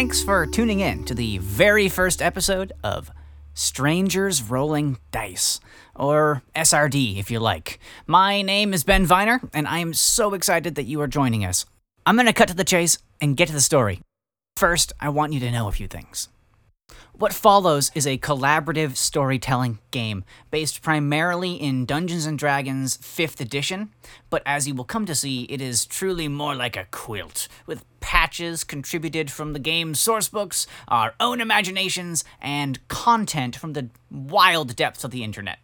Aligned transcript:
thanks 0.00 0.22
for 0.22 0.46
tuning 0.46 0.80
in 0.80 1.04
to 1.04 1.14
the 1.14 1.36
very 1.36 1.86
first 1.86 2.22
episode 2.22 2.72
of 2.82 3.10
Strangers 3.52 4.42
Rolling 4.42 4.96
Dice, 5.10 5.60
or 5.94 6.42
SRD 6.56 7.18
if 7.18 7.30
you 7.30 7.38
like. 7.38 7.78
My 8.06 8.40
name 8.40 8.72
is 8.72 8.82
Ben 8.82 9.04
Viner, 9.04 9.42
and 9.52 9.68
I 9.68 9.80
am 9.80 9.92
so 9.92 10.32
excited 10.32 10.76
that 10.76 10.84
you 10.84 11.02
are 11.02 11.06
joining 11.06 11.44
us. 11.44 11.66
I'm 12.06 12.16
going 12.16 12.24
to 12.24 12.32
cut 12.32 12.48
to 12.48 12.54
the 12.54 12.64
chase 12.64 12.96
and 13.20 13.36
get 13.36 13.48
to 13.48 13.52
the 13.52 13.60
story. 13.60 14.00
First, 14.56 14.94
I 15.02 15.10
want 15.10 15.34
you 15.34 15.40
to 15.40 15.50
know 15.50 15.68
a 15.68 15.72
few 15.72 15.86
things. 15.86 16.30
What 17.12 17.34
follows 17.34 17.90
is 17.94 18.06
a 18.06 18.16
collaborative 18.16 18.96
storytelling 18.96 19.78
game 19.90 20.24
based 20.50 20.80
primarily 20.80 21.52
in 21.52 21.84
Dungeons 21.84 22.24
and 22.24 22.38
Dragons 22.38 22.96
5th 22.96 23.40
edition, 23.40 23.90
but 24.30 24.42
as 24.46 24.66
you 24.66 24.74
will 24.74 24.84
come 24.84 25.04
to 25.04 25.14
see, 25.14 25.42
it 25.44 25.60
is 25.60 25.84
truly 25.84 26.28
more 26.28 26.54
like 26.54 26.76
a 26.76 26.86
quilt, 26.90 27.46
with 27.66 27.84
patches 28.00 28.64
contributed 28.64 29.30
from 29.30 29.52
the 29.52 29.58
game's 29.58 30.00
sourcebooks, 30.00 30.66
our 30.88 31.14
own 31.20 31.42
imaginations, 31.42 32.24
and 32.40 32.86
content 32.88 33.54
from 33.54 33.74
the 33.74 33.90
wild 34.10 34.74
depths 34.74 35.04
of 35.04 35.10
the 35.10 35.22
internet. 35.22 35.58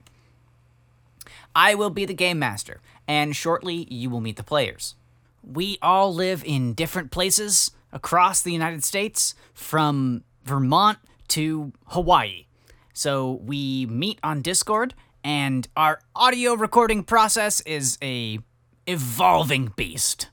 I 1.55 1.75
will 1.75 1.89
be 1.89 2.05
the 2.05 2.13
game 2.13 2.39
master, 2.39 2.83
and 3.09 3.35
shortly 3.35 3.87
you 3.91 4.11
will 4.11 4.21
meet 4.21 4.37
the 4.37 4.43
players. 4.43 4.95
We 5.43 5.79
all 5.81 6.13
live 6.13 6.45
in 6.45 6.75
different 6.75 7.11
places 7.11 7.71
across 7.93 8.43
the 8.43 8.53
United 8.53 8.85
States, 8.85 9.35
from 9.55 10.23
Vermont 10.45 10.99
to 11.29 11.73
Hawaii. 11.87 12.47
So 12.93 13.41
we 13.45 13.87
meet 13.87 14.19
on 14.23 14.43
Discord 14.43 14.95
and 15.23 15.67
our 15.77 16.01
audio 16.15 16.55
recording 16.55 17.03
process 17.03 17.61
is 17.63 17.99
a 18.01 18.39
evolving 18.87 19.73
beast. 19.75 20.29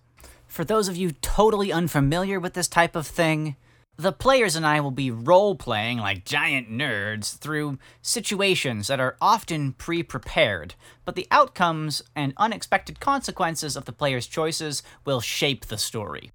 For 0.47 0.63
those 0.63 0.87
of 0.87 0.95
you 0.95 1.13
totally 1.13 1.73
unfamiliar 1.73 2.39
with 2.39 2.53
this 2.53 2.67
type 2.67 2.95
of 2.95 3.07
thing, 3.07 3.55
the 3.97 4.11
players 4.11 4.55
and 4.55 4.65
I 4.65 4.79
will 4.79 4.91
be 4.91 5.11
role 5.11 5.55
playing 5.55 5.97
like 5.97 6.25
giant 6.25 6.69
nerds 6.69 7.37
through 7.37 7.79
situations 8.01 8.87
that 8.87 8.99
are 8.99 9.17
often 9.21 9.73
pre 9.73 10.03
prepared, 10.03 10.75
but 11.05 11.15
the 11.15 11.27
outcomes 11.31 12.03
and 12.15 12.33
unexpected 12.37 12.99
consequences 12.99 13.75
of 13.75 13.85
the 13.85 13.91
player's 13.91 14.27
choices 14.27 14.83
will 15.05 15.21
shape 15.21 15.65
the 15.65 15.77
story. 15.77 16.31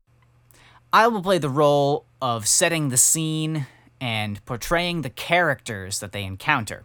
I 0.93 1.09
will 1.09 1.23
play 1.23 1.39
the 1.39 1.49
role 1.51 2.07
of 2.23 2.49
setting 2.49 2.89
the 2.89 2.97
scene 2.97 3.67
and 4.01 4.45
portraying 4.45 5.03
the 5.03 5.11
characters 5.11 6.01
that 6.01 6.13
they 6.13 6.25
encounter, 6.25 6.85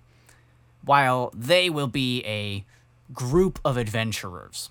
while 0.83 1.31
they 1.35 1.69
will 1.69 1.87
be 1.87 2.23
a 2.25 2.65
group 3.13 3.59
of 3.63 3.77
adventurers. 3.77 4.69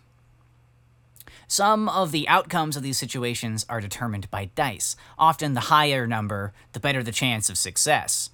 Some 1.47 1.89
of 1.89 2.13
the 2.13 2.27
outcomes 2.29 2.77
of 2.77 2.83
these 2.83 2.97
situations 2.97 3.67
are 3.69 3.81
determined 3.81 4.31
by 4.31 4.47
dice. 4.55 4.97
Often, 5.19 5.53
the 5.53 5.61
higher 5.61 6.07
number, 6.07 6.53
the 6.73 6.81
better 6.81 7.03
the 7.03 7.13
chance 7.13 7.51
of 7.51 7.59
success. 7.59 8.31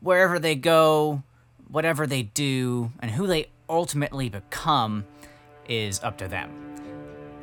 Wherever 0.00 0.38
they 0.38 0.54
go, 0.54 1.22
whatever 1.68 2.06
they 2.06 2.24
do, 2.24 2.92
and 3.00 3.10
who 3.12 3.26
they 3.26 3.46
ultimately 3.68 4.28
become 4.28 5.06
is 5.68 6.02
up 6.02 6.18
to 6.18 6.28
them. 6.28 6.50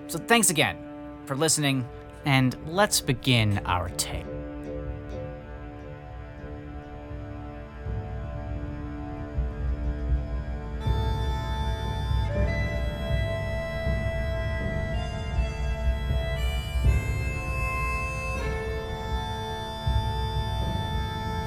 So, 0.07 0.19
thanks 0.19 0.51
again 0.51 0.77
for 1.25 1.35
listening, 1.35 1.87
and 2.25 2.55
let's 2.67 3.01
begin 3.01 3.61
our 3.65 3.89
tale. 3.89 4.34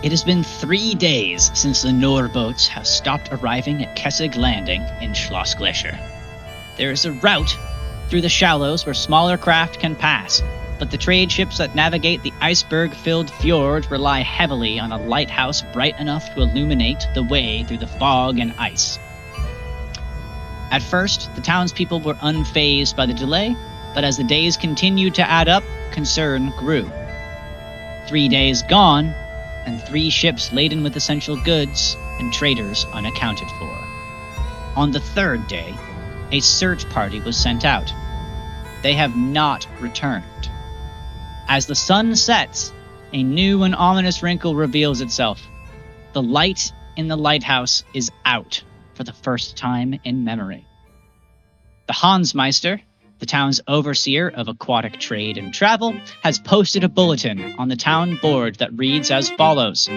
It 0.09 0.13
has 0.13 0.25
been 0.25 0.43
three 0.43 0.95
days 0.95 1.51
since 1.53 1.83
the 1.83 1.93
Nor 1.93 2.29
boats 2.29 2.67
have 2.69 2.87
stopped 2.87 3.29
arriving 3.31 3.85
at 3.85 3.95
Kessig 3.95 4.37
Landing 4.37 4.83
in 5.03 5.13
Schloss 5.13 5.53
Glacier. 5.55 5.99
There 6.79 6.91
is 6.91 7.05
a 7.05 7.13
route 7.13 7.55
through 8.09 8.23
the 8.23 8.31
shallows 8.31 8.87
where 8.87 8.95
smaller 8.95 9.37
craft 9.37 9.81
can 9.81 9.95
pass, 9.95 10.43
but 10.79 10.91
the 10.91 10.97
trade 10.97 11.31
ships 11.31 11.59
that 11.59 11.75
navigate 11.75 12.23
the 12.23 12.33
iceberg 12.41 12.95
filled 12.95 13.29
fjord 13.29 13.91
rely 13.91 14.21
heavily 14.21 14.81
on 14.81 14.93
a 14.93 14.97
lighthouse 14.97 15.61
bright 15.75 16.01
enough 16.01 16.35
to 16.35 16.41
illuminate 16.41 17.07
the 17.13 17.25
way 17.25 17.65
through 17.65 17.77
the 17.77 17.87
fog 17.87 18.39
and 18.39 18.55
ice. 18.57 18.99
At 20.71 20.81
first, 20.81 21.29
the 21.35 21.43
townspeople 21.43 22.01
were 22.01 22.15
unfazed 22.15 22.97
by 22.97 23.05
the 23.05 23.13
delay, 23.13 23.55
but 23.95 24.05
as 24.05 24.17
the 24.17 24.25
days 24.25 24.57
continued 24.57 25.17
to 25.17 25.31
add 25.31 25.49
up, 25.49 25.65
concern 25.91 26.49
grew. 26.57 26.91
Three 28.07 28.31
days 28.31 28.63
gone, 28.63 29.15
and 29.67 29.83
three 29.83 30.11
ships 30.11 30.53
laden 30.53 30.83
with 30.83 30.97
essential 30.97 31.37
goods 31.43 31.97
and 32.19 32.33
traders 32.33 32.87
unaccounted 32.93 33.49
for. 33.59 33.79
On 34.77 34.91
the 34.91 35.01
third 35.01 35.47
day, 35.49 35.75
a 36.31 36.41
search 36.41 36.89
party 36.91 37.21
was 37.21 37.37
sent 37.37 37.65
out. 37.65 37.93
They 38.83 38.93
have 38.95 39.17
not 39.17 39.67
returned. 39.81 40.25
As 41.49 41.67
the 41.67 41.75
sun 41.75 42.15
sets, 42.15 42.73
a 43.13 43.23
new 43.23 43.63
and 43.63 43.75
ominous 43.75 44.23
wrinkle 44.23 44.55
reveals 44.55 45.01
itself. 45.01 45.41
The 46.13 46.23
light 46.23 46.73
in 46.97 47.09
the 47.09 47.17
lighthouse 47.17 47.85
is 47.95 48.11
out 48.25 48.63
for 48.95 49.05
the 49.05 49.13
first 49.13 49.57
time 49.57 49.99
in 50.05 50.25
memory. 50.25 50.67
The 51.87 51.95
Hansmeister, 51.95 52.81
the 53.19 53.27
town's 53.27 53.61
overseer 53.69 54.29
of 54.29 54.49
aquatic 54.49 54.99
trade 55.01 55.39
and 55.39 55.53
travel, 55.53 55.95
has 56.23 56.39
posted 56.39 56.85
a 56.85 56.89
bulletin 56.89 57.55
on 57.59 57.69
the 57.69 57.77
town 57.77 58.19
board 58.21 58.57
that 58.57 58.73
reads 58.73 59.11
as 59.11 59.31
follows 59.31 59.89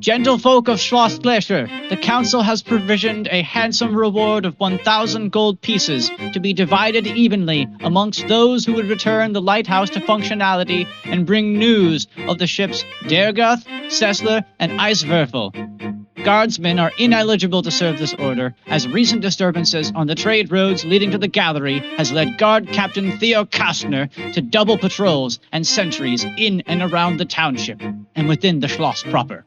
Gentlefolk 0.00 0.68
of 0.68 0.78
Schloss 0.78 1.18
Glacier, 1.18 1.68
the 1.88 1.96
council 1.96 2.40
has 2.40 2.62
provisioned 2.62 3.26
a 3.32 3.42
handsome 3.42 3.96
reward 3.96 4.46
of 4.46 4.58
1,000 4.60 5.32
gold 5.32 5.60
pieces 5.60 6.08
to 6.32 6.38
be 6.38 6.52
divided 6.52 7.06
evenly 7.08 7.66
amongst 7.80 8.28
those 8.28 8.64
who 8.64 8.74
would 8.74 8.88
return 8.88 9.32
the 9.32 9.42
lighthouse 9.42 9.90
to 9.90 10.00
functionality 10.00 10.86
and 11.04 11.26
bring 11.26 11.58
news 11.58 12.06
of 12.28 12.38
the 12.38 12.46
ships 12.46 12.84
Dergath, 13.02 13.64
Sessler, 13.88 14.44
and 14.60 14.72
Eiswerfel. 14.72 15.87
Guardsmen 16.28 16.78
are 16.78 16.92
ineligible 16.98 17.62
to 17.62 17.70
serve 17.70 17.98
this 17.98 18.12
order, 18.12 18.54
as 18.66 18.86
recent 18.86 19.22
disturbances 19.22 19.90
on 19.94 20.08
the 20.08 20.14
trade 20.14 20.52
roads 20.52 20.84
leading 20.84 21.10
to 21.12 21.16
the 21.16 21.26
gallery 21.26 21.78
has 21.96 22.12
led 22.12 22.36
Guard 22.36 22.68
Captain 22.68 23.16
Theo 23.16 23.46
Kastner 23.46 24.10
to 24.34 24.42
double 24.42 24.76
patrols 24.76 25.40
and 25.52 25.66
sentries 25.66 26.26
in 26.36 26.60
and 26.66 26.82
around 26.82 27.16
the 27.16 27.24
township 27.24 27.80
and 28.14 28.28
within 28.28 28.60
the 28.60 28.68
Schloss 28.68 29.04
proper. 29.04 29.46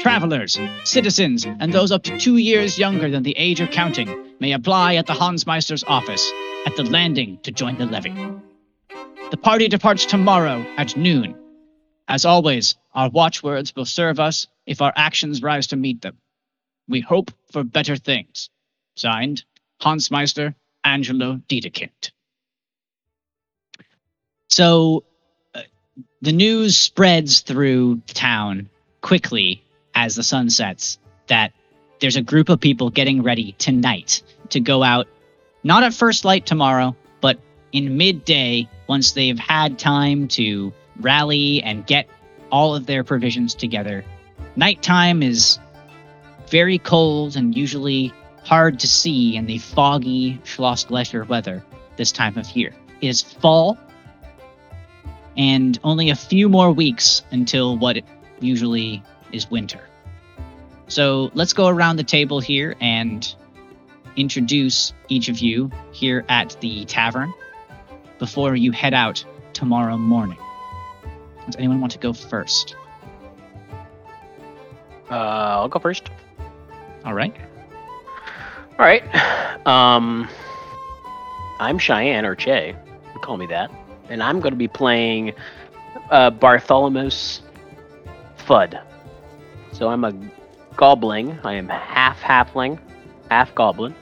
Travelers, 0.00 0.58
citizens, 0.84 1.44
and 1.44 1.70
those 1.70 1.92
up 1.92 2.02
to 2.04 2.16
two 2.16 2.38
years 2.38 2.78
younger 2.78 3.10
than 3.10 3.22
the 3.22 3.36
age 3.36 3.60
of 3.60 3.70
counting 3.70 4.08
may 4.40 4.52
apply 4.52 4.94
at 4.94 5.04
the 5.04 5.12
Hansmeister's 5.12 5.84
office 5.86 6.32
at 6.64 6.74
the 6.76 6.84
landing 6.84 7.38
to 7.42 7.52
join 7.52 7.76
the 7.76 7.84
levy. 7.84 8.14
The 9.30 9.36
party 9.36 9.68
departs 9.68 10.06
tomorrow 10.06 10.64
at 10.78 10.96
noon. 10.96 11.36
As 12.08 12.24
always, 12.24 12.74
our 12.94 13.10
watchwords 13.10 13.76
will 13.76 13.84
serve 13.84 14.18
us 14.18 14.46
if 14.66 14.82
our 14.82 14.92
actions 14.96 15.42
rise 15.42 15.68
to 15.68 15.76
meet 15.76 16.02
them. 16.02 16.16
We 16.88 17.00
hope 17.00 17.30
for 17.52 17.64
better 17.64 17.96
things. 17.96 18.50
Signed, 18.96 19.44
Hans 19.80 20.10
Meister, 20.10 20.54
Angelo 20.84 21.40
Dedekind. 21.48 22.10
So, 24.48 25.04
uh, 25.54 25.62
the 26.22 26.32
news 26.32 26.76
spreads 26.76 27.40
through 27.40 28.00
town 28.06 28.68
quickly 29.00 29.62
as 29.94 30.14
the 30.14 30.22
sun 30.22 30.50
sets 30.50 30.98
that 31.26 31.52
there's 32.00 32.16
a 32.16 32.22
group 32.22 32.48
of 32.48 32.60
people 32.60 32.90
getting 32.90 33.22
ready 33.22 33.52
tonight 33.58 34.22
to 34.50 34.60
go 34.60 34.82
out, 34.82 35.08
not 35.64 35.82
at 35.82 35.94
first 35.94 36.24
light 36.24 36.46
tomorrow, 36.46 36.94
but 37.20 37.38
in 37.72 37.96
midday 37.96 38.68
once 38.86 39.12
they've 39.12 39.38
had 39.38 39.78
time 39.78 40.28
to 40.28 40.72
rally 41.00 41.62
and 41.62 41.86
get 41.86 42.08
all 42.50 42.74
of 42.74 42.86
their 42.86 43.02
provisions 43.04 43.54
together. 43.54 44.04
Nighttime 44.56 45.22
is 45.22 45.58
very 46.48 46.78
cold 46.78 47.36
and 47.36 47.54
usually 47.54 48.12
hard 48.42 48.80
to 48.80 48.88
see 48.88 49.36
in 49.36 49.44
the 49.44 49.58
foggy 49.58 50.40
Schloss 50.44 50.84
Glacier 50.84 51.24
weather 51.24 51.62
this 51.96 52.10
time 52.10 52.38
of 52.38 52.48
year. 52.56 52.74
It 53.02 53.08
is 53.08 53.20
fall, 53.20 53.76
and 55.36 55.78
only 55.84 56.08
a 56.08 56.16
few 56.16 56.48
more 56.48 56.72
weeks 56.72 57.22
until 57.30 57.76
what 57.76 57.98
usually 58.40 59.02
is 59.30 59.50
winter. 59.50 59.80
So 60.88 61.30
let's 61.34 61.52
go 61.52 61.68
around 61.68 61.96
the 61.96 62.04
table 62.04 62.40
here 62.40 62.76
and 62.80 63.34
introduce 64.16 64.94
each 65.08 65.28
of 65.28 65.40
you 65.40 65.70
here 65.92 66.24
at 66.30 66.56
the 66.60 66.86
tavern 66.86 67.34
before 68.18 68.56
you 68.56 68.72
head 68.72 68.94
out 68.94 69.22
tomorrow 69.52 69.98
morning. 69.98 70.38
Does 71.44 71.56
anyone 71.56 71.80
want 71.80 71.92
to 71.92 71.98
go 71.98 72.14
first? 72.14 72.74
Uh, 75.10 75.14
I'll 75.14 75.68
go 75.68 75.78
first. 75.78 76.10
All 77.04 77.14
right. 77.14 77.34
All 78.78 78.84
right. 78.84 79.02
Um, 79.66 80.28
I'm 81.58 81.78
Cheyenne 81.78 82.24
or 82.24 82.34
Che. 82.34 82.76
You 83.14 83.20
call 83.20 83.36
me 83.36 83.46
that, 83.46 83.70
and 84.08 84.22
I'm 84.22 84.40
going 84.40 84.52
to 84.52 84.58
be 84.58 84.68
playing 84.68 85.32
uh, 86.10 86.30
Bartholomeus 86.30 87.42
Fudd. 88.38 88.82
So 89.72 89.88
I'm 89.88 90.04
a 90.04 90.12
goblin. 90.76 91.40
I 91.44 91.54
am 91.54 91.68
half 91.68 92.20
halfling, 92.20 92.78
half 93.30 93.54
goblin. 93.54 93.94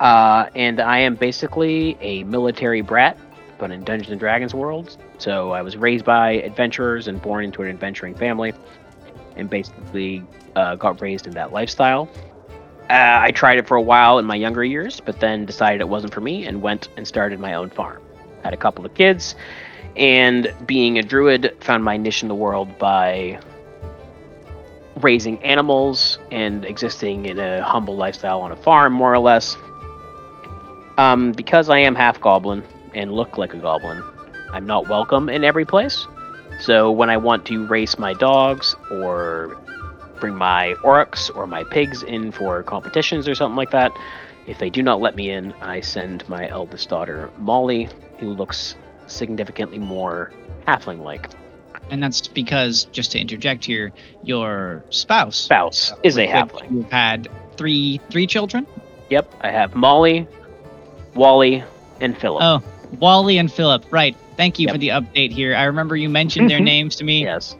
Uh, 0.00 0.48
and 0.54 0.80
I 0.80 0.98
am 0.98 1.14
basically 1.14 1.96
a 2.00 2.24
military 2.24 2.82
brat, 2.82 3.16
but 3.58 3.70
in 3.70 3.82
Dungeons 3.84 4.10
and 4.10 4.20
Dragons 4.20 4.54
world. 4.54 4.96
So 5.18 5.52
I 5.52 5.62
was 5.62 5.76
raised 5.76 6.04
by 6.04 6.32
adventurers 6.32 7.08
and 7.08 7.20
born 7.20 7.44
into 7.44 7.62
an 7.62 7.68
adventuring 7.68 8.14
family, 8.14 8.52
and 9.36 9.48
basically 9.50 10.24
uh, 10.54 10.76
got 10.76 11.00
raised 11.00 11.26
in 11.26 11.34
that 11.34 11.52
lifestyle. 11.52 12.08
Uh, 12.88 13.18
I 13.20 13.32
tried 13.32 13.58
it 13.58 13.66
for 13.66 13.76
a 13.76 13.82
while 13.82 14.18
in 14.18 14.24
my 14.24 14.36
younger 14.36 14.62
years, 14.62 15.00
but 15.00 15.18
then 15.18 15.44
decided 15.44 15.80
it 15.80 15.88
wasn't 15.88 16.14
for 16.14 16.20
me 16.20 16.46
and 16.46 16.62
went 16.62 16.88
and 16.96 17.06
started 17.06 17.40
my 17.40 17.54
own 17.54 17.70
farm. 17.70 18.00
Had 18.44 18.54
a 18.54 18.56
couple 18.56 18.86
of 18.86 18.94
kids, 18.94 19.34
and 19.96 20.54
being 20.66 20.98
a 20.98 21.02
druid, 21.02 21.56
found 21.60 21.82
my 21.82 21.96
niche 21.96 22.22
in 22.22 22.28
the 22.28 22.34
world 22.34 22.78
by 22.78 23.40
raising 25.00 25.42
animals 25.42 26.18
and 26.30 26.64
existing 26.64 27.26
in 27.26 27.38
a 27.38 27.62
humble 27.62 27.96
lifestyle 27.96 28.40
on 28.40 28.52
a 28.52 28.56
farm, 28.56 28.92
more 28.92 29.12
or 29.12 29.18
less. 29.18 29.56
Um, 30.96 31.32
because 31.32 31.68
I 31.68 31.78
am 31.78 31.94
half 31.94 32.20
goblin 32.20 32.62
and 32.94 33.12
look 33.12 33.36
like 33.36 33.52
a 33.52 33.58
goblin, 33.58 34.02
I'm 34.52 34.66
not 34.66 34.88
welcome 34.88 35.28
in 35.28 35.44
every 35.44 35.64
place. 35.64 36.06
So 36.60 36.90
when 36.90 37.10
I 37.10 37.16
want 37.16 37.46
to 37.46 37.66
race 37.66 37.98
my 37.98 38.14
dogs 38.14 38.74
or 38.90 39.58
bring 40.20 40.34
my 40.34 40.74
oryx 40.82 41.30
or 41.30 41.46
my 41.46 41.64
pigs 41.64 42.02
in 42.02 42.32
for 42.32 42.62
competitions 42.62 43.28
or 43.28 43.34
something 43.34 43.56
like 43.56 43.70
that, 43.70 43.92
if 44.46 44.58
they 44.58 44.70
do 44.70 44.82
not 44.82 45.00
let 45.00 45.16
me 45.16 45.30
in, 45.30 45.52
I 45.60 45.80
send 45.80 46.28
my 46.28 46.48
eldest 46.48 46.88
daughter, 46.88 47.30
Molly, 47.38 47.88
who 48.18 48.30
looks 48.30 48.76
significantly 49.06 49.78
more 49.78 50.32
halfling 50.66 51.02
like. 51.02 51.28
And 51.90 52.02
that's 52.02 52.26
because, 52.26 52.84
just 52.86 53.12
to 53.12 53.20
interject 53.20 53.64
here, 53.64 53.92
your 54.22 54.84
spouse 54.90 55.36
Spouse 55.36 55.92
is 56.02 56.16
a 56.16 56.26
halfling. 56.26 56.70
You've 56.70 56.90
had 56.90 57.28
three 57.56 58.00
three 58.10 58.26
children. 58.26 58.66
Yep, 59.10 59.34
I 59.40 59.50
have 59.50 59.76
Molly, 59.76 60.26
Wally, 61.14 61.62
and 62.00 62.18
Philip. 62.18 62.42
Oh, 62.42 62.62
Wally 62.98 63.38
and 63.38 63.52
Philip. 63.52 63.84
Right. 63.92 64.16
Thank 64.36 64.58
you 64.58 64.66
Yep. 64.66 64.74
for 64.74 64.78
the 64.78 64.88
update 64.88 65.32
here. 65.32 65.54
I 65.54 65.64
remember 65.64 65.96
you 65.96 66.08
mentioned 66.08 66.50
their 66.50 66.60
Mhm. 66.60 66.64
names 66.64 66.96
to 66.96 67.04
me. 67.04 67.24
Yes. 67.24 67.56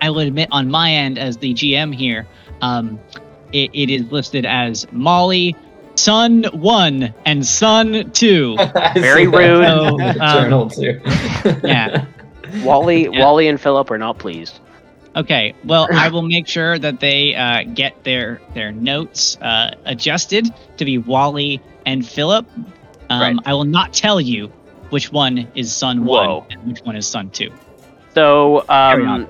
I 0.00 0.10
will 0.10 0.20
admit, 0.20 0.48
on 0.50 0.70
my 0.70 0.90
end, 0.92 1.18
as 1.18 1.36
the 1.38 1.52
GM 1.54 1.92
here, 1.92 2.26
um, 2.62 2.98
it, 3.52 3.70
it 3.72 3.90
is 3.90 4.10
listed 4.12 4.46
as 4.46 4.86
Molly, 4.92 5.54
Son 5.96 6.44
One, 6.52 7.12
and 7.26 7.44
Son 7.44 8.10
Two. 8.12 8.56
Very 8.94 9.26
rude. 9.26 9.64
So, 9.64 10.00
um, 10.20 10.42
Journal 10.44 10.70
too. 10.70 11.00
yeah. 11.64 12.04
Wally, 12.62 13.04
Yeah. 13.04 13.20
Wally, 13.20 13.48
and 13.48 13.60
Philip 13.60 13.90
are 13.90 13.98
not 13.98 14.18
pleased. 14.18 14.58
Okay. 15.16 15.54
Well, 15.64 15.88
I 15.92 16.08
will 16.08 16.22
make 16.22 16.46
sure 16.46 16.78
that 16.78 17.00
they 17.00 17.34
uh, 17.34 17.64
get 17.74 18.04
their 18.04 18.40
their 18.54 18.72
notes 18.72 19.36
uh, 19.42 19.72
adjusted 19.84 20.48
to 20.76 20.84
be 20.84 20.98
Wally 20.98 21.60
and 21.86 22.06
Philip. 22.06 22.46
Um, 23.10 23.20
Right. 23.20 23.36
I 23.44 23.54
will 23.54 23.64
not 23.64 23.92
tell 23.92 24.20
you 24.20 24.52
which 24.90 25.10
one 25.12 25.48
is 25.54 25.72
Son 25.72 26.04
Whoa. 26.04 26.38
One 26.38 26.46
and 26.50 26.66
which 26.68 26.80
one 26.80 26.96
is 26.96 27.06
Son 27.06 27.30
Two. 27.30 27.50
So, 28.14 28.64
um, 28.68 29.28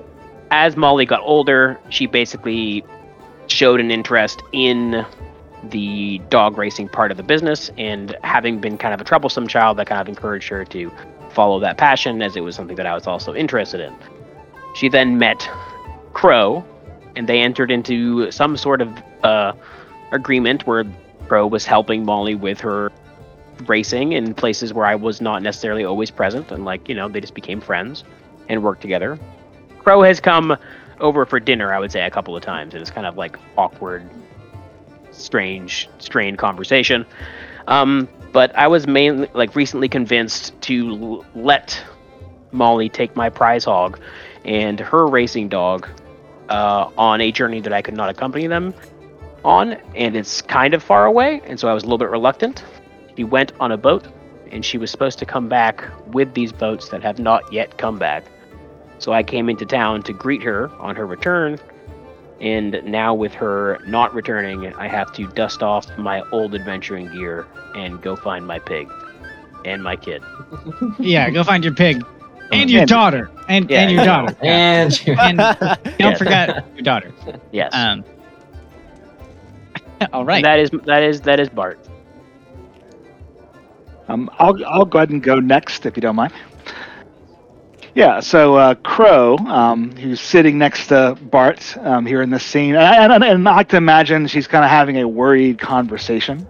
as 0.49 0.75
Molly 0.75 1.05
got 1.05 1.21
older, 1.21 1.79
she 1.89 2.07
basically 2.07 2.83
showed 3.47 3.79
an 3.79 3.91
interest 3.91 4.41
in 4.51 5.05
the 5.63 6.19
dog 6.29 6.57
racing 6.57 6.89
part 6.89 7.11
of 7.11 7.17
the 7.17 7.23
business, 7.23 7.69
and 7.77 8.15
having 8.23 8.59
been 8.59 8.77
kind 8.77 8.93
of 8.93 9.01
a 9.01 9.03
troublesome 9.03 9.47
child, 9.47 9.77
that 9.77 9.87
kind 9.87 10.01
of 10.01 10.07
encouraged 10.07 10.47
her 10.49 10.65
to 10.65 10.91
follow 11.29 11.59
that 11.59 11.77
passion, 11.77 12.21
as 12.21 12.35
it 12.35 12.41
was 12.41 12.55
something 12.55 12.75
that 12.75 12.87
I 12.87 12.93
was 12.93 13.05
also 13.07 13.33
interested 13.33 13.79
in. 13.79 13.95
She 14.75 14.89
then 14.89 15.19
met 15.19 15.47
Crow, 16.13 16.65
and 17.15 17.27
they 17.27 17.41
entered 17.41 17.71
into 17.71 18.31
some 18.31 18.57
sort 18.57 18.81
of 18.81 18.89
uh, 19.23 19.53
agreement 20.11 20.65
where 20.65 20.85
Crow 21.27 21.45
was 21.45 21.65
helping 21.65 22.03
Molly 22.03 22.35
with 22.35 22.59
her 22.61 22.91
racing 23.67 24.13
in 24.13 24.33
places 24.33 24.73
where 24.73 24.85
I 24.85 24.95
was 24.95 25.21
not 25.21 25.41
necessarily 25.41 25.83
always 25.83 26.11
present, 26.11 26.51
and 26.51 26.65
like 26.65 26.87
you 26.89 26.95
know, 26.95 27.07
they 27.07 27.21
just 27.21 27.33
became 27.33 27.61
friends 27.61 28.03
and 28.49 28.63
worked 28.63 28.81
together. 28.81 29.19
Crow 29.79 30.03
has 30.03 30.19
come 30.19 30.57
over 30.99 31.25
for 31.25 31.39
dinner, 31.39 31.73
I 31.73 31.79
would 31.79 31.91
say, 31.91 32.05
a 32.05 32.11
couple 32.11 32.35
of 32.35 32.43
times, 32.43 32.73
and 32.73 32.81
it's 32.81 32.91
kind 32.91 33.07
of 33.07 33.17
like 33.17 33.37
awkward, 33.57 34.07
strange, 35.11 35.89
strained 35.99 36.37
conversation. 36.37 37.05
Um, 37.67 38.07
but 38.31 38.55
I 38.55 38.67
was 38.67 38.87
mainly 38.87 39.29
like 39.33 39.55
recently 39.55 39.89
convinced 39.89 40.59
to 40.63 40.89
l- 40.89 41.25
let 41.35 41.83
Molly 42.51 42.89
take 42.89 43.15
my 43.15 43.29
prize 43.29 43.65
hog 43.65 43.99
and 44.45 44.79
her 44.79 45.07
racing 45.07 45.49
dog 45.49 45.87
uh, 46.49 46.89
on 46.97 47.21
a 47.21 47.31
journey 47.31 47.61
that 47.61 47.73
I 47.73 47.81
could 47.81 47.95
not 47.95 48.09
accompany 48.09 48.47
them 48.47 48.73
on, 49.43 49.73
and 49.95 50.15
it's 50.15 50.41
kind 50.41 50.73
of 50.73 50.83
far 50.83 51.05
away, 51.05 51.41
and 51.45 51.59
so 51.59 51.67
I 51.67 51.73
was 51.73 51.83
a 51.83 51.85
little 51.85 51.97
bit 51.97 52.09
reluctant. 52.09 52.63
She 53.17 53.23
went 53.23 53.51
on 53.59 53.71
a 53.71 53.77
boat, 53.77 54.07
and 54.51 54.63
she 54.65 54.77
was 54.77 54.89
supposed 54.91 55.19
to 55.19 55.25
come 55.25 55.47
back 55.47 55.83
with 56.07 56.33
these 56.33 56.51
boats 56.51 56.89
that 56.89 57.01
have 57.03 57.19
not 57.19 57.51
yet 57.51 57.77
come 57.77 57.97
back. 57.99 58.23
So 58.99 59.13
I 59.13 59.23
came 59.23 59.49
into 59.49 59.65
town 59.65 60.03
to 60.03 60.13
greet 60.13 60.43
her 60.43 60.69
on 60.79 60.95
her 60.95 61.05
return, 61.05 61.57
and 62.39 62.81
now 62.85 63.13
with 63.13 63.33
her 63.33 63.79
not 63.87 64.13
returning, 64.13 64.73
I 64.75 64.87
have 64.87 65.11
to 65.13 65.27
dust 65.27 65.61
off 65.63 65.85
my 65.97 66.21
old 66.31 66.55
adventuring 66.55 67.11
gear 67.11 67.45
and 67.75 68.01
go 68.01 68.15
find 68.15 68.45
my 68.47 68.59
pig 68.59 68.89
and 69.65 69.83
my 69.83 69.95
kid. 69.95 70.23
Yeah, 70.99 71.29
go 71.29 71.43
find 71.43 71.63
your 71.63 71.73
pig 71.73 72.03
and 72.51 72.69
your 72.69 72.81
And- 72.81 72.89
daughter 72.89 73.29
and, 73.47 73.69
Yeah, 73.69 73.81
and 73.81 73.91
your 73.91 74.01
yeah. 74.01 74.05
daughter. 74.05 74.35
And 74.41 75.05
you- 75.07 75.15
And 75.19 75.37
don't 75.59 75.79
Yes. 75.99 76.17
forget 76.17 76.65
your 76.75 76.83
daughter. 76.83 77.11
Yes, 77.51 77.71
Um. 77.73 78.03
all 80.13 80.21
And 80.21 80.27
right. 80.27 80.43
that 80.43 80.59
is 80.59 80.69
that 80.85 81.03
is 81.03 81.21
that 81.21 81.39
is 81.39 81.49
Bart. 81.49 81.79
Um, 84.11 84.29
I'll 84.39 84.57
I'll 84.65 84.85
go 84.85 84.99
ahead 84.99 85.09
and 85.09 85.23
go 85.23 85.39
next 85.39 85.85
if 85.85 85.95
you 85.95 86.01
don't 86.01 86.15
mind. 86.15 86.33
Yeah, 87.93 88.21
so 88.21 88.55
uh, 88.55 88.75
Crow, 88.75 89.37
um, 89.37 89.91
who's 89.97 90.21
sitting 90.21 90.57
next 90.57 90.87
to 90.87 91.17
Bart 91.23 91.75
um, 91.77 92.05
here 92.05 92.21
in 92.21 92.29
this 92.29 92.43
scene, 92.43 92.75
and, 92.75 93.11
and, 93.13 93.23
and 93.23 93.49
I 93.49 93.55
like 93.57 93.69
to 93.69 93.77
imagine 93.77 94.27
she's 94.27 94.47
kind 94.47 94.63
of 94.63 94.71
having 94.71 94.99
a 94.99 95.07
worried 95.07 95.59
conversation 95.59 96.47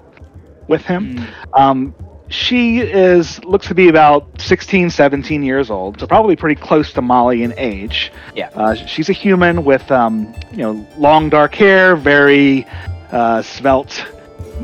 with 0.68 0.84
him. 0.86 1.15
Mm, 1.15 1.60
Um, 1.60 1.96
she 2.30 2.80
is 2.80 3.44
looks 3.44 3.68
to 3.68 3.75
be 3.75 3.89
about 3.89 4.39
16, 4.39 4.91
17 4.91 5.41
years 5.44 5.72
old, 5.72 6.00
so 6.00 6.06
probably 6.08 6.36
pretty 6.36 6.62
close 6.62 6.94
to 6.94 7.01
Molly 7.01 7.41
in 7.44 7.53
age. 7.58 8.12
Yeah. 8.36 8.50
Uh, 8.53 8.75
she's 8.75 9.10
a 9.10 9.13
human 9.13 9.65
with 9.65 9.91
um, 9.91 10.34
you 10.51 10.60
know 10.60 10.88
long 10.98 11.30
dark 11.30 11.56
hair, 11.56 11.96
very 11.96 12.65
uh, 13.12 13.41
svelte, 13.41 14.06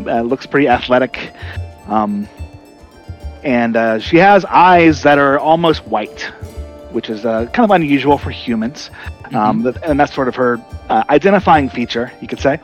uh, 0.06 0.22
looks 0.22 0.46
pretty 0.46 0.68
athletic, 0.70 1.34
um, 1.88 2.30
and 3.48 3.77
uh, 3.77 3.98
she 3.98 4.18
has 4.18 4.44
eyes 4.44 5.04
that 5.04 5.18
are 5.18 5.39
almost 5.39 5.88
white, 5.88 6.24
which 6.92 7.10
is 7.10 7.25
uh, 7.25 7.46
kind 7.54 7.63
of 7.63 7.74
unusual 7.74 8.18
for 8.18 8.30
humans. 8.30 8.92
Um, 9.34 9.63
th- 9.63 9.77
and 9.84 9.98
that's 9.98 10.13
sort 10.13 10.27
of 10.27 10.36
her 10.36 10.62
uh, 10.89 11.06
identifying 11.10 11.70
feature, 11.70 12.12
you 12.22 12.27
could 12.27 12.42
say. 12.42 12.60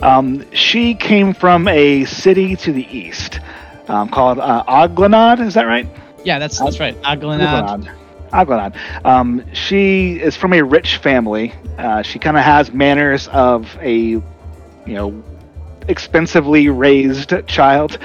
Um, 0.00 0.50
she 0.52 0.94
came 0.94 1.34
from 1.34 1.68
a 1.68 2.06
city 2.06 2.56
to 2.56 2.72
the 2.72 2.86
east 2.86 3.40
um, 3.88 4.08
called 4.08 4.38
uh, 4.38 4.64
Aglanad. 4.66 5.40
Is 5.40 5.52
that 5.54 5.64
right? 5.64 5.86
Yeah, 6.24 6.38
that's 6.38 6.58
that's 6.58 6.80
right. 6.80 6.96
Aglanad. 7.02 7.94
Aglanad. 8.32 9.04
Um, 9.04 9.44
she 9.52 10.18
is 10.18 10.36
from 10.36 10.54
a 10.54 10.62
rich 10.62 10.96
family. 10.96 11.52
Uh, 11.76 12.00
she 12.00 12.18
kind 12.18 12.38
of 12.38 12.44
has 12.44 12.72
manners 12.72 13.28
of 13.28 13.76
a, 13.82 13.92
you 13.92 14.22
know, 14.86 15.22
expensively 15.88 16.68
raised 16.68 17.32
child. 17.46 17.98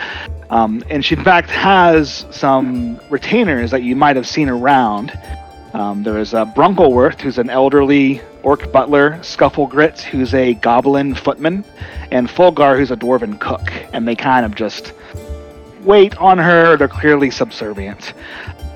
Um, 0.49 0.83
and 0.89 1.05
she, 1.05 1.15
in 1.15 1.23
fact, 1.23 1.49
has 1.49 2.25
some 2.31 2.99
retainers 3.09 3.71
that 3.71 3.83
you 3.83 3.95
might 3.95 4.15
have 4.15 4.27
seen 4.27 4.49
around. 4.49 5.17
Um, 5.73 6.01
there 6.03 6.17
is 6.17 6.33
uh, 6.33 6.45
Brunkelworth, 6.45 7.21
who's 7.21 7.37
an 7.37 7.49
elderly 7.49 8.21
orc 8.41 8.71
butler, 8.71 9.19
Scufflegrit, 9.21 10.01
who's 10.01 10.33
a 10.33 10.55
goblin 10.55 11.13
footman, 11.13 11.63
and 12.11 12.27
Fulgar, 12.27 12.77
who's 12.77 12.89
a 12.89 12.97
dwarven 12.97 13.39
cook. 13.39 13.71
And 13.93 14.07
they 14.07 14.15
kind 14.15 14.45
of 14.45 14.55
just 14.55 14.93
wait 15.83 16.17
on 16.17 16.39
her. 16.39 16.75
They're 16.77 16.87
clearly 16.87 17.29
subservient. 17.29 18.13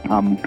Um, 0.10 0.38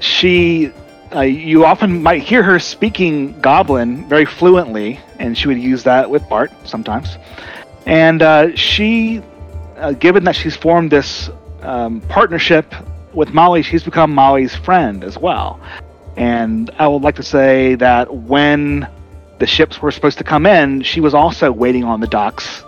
she, 0.00 0.72
uh, 1.14 1.20
you 1.20 1.64
often 1.64 2.02
might 2.02 2.22
hear 2.22 2.42
her 2.42 2.58
speaking 2.58 3.38
Goblin 3.40 4.08
very 4.08 4.24
fluently, 4.24 4.98
and 5.18 5.36
she 5.36 5.46
would 5.46 5.58
use 5.58 5.84
that 5.84 6.10
with 6.10 6.28
Bart 6.28 6.50
sometimes. 6.64 7.16
And 7.88 8.20
uh, 8.20 8.54
she, 8.54 9.22
uh, 9.78 9.92
given 9.92 10.24
that 10.24 10.36
she's 10.36 10.54
formed 10.54 10.90
this 10.90 11.30
um, 11.62 12.02
partnership 12.02 12.74
with 13.14 13.32
Molly, 13.32 13.62
she's 13.62 13.82
become 13.82 14.14
Molly's 14.14 14.54
friend 14.54 15.02
as 15.02 15.18
well. 15.18 15.58
And 16.16 16.70
I 16.78 16.86
would 16.86 17.02
like 17.02 17.16
to 17.16 17.22
say 17.22 17.76
that 17.76 18.14
when 18.14 18.86
the 19.38 19.46
ships 19.46 19.80
were 19.80 19.90
supposed 19.90 20.18
to 20.18 20.24
come 20.24 20.44
in, 20.44 20.82
she 20.82 21.00
was 21.00 21.14
also 21.14 21.50
waiting 21.50 21.84
on 21.84 22.00
the 22.00 22.06
docks. 22.06 22.62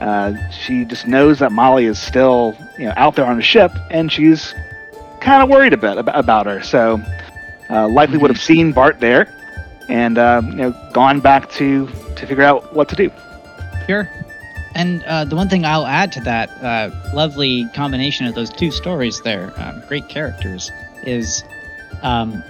Uh, 0.00 0.34
she 0.50 0.84
just 0.84 1.06
knows 1.06 1.38
that 1.38 1.52
Molly 1.52 1.84
is 1.84 2.00
still, 2.00 2.56
you 2.78 2.86
know, 2.86 2.94
out 2.96 3.14
there 3.14 3.26
on 3.26 3.36
the 3.36 3.42
ship, 3.42 3.70
and 3.90 4.10
she's 4.10 4.54
kind 5.20 5.42
of 5.42 5.48
worried 5.48 5.72
a 5.72 5.76
bit 5.76 5.98
ab- 5.98 6.08
about 6.08 6.46
her. 6.46 6.62
So 6.62 7.00
uh, 7.70 7.88
likely 7.88 8.18
would 8.18 8.30
have 8.30 8.40
seen 8.40 8.72
Bart 8.72 8.98
there, 8.98 9.32
and 9.88 10.18
uh, 10.18 10.42
you 10.44 10.56
know 10.56 10.90
gone 10.92 11.20
back 11.20 11.50
to 11.52 11.86
to 12.16 12.26
figure 12.26 12.44
out 12.44 12.74
what 12.74 12.88
to 12.88 12.96
do. 12.96 13.10
Sure. 13.86 14.08
And 14.74 15.02
uh, 15.04 15.24
the 15.24 15.36
one 15.36 15.48
thing 15.48 15.64
I'll 15.64 15.86
add 15.86 16.12
to 16.12 16.20
that 16.20 16.50
uh, 16.62 16.90
lovely 17.14 17.68
combination 17.74 18.26
of 18.26 18.34
those 18.34 18.50
two 18.50 18.70
stories 18.70 19.20
there, 19.22 19.52
um, 19.56 19.82
great 19.88 20.08
characters, 20.08 20.70
is 21.04 21.42
um, 22.02 22.42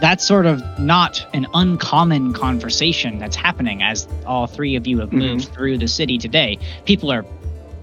that's 0.00 0.24
sort 0.24 0.46
of 0.46 0.62
not 0.78 1.26
an 1.32 1.46
uncommon 1.54 2.32
conversation 2.32 3.18
that's 3.18 3.36
happening 3.36 3.82
as 3.82 4.06
all 4.26 4.46
three 4.46 4.76
of 4.76 4.86
you 4.86 4.98
have 4.98 5.12
moved 5.12 5.48
through 5.48 5.78
the 5.78 5.88
city 5.88 6.18
today. 6.18 6.58
People 6.84 7.10
are 7.10 7.24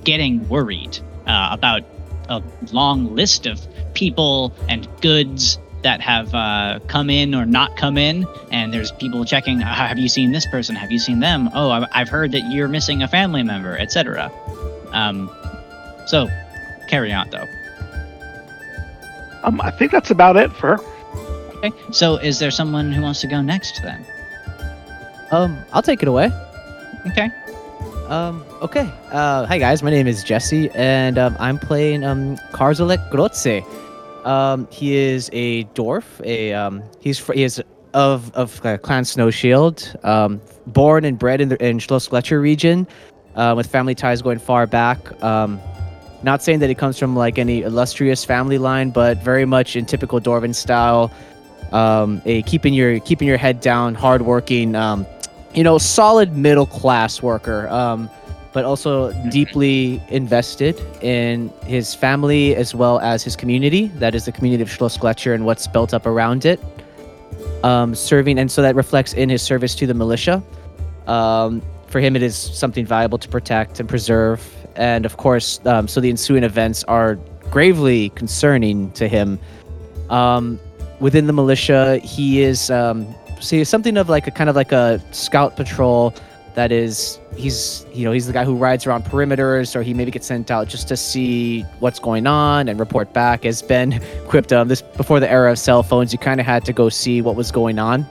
getting 0.03 0.47
worried 0.49 0.99
uh, 1.25 1.49
about 1.51 1.83
a 2.29 2.43
long 2.71 3.15
list 3.15 3.45
of 3.45 3.65
people 3.93 4.53
and 4.67 4.87
goods 5.01 5.57
that 5.83 6.01
have 6.01 6.33
uh, 6.35 6.79
come 6.87 7.09
in 7.09 7.33
or 7.33 7.45
not 7.45 7.75
come 7.77 7.97
in, 7.97 8.25
and 8.51 8.73
there's 8.73 8.91
people 8.93 9.23
checking. 9.25 9.61
"Ah, 9.63 9.87
Have 9.87 9.97
you 9.99 10.09
seen 10.09 10.31
this 10.31 10.45
person? 10.47 10.75
Have 10.75 10.91
you 10.91 10.99
seen 10.99 11.19
them? 11.19 11.49
Oh, 11.53 11.69
I- 11.69 11.87
I've 11.93 12.09
heard 12.09 12.31
that 12.33 12.51
you're 12.51 12.67
missing 12.67 13.01
a 13.03 13.07
family 13.07 13.43
member, 13.43 13.77
etc. 13.77 14.31
Um, 14.91 15.29
so 16.07 16.27
carry 16.87 17.13
on 17.13 17.29
though. 17.29 17.45
Um, 19.43 19.61
I 19.61 19.71
think 19.71 19.91
that's 19.91 20.11
about 20.11 20.35
it 20.35 20.51
for. 20.51 20.79
Okay. 21.57 21.71
So 21.91 22.17
is 22.17 22.39
there 22.39 22.51
someone 22.51 22.91
who 22.91 23.01
wants 23.01 23.21
to 23.21 23.27
go 23.27 23.41
next 23.41 23.81
then? 23.83 24.05
Um, 25.31 25.57
I'll 25.73 25.81
take 25.81 26.01
it 26.01 26.07
away. 26.07 26.31
Okay. 27.07 27.29
Um, 28.07 28.43
okay. 28.61 28.91
Uh, 29.11 29.45
hi 29.45 29.59
guys, 29.59 29.83
my 29.83 29.91
name 29.91 30.07
is 30.07 30.23
Jesse, 30.23 30.69
and 30.71 31.17
um, 31.19 31.37
I'm 31.39 31.59
playing 31.59 32.03
um 32.03 32.37
Karzalek 32.51 33.09
Grotze. 33.11 33.63
Um, 34.25 34.67
he 34.71 34.95
is 34.95 35.29
a 35.33 35.63
dwarf. 35.65 36.03
A 36.25 36.53
um, 36.53 36.83
he's 36.99 37.19
fr- 37.19 37.33
he 37.33 37.43
is 37.43 37.61
of 37.93 38.33
of 38.35 38.63
uh, 38.65 38.77
Clan 38.77 39.05
Snow 39.05 39.29
Shield. 39.29 39.95
Um, 40.03 40.41
born 40.67 41.05
and 41.05 41.17
bred 41.17 41.41
in 41.41 41.49
the 41.49 41.65
in 41.65 41.79
Schloss 41.79 42.09
Gletscher 42.09 42.41
region, 42.41 42.87
uh, 43.35 43.53
with 43.55 43.67
family 43.67 43.95
ties 43.95 44.21
going 44.21 44.39
far 44.39 44.67
back. 44.67 45.21
Um, 45.23 45.59
not 46.21 46.43
saying 46.43 46.59
that 46.59 46.69
he 46.69 46.75
comes 46.75 46.99
from 46.99 47.15
like 47.15 47.37
any 47.37 47.61
illustrious 47.61 48.25
family 48.25 48.57
line, 48.57 48.89
but 48.89 49.23
very 49.23 49.45
much 49.45 49.75
in 49.75 49.85
typical 49.85 50.19
Dwarven 50.19 50.53
style. 50.53 51.11
Um, 51.71 52.21
a 52.25 52.41
keeping 52.43 52.73
your 52.73 52.99
keeping 52.99 53.27
your 53.27 53.37
head 53.37 53.61
down, 53.61 53.95
hardworking. 53.95 54.75
Um, 54.75 55.05
you 55.53 55.63
know, 55.63 55.77
solid 55.77 56.35
middle 56.35 56.65
class 56.67 57.23
worker, 57.23 57.67
um, 57.69 58.09
but 58.51 58.65
also 58.65 59.13
deeply 59.29 60.01
invested 60.09 60.79
in 61.01 61.51
his 61.65 61.93
family 61.93 62.55
as 62.55 62.73
well 62.73 62.99
as 62.99 63.23
his 63.23 63.35
community. 63.35 63.87
That 63.95 64.15
is 64.15 64.25
the 64.25 64.31
community 64.31 64.63
of 64.63 64.69
Schloss 64.69 64.97
Gletscher 64.97 65.35
and 65.35 65.45
what's 65.45 65.67
built 65.67 65.93
up 65.93 66.05
around 66.05 66.45
it. 66.45 66.59
Um, 67.63 67.93
serving, 67.93 68.39
and 68.39 68.49
so 68.49 68.61
that 68.61 68.75
reflects 68.75 69.13
in 69.13 69.29
his 69.29 69.41
service 69.41 69.75
to 69.75 69.87
the 69.87 69.93
militia. 69.93 70.41
Um, 71.07 71.61
for 71.87 71.99
him, 71.99 72.15
it 72.15 72.23
is 72.23 72.35
something 72.35 72.85
valuable 72.85 73.17
to 73.17 73.27
protect 73.27 73.79
and 73.79 73.89
preserve. 73.89 74.41
And 74.75 75.05
of 75.05 75.17
course, 75.17 75.59
um, 75.65 75.87
so 75.87 75.99
the 75.99 76.09
ensuing 76.09 76.43
events 76.43 76.83
are 76.85 77.15
gravely 77.51 78.09
concerning 78.09 78.91
to 78.91 79.07
him. 79.07 79.39
Um, 80.09 80.59
within 80.99 81.27
the 81.27 81.33
militia, 81.33 81.97
he 81.97 82.41
is 82.41 82.69
um, 82.69 83.13
he's 83.39 83.69
something 83.69 83.97
of 83.97 84.09
like 84.09 84.27
a 84.27 84.31
kind 84.31 84.49
of 84.49 84.55
like 84.55 84.71
a 84.71 85.01
scout 85.11 85.55
patrol 85.55 86.13
that 86.59 86.71
is 86.73 87.19
he's 87.37 87.85
you 87.93 88.03
know 88.05 88.11
he's 88.11 88.27
the 88.27 88.33
guy 88.33 88.43
who 88.43 88.53
rides 88.55 88.85
around 88.85 89.05
perimeters 89.05 89.75
or 89.77 89.81
he 89.81 89.93
maybe 89.93 90.11
gets 90.11 90.27
sent 90.27 90.51
out 90.51 90.67
just 90.67 90.89
to 90.89 90.97
see 90.97 91.61
what's 91.79 91.99
going 91.99 92.27
on 92.27 92.67
and 92.67 92.77
report 92.79 93.13
back. 93.13 93.45
As 93.45 93.61
ben 93.61 94.01
quipped 94.27 94.51
um 94.51 94.67
this 94.67 94.81
before 94.81 95.19
the 95.21 95.31
era 95.31 95.51
of 95.53 95.57
cell 95.57 95.83
phones 95.83 96.11
you 96.11 96.19
kind 96.19 96.39
of 96.41 96.45
had 96.45 96.65
to 96.65 96.73
go 96.73 96.89
see 96.89 97.21
what 97.21 97.35
was 97.35 97.49
going 97.51 97.79
on. 97.79 98.05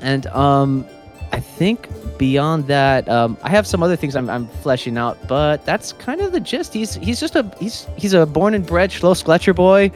And 0.00 0.26
um 0.28 0.86
i 1.32 1.40
think 1.40 1.88
beyond 2.16 2.66
that 2.68 3.08
um 3.08 3.36
i 3.42 3.48
have 3.48 3.66
some 3.66 3.82
other 3.82 3.96
things 3.96 4.14
i'm, 4.14 4.30
I'm 4.30 4.46
fleshing 4.62 4.96
out 4.96 5.16
but 5.26 5.64
that's 5.64 5.92
kind 5.92 6.20
of 6.20 6.30
the 6.32 6.40
gist. 6.40 6.72
He's 6.72 6.94
he's 6.94 7.18
just 7.20 7.34
a 7.36 7.42
he's 7.58 7.86
he's 7.96 8.12
a 8.14 8.24
born 8.24 8.54
and 8.54 8.64
bred 8.64 8.90
schloss 8.90 9.22
gletscher 9.28 9.54
boy 9.54 9.90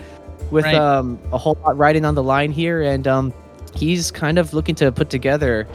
with 0.50 0.64
Right. 0.64 0.74
um 0.74 1.18
a 1.32 1.38
whole 1.38 1.56
lot 1.64 1.76
riding 1.78 2.04
on 2.04 2.14
the 2.16 2.22
line 2.34 2.50
here 2.52 2.82
and 2.82 3.06
um 3.06 3.32
he's 3.74 4.10
kind 4.10 4.36
of 4.36 4.52
looking 4.52 4.74
to 4.82 4.90
put 4.90 5.08
together 5.10 5.66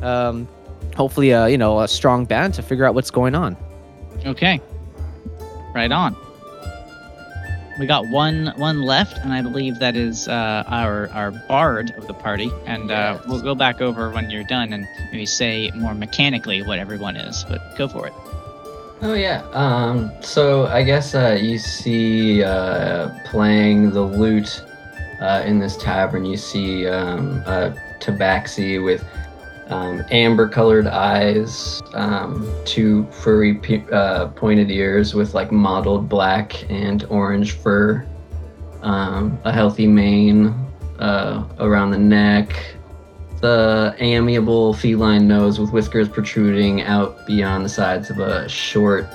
um 0.00 0.48
hopefully 0.94 1.30
a 1.30 1.48
you 1.48 1.58
know 1.58 1.80
a 1.80 1.88
strong 1.88 2.24
band 2.24 2.54
to 2.54 2.62
figure 2.62 2.84
out 2.84 2.94
what's 2.94 3.10
going 3.10 3.34
on 3.34 3.56
Okay. 4.24 4.60
Right 5.74 5.90
on. 5.90 6.16
We 7.78 7.86
got 7.86 8.06
one 8.08 8.52
one 8.56 8.82
left, 8.82 9.18
and 9.18 9.32
I 9.32 9.40
believe 9.40 9.78
that 9.78 9.96
is 9.96 10.28
uh, 10.28 10.64
our 10.66 11.08
our 11.10 11.30
bard 11.30 11.92
of 11.96 12.06
the 12.06 12.14
party. 12.14 12.50
And 12.66 12.90
uh, 12.90 13.18
we'll 13.26 13.40
go 13.40 13.54
back 13.54 13.80
over 13.80 14.10
when 14.10 14.30
you're 14.30 14.44
done 14.44 14.72
and 14.72 14.86
maybe 15.10 15.24
say 15.24 15.70
more 15.74 15.94
mechanically 15.94 16.62
what 16.62 16.78
everyone 16.78 17.16
is. 17.16 17.44
But 17.48 17.76
go 17.76 17.88
for 17.88 18.06
it. 18.06 18.12
Oh 19.00 19.14
yeah. 19.14 19.42
Um. 19.52 20.12
So 20.20 20.66
I 20.66 20.82
guess 20.82 21.14
uh, 21.14 21.38
you 21.40 21.58
see 21.58 22.44
uh, 22.44 23.08
playing 23.24 23.90
the 23.90 24.02
lute 24.02 24.62
uh, 25.20 25.42
in 25.46 25.58
this 25.58 25.76
tavern. 25.78 26.26
You 26.26 26.36
see 26.36 26.86
um, 26.86 27.38
a 27.46 27.74
tabaxi 28.00 28.84
with 28.84 29.02
um, 29.68 30.04
amber-colored 30.10 30.86
eyes, 30.86 31.82
um, 31.94 32.48
two 32.64 33.06
furry 33.06 33.60
uh, 33.92 34.28
pointed 34.28 34.70
ears 34.70 35.14
with 35.14 35.34
like 35.34 35.52
mottled 35.52 36.08
black 36.08 36.68
and 36.70 37.04
orange 37.04 37.52
fur, 37.52 38.06
um, 38.82 39.38
a 39.44 39.52
healthy 39.52 39.86
mane 39.86 40.54
uh, 40.98 41.44
around 41.58 41.90
the 41.90 41.98
neck, 41.98 42.76
the 43.40 43.94
amiable 43.98 44.72
feline 44.74 45.26
nose 45.26 45.58
with 45.58 45.72
whiskers 45.72 46.08
protruding 46.08 46.82
out 46.82 47.26
beyond 47.26 47.64
the 47.64 47.68
sides 47.68 48.10
of 48.10 48.18
a 48.18 48.48
short 48.48 49.06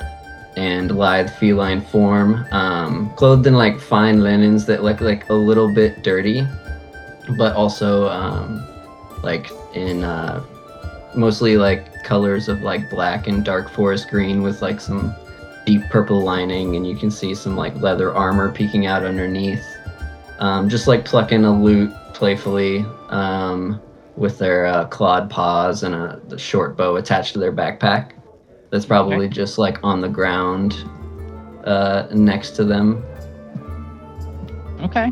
and 0.58 0.98
lithe 0.98 1.30
feline 1.30 1.82
form, 1.82 2.46
um, 2.52 3.10
clothed 3.16 3.46
in 3.46 3.54
like 3.54 3.80
fine 3.80 4.22
linens 4.22 4.66
that 4.66 4.84
look 4.84 5.02
like 5.02 5.30
a 5.30 5.34
little 5.34 5.72
bit 5.72 6.04
dirty, 6.04 6.46
but 7.38 7.56
also 7.56 8.10
um, 8.10 8.66
like 9.24 9.50
in 9.78 10.04
uh, 10.04 10.44
mostly 11.16 11.58
like 11.58 12.04
colors 12.04 12.50
of 12.50 12.62
like 12.62 12.90
black 12.90 13.28
and 13.28 13.46
dark 13.46 13.70
forest 13.70 14.10
green 14.10 14.42
with 14.42 14.62
like 14.62 14.80
some 14.80 15.16
deep 15.66 15.82
purple 15.90 16.22
lining, 16.22 16.76
and 16.76 16.88
you 16.88 16.96
can 16.96 17.12
see 17.12 17.36
some 17.36 17.56
like 17.56 17.76
leather 17.76 18.14
armor 18.14 18.52
peeking 18.52 18.86
out 18.86 19.04
underneath. 19.04 19.66
Um, 20.40 20.70
just 20.70 20.88
like 20.88 21.06
plucking 21.06 21.46
a 21.46 21.64
lute 21.64 21.94
playfully. 22.14 22.86
Um, 23.10 23.82
with 24.18 24.40
their 24.40 24.66
uh, 24.66 24.86
clawed 24.88 25.30
paws 25.30 25.84
and 25.84 25.94
a 25.94 26.20
the 26.28 26.38
short 26.38 26.76
bow 26.76 26.96
attached 26.98 27.34
to 27.34 27.40
their 27.40 27.54
backpack. 27.54 28.12
That's 28.72 28.86
probably 28.86 29.30
just 29.30 29.58
like 29.58 29.78
on 29.84 30.02
the 30.02 30.10
ground 30.10 30.76
uh, 31.64 32.08
next 32.12 32.52
to 32.58 32.66
them. 32.66 33.06
Okay. 34.82 35.12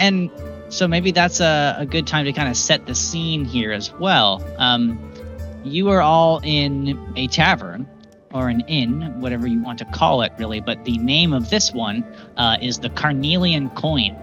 And 0.00 0.30
so 0.68 0.86
maybe 0.88 1.10
that's 1.10 1.40
a, 1.40 1.76
a 1.78 1.86
good 1.86 2.06
time 2.06 2.24
to 2.24 2.32
kind 2.32 2.48
of 2.48 2.56
set 2.56 2.86
the 2.86 2.94
scene 2.94 3.44
here 3.44 3.72
as 3.72 3.92
well. 3.92 4.44
Um, 4.58 5.12
you 5.64 5.90
are 5.90 6.00
all 6.00 6.40
in 6.42 7.12
a 7.16 7.26
tavern 7.28 7.88
or 8.32 8.48
an 8.48 8.60
inn, 8.68 9.20
whatever 9.20 9.46
you 9.46 9.62
want 9.62 9.78
to 9.78 9.84
call 9.86 10.22
it, 10.22 10.32
really. 10.38 10.60
But 10.60 10.84
the 10.84 10.98
name 10.98 11.32
of 11.32 11.50
this 11.50 11.72
one 11.72 12.04
uh, 12.36 12.58
is 12.60 12.78
the 12.78 12.90
Carnelian 12.90 13.70
Coin. 13.70 14.16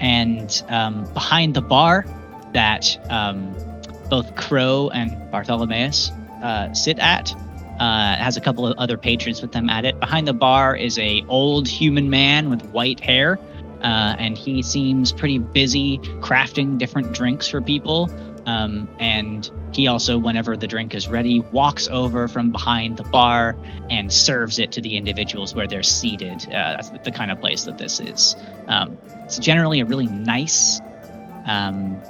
And 0.00 0.62
um, 0.68 1.12
behind 1.12 1.54
the 1.54 1.62
bar 1.62 2.04
that 2.52 2.98
um, 3.10 3.54
both 4.08 4.36
Crow 4.36 4.90
and 4.90 5.30
Bartholomeus 5.30 6.10
uh, 6.42 6.72
sit 6.72 6.98
at, 6.98 7.34
uh, 7.80 8.14
has 8.16 8.36
a 8.36 8.40
couple 8.40 8.66
of 8.66 8.78
other 8.78 8.96
patrons 8.96 9.42
with 9.42 9.52
them 9.52 9.68
at 9.68 9.84
it. 9.84 9.98
Behind 9.98 10.28
the 10.28 10.34
bar 10.34 10.76
is 10.76 10.98
a 10.98 11.24
old 11.28 11.66
human 11.66 12.10
man 12.10 12.50
with 12.50 12.62
white 12.70 13.00
hair, 13.00 13.38
uh, 13.84 14.16
and 14.18 14.38
he 14.38 14.62
seems 14.62 15.12
pretty 15.12 15.38
busy 15.38 15.98
crafting 16.20 16.78
different 16.78 17.12
drinks 17.12 17.46
for 17.46 17.60
people. 17.60 18.10
Um, 18.46 18.88
and 18.98 19.50
he 19.72 19.86
also, 19.86 20.18
whenever 20.18 20.56
the 20.56 20.66
drink 20.66 20.94
is 20.94 21.06
ready, 21.06 21.40
walks 21.40 21.86
over 21.88 22.26
from 22.26 22.50
behind 22.50 22.96
the 22.96 23.04
bar 23.04 23.56
and 23.90 24.10
serves 24.10 24.58
it 24.58 24.72
to 24.72 24.80
the 24.80 24.96
individuals 24.96 25.54
where 25.54 25.66
they're 25.66 25.82
seated. 25.82 26.46
Uh, 26.46 26.76
that's 26.76 26.90
the 26.90 27.12
kind 27.12 27.30
of 27.30 27.40
place 27.40 27.64
that 27.64 27.76
this 27.76 28.00
is. 28.00 28.36
Um, 28.68 28.98
it's 29.24 29.38
generally 29.38 29.80
a 29.80 29.84
really 29.84 30.06
nice, 30.06 30.80
um, 31.46 32.00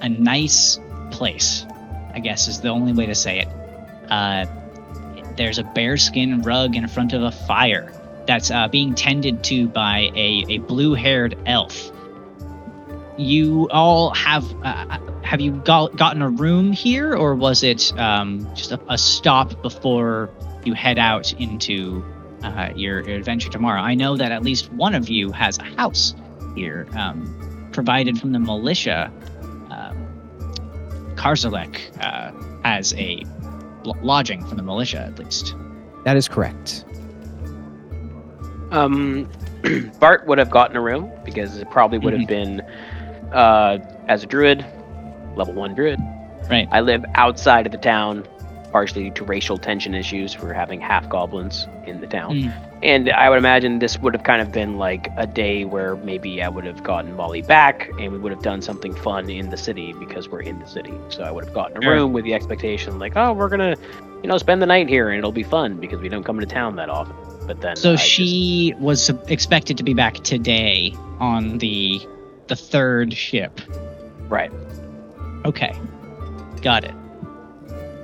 a 0.00 0.08
nice 0.08 0.78
place. 1.10 1.66
I 2.12 2.20
guess 2.20 2.48
is 2.48 2.60
the 2.60 2.68
only 2.68 2.92
way 2.92 3.06
to 3.06 3.14
say 3.14 3.40
it. 3.40 3.48
Uh, 4.10 4.46
there's 5.36 5.58
a 5.58 5.64
bearskin 5.64 6.42
rug 6.42 6.76
in 6.76 6.88
front 6.88 7.12
of 7.12 7.22
a 7.22 7.30
fire 7.30 7.92
that's 8.30 8.52
uh, 8.52 8.68
being 8.68 8.94
tended 8.94 9.42
to 9.42 9.66
by 9.66 10.08
a, 10.14 10.44
a 10.48 10.58
blue-haired 10.58 11.36
elf. 11.46 11.90
You 13.18 13.68
all 13.72 14.14
have 14.14 14.44
uh, 14.62 14.98
have 15.22 15.40
you 15.40 15.50
got, 15.64 15.96
gotten 15.96 16.22
a 16.22 16.30
room 16.30 16.70
here, 16.70 17.12
or 17.12 17.34
was 17.34 17.64
it 17.64 17.92
um, 17.98 18.48
just 18.54 18.70
a, 18.70 18.80
a 18.88 18.96
stop 18.96 19.60
before 19.62 20.30
you 20.64 20.74
head 20.74 20.96
out 20.96 21.32
into 21.40 22.04
uh, 22.44 22.70
your, 22.76 23.00
your 23.00 23.16
adventure 23.18 23.50
tomorrow? 23.50 23.80
I 23.80 23.96
know 23.96 24.16
that 24.16 24.30
at 24.30 24.44
least 24.44 24.72
one 24.74 24.94
of 24.94 25.08
you 25.08 25.32
has 25.32 25.58
a 25.58 25.64
house 25.64 26.14
here, 26.54 26.86
um, 26.96 27.68
provided 27.72 28.16
from 28.16 28.30
the 28.30 28.38
militia. 28.38 29.12
Um, 29.70 31.14
Karzalek 31.16 31.80
uh, 32.00 32.30
has 32.62 32.94
a 32.94 33.24
lodging 34.02 34.46
from 34.46 34.56
the 34.56 34.62
militia, 34.62 35.00
at 35.00 35.18
least. 35.18 35.56
That 36.04 36.16
is 36.16 36.28
correct. 36.28 36.84
Um, 38.70 39.28
Bart 40.00 40.26
would 40.26 40.38
have 40.38 40.50
gotten 40.50 40.76
a 40.76 40.80
room 40.80 41.10
because 41.24 41.56
it 41.58 41.70
probably 41.70 41.98
would 41.98 42.12
have 42.18 42.28
been, 42.28 42.60
uh, 43.32 43.78
as 44.08 44.22
a 44.22 44.26
druid, 44.26 44.64
level 45.36 45.54
one 45.54 45.74
druid. 45.74 45.98
Right. 46.48 46.68
I 46.72 46.80
live 46.80 47.04
outside 47.14 47.66
of 47.66 47.72
the 47.72 47.78
town, 47.78 48.26
partially 48.72 49.04
due 49.04 49.10
to 49.12 49.24
racial 49.24 49.58
tension 49.58 49.94
issues 49.94 50.32
for 50.32 50.52
having 50.52 50.80
half 50.80 51.08
goblins 51.08 51.66
in 51.86 52.00
the 52.00 52.06
town. 52.06 52.36
Mm. 52.36 52.66
And 52.82 53.10
I 53.10 53.28
would 53.28 53.38
imagine 53.38 53.78
this 53.78 53.98
would 53.98 54.14
have 54.14 54.22
kind 54.22 54.40
of 54.40 54.50
been 54.52 54.78
like 54.78 55.08
a 55.16 55.26
day 55.26 55.64
where 55.64 55.96
maybe 55.96 56.42
I 56.42 56.48
would 56.48 56.64
have 56.64 56.82
gotten 56.82 57.14
Molly 57.14 57.42
back 57.42 57.90
and 58.00 58.12
we 58.12 58.18
would 58.18 58.32
have 58.32 58.42
done 58.42 58.62
something 58.62 58.94
fun 58.94 59.28
in 59.28 59.50
the 59.50 59.56
city 59.56 59.92
because 59.92 60.28
we're 60.28 60.40
in 60.40 60.58
the 60.60 60.66
city. 60.66 60.94
So 61.10 61.22
I 61.22 61.30
would 61.30 61.44
have 61.44 61.52
gotten 61.54 61.76
a 61.76 61.82
Sure. 61.82 61.94
room 61.94 62.12
with 62.12 62.24
the 62.24 62.32
expectation 62.32 62.98
like, 62.98 63.12
oh, 63.16 63.32
we're 63.34 63.50
gonna, 63.50 63.76
you 64.22 64.28
know, 64.28 64.38
spend 64.38 64.62
the 64.62 64.66
night 64.66 64.88
here 64.88 65.10
and 65.10 65.18
it'll 65.18 65.30
be 65.30 65.42
fun 65.42 65.76
because 65.78 66.00
we 66.00 66.08
don't 66.08 66.24
come 66.24 66.38
into 66.40 66.52
town 66.52 66.76
that 66.76 66.88
often. 66.88 67.14
But 67.50 67.60
then 67.62 67.74
So 67.74 67.94
I 67.94 67.96
just- 67.96 68.08
she 68.08 68.74
was 68.78 69.10
expected 69.26 69.76
to 69.78 69.82
be 69.82 69.92
back 69.92 70.14
today 70.22 70.94
on 71.18 71.58
the 71.58 72.00
the 72.46 72.54
third 72.54 73.12
ship. 73.12 73.60
right. 74.28 74.52
Okay, 75.44 75.72
got 76.62 76.84
it. 76.84 76.94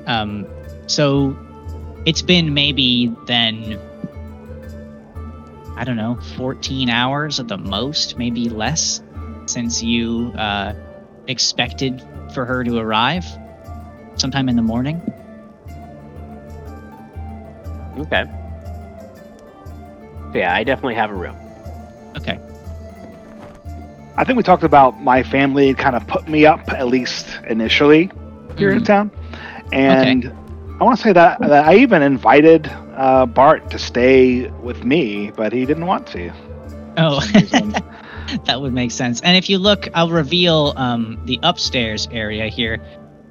Um, 0.08 0.46
so 0.88 1.36
it's 2.06 2.22
been 2.22 2.54
maybe 2.54 3.14
then 3.28 3.78
I 5.76 5.84
don't 5.84 5.96
know, 5.96 6.18
14 6.36 6.90
hours 6.90 7.38
at 7.38 7.46
the 7.46 7.58
most, 7.58 8.18
maybe 8.18 8.48
less, 8.48 9.00
since 9.46 9.80
you 9.80 10.32
uh, 10.36 10.72
expected 11.28 12.02
for 12.34 12.44
her 12.46 12.64
to 12.64 12.78
arrive 12.78 13.24
sometime 14.16 14.48
in 14.48 14.56
the 14.56 14.62
morning. 14.62 15.00
Okay. 17.96 18.24
So 20.32 20.38
yeah, 20.38 20.54
I 20.54 20.64
definitely 20.64 20.94
have 20.94 21.10
a 21.10 21.14
room. 21.14 21.36
Okay. 22.16 22.38
I 24.16 24.24
think 24.24 24.36
we 24.36 24.42
talked 24.42 24.64
about 24.64 25.00
my 25.00 25.22
family 25.22 25.74
kind 25.74 25.94
of 25.96 26.06
put 26.06 26.28
me 26.28 26.46
up 26.46 26.70
at 26.72 26.86
least 26.86 27.38
initially 27.48 28.10
here 28.56 28.72
in 28.72 28.80
Mhm. 28.80 28.84
town, 28.84 29.10
and 29.72 30.32
I 30.80 30.84
want 30.84 30.96
to 30.96 31.02
say 31.02 31.12
that, 31.12 31.40
that 31.42 31.64
I 31.66 31.76
even 31.76 32.02
invited 32.02 32.70
uh, 32.96 33.26
Bart 33.26 33.70
to 33.70 33.78
stay 33.78 34.48
with 34.48 34.84
me, 34.84 35.30
but 35.30 35.52
he 35.52 35.64
didn't 35.66 35.86
want 35.86 36.06
to. 36.08 36.32
Oh, 36.96 37.20
for 37.20 37.46
some 37.46 37.70
reason. 37.70 37.74
that 38.44 38.60
would 38.60 38.72
make 38.72 38.90
sense. 38.90 39.20
And 39.20 39.36
if 39.36 39.48
you 39.48 39.58
look, 39.58 39.88
I'll 39.94 40.10
reveal 40.10 40.72
um, 40.76 41.18
the 41.24 41.38
upstairs 41.42 42.08
area 42.10 42.48
here. 42.48 42.80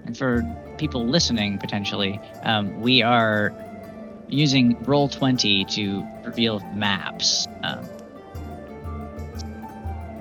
And 0.06 0.18
for 0.18 0.44
people 0.78 1.08
listening, 1.08 1.58
potentially, 1.60 2.20
um, 2.44 2.80
we 2.80 3.02
are 3.02 3.54
using 4.30 4.76
Roll20 4.86 5.68
to 5.76 6.06
reveal 6.26 6.60
maps. 6.74 7.48
Um, 7.64 7.86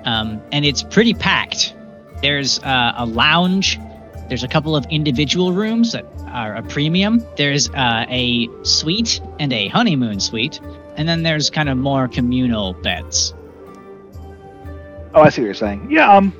um, 0.05 0.41
and 0.51 0.65
it's 0.65 0.83
pretty 0.83 1.13
packed. 1.13 1.73
There's 2.21 2.59
uh, 2.59 2.93
a 2.97 3.05
lounge, 3.05 3.79
there's 4.29 4.43
a 4.43 4.47
couple 4.47 4.75
of 4.75 4.85
individual 4.89 5.51
rooms 5.53 5.91
that 5.93 6.05
are 6.27 6.55
a 6.55 6.63
premium, 6.63 7.23
there's 7.37 7.69
uh, 7.69 8.05
a 8.09 8.47
suite 8.63 9.21
and 9.39 9.51
a 9.53 9.67
honeymoon 9.69 10.19
suite, 10.19 10.59
and 10.95 11.07
then 11.07 11.23
there's 11.23 11.49
kind 11.49 11.69
of 11.69 11.77
more 11.77 12.07
communal 12.07 12.73
beds. 12.73 13.33
oh, 15.13 15.21
I 15.21 15.29
see 15.29 15.41
what 15.41 15.45
you're 15.45 15.53
saying. 15.53 15.87
Yeah, 15.89 16.11
um, 16.15 16.33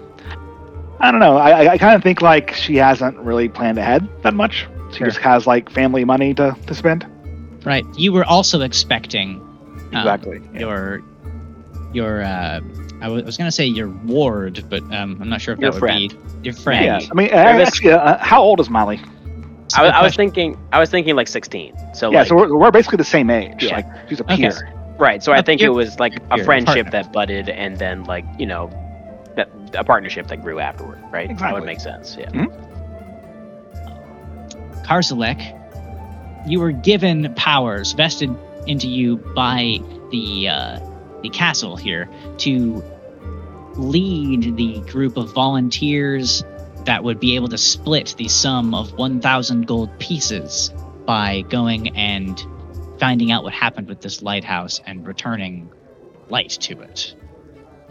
I 1.00 1.12
don't 1.12 1.20
know. 1.20 1.38
I, 1.38 1.50
I, 1.66 1.72
I 1.74 1.78
kind 1.78 1.96
of 1.96 2.04
think 2.04 2.22
like 2.22 2.54
she 2.54 2.76
hasn't 2.76 3.18
really 3.18 3.50
planned 3.50 3.78
ahead 3.78 4.08
that 4.24 4.34
much. 4.34 4.68
She 4.92 4.98
Sure. 5.00 5.08
just 5.08 5.20
has 5.20 5.46
like 5.48 5.70
family 5.70 6.06
money 6.06 6.34
to, 6.36 6.56
to 6.68 6.76
spend. 6.76 7.06
Right. 7.66 7.86
You 7.98 8.14
were 8.14 8.24
also 8.26 8.62
expecting 8.62 9.42
um, 9.42 9.88
Exactly. 9.94 10.42
yeah. 10.54 10.60
your 10.60 11.02
your 11.94 12.22
uh 12.24 12.60
I 13.02 13.10
was 13.10 13.38
gonna 13.38 13.52
say 13.52 13.66
your 13.66 13.90
ward, 13.90 14.64
but 14.70 14.82
um 14.94 15.18
I'm 15.22 15.30
not 15.30 15.42
sure 15.42 15.54
if 15.54 15.60
Your 15.60 15.72
that 15.72 15.82
would 15.82 15.88
friend. 15.88 16.10
be 16.42 16.46
your 16.50 16.54
friend. 16.54 16.86
Yeah, 16.86 17.00
I 17.12 17.14
mean, 17.14 17.30
Travis- 17.30 17.68
actually, 17.70 17.92
uh, 17.92 18.18
how 18.20 18.42
old 18.42 18.60
is 18.60 18.70
Molly? 18.70 19.00
I, 19.76 19.82
was- 19.84 19.92
I 19.92 20.02
was 20.04 20.16
thinking, 20.16 20.58
I 20.72 20.80
was 20.80 20.90
thinking 20.90 21.16
like 21.16 21.28
16. 21.28 21.74
So 21.96 22.12
yeah, 22.12 22.20
like, 22.20 22.28
so 22.28 22.36
we're, 22.36 22.56
we're 22.56 22.72
basically 22.72 22.98
the 22.98 23.04
same 23.04 23.30
age. 23.30 23.64
Yeah. 23.64 23.78
Like 23.78 23.86
she's 24.10 24.20
a 24.20 24.24
Okay. 24.24 24.38
peer. 24.50 24.96
right. 25.00 25.22
So 25.24 25.32
I 25.34 25.40
Uh, 25.40 25.44
think 25.44 25.62
it 25.62 25.70
was 25.70 26.00
like 26.00 26.14
a 26.32 26.36
a 26.40 26.44
friendship 26.44 26.86
partner. 26.86 26.92
that 26.92 27.12
budded, 27.12 27.50
and 27.50 27.78
then 27.78 28.04
like 28.06 28.26
you 28.38 28.46
know, 28.46 28.70
that 29.36 29.50
a 29.74 29.84
partnership 29.84 30.28
that 30.28 30.42
grew 30.44 30.60
afterward. 30.60 31.00
Right. 31.12 31.30
Exactly. 31.30 31.48
That 31.48 31.54
would 31.56 31.66
make 31.66 31.80
sense. 31.82 32.16
Yeah. 32.18 32.30
Karzalek, 34.84 35.40
you 36.46 36.60
were 36.60 36.72
given 36.72 37.34
powers 37.36 37.94
vested 37.94 38.36
into 38.68 38.88
you 38.88 39.18
by 39.18 39.80
the 40.12 40.48
uh, 40.48 40.80
the 41.22 41.30
castle 41.30 41.76
here 41.76 42.10
to 42.38 42.84
lead 43.76 44.56
the 44.56 44.80
group 44.82 45.18
of 45.18 45.34
volunteers 45.34 46.44
that 46.86 47.04
would 47.04 47.20
be 47.20 47.36
able 47.36 47.48
to 47.50 47.58
split 47.58 48.14
the 48.18 48.28
sum 48.28 48.74
of 48.74 48.94
1,000 48.94 49.66
gold 49.66 49.90
pieces 50.00 50.72
by 51.06 51.42
going 51.50 51.96
and 51.98 52.46
finding 53.00 53.32
out 53.32 53.44
what 53.44 53.54
happened 53.54 53.88
with 53.88 54.02
this 54.02 54.22
lighthouse 54.22 54.82
and 54.86 55.06
returning 55.06 55.70
light 56.30 56.50
to 56.50 56.80
it. 56.82 57.16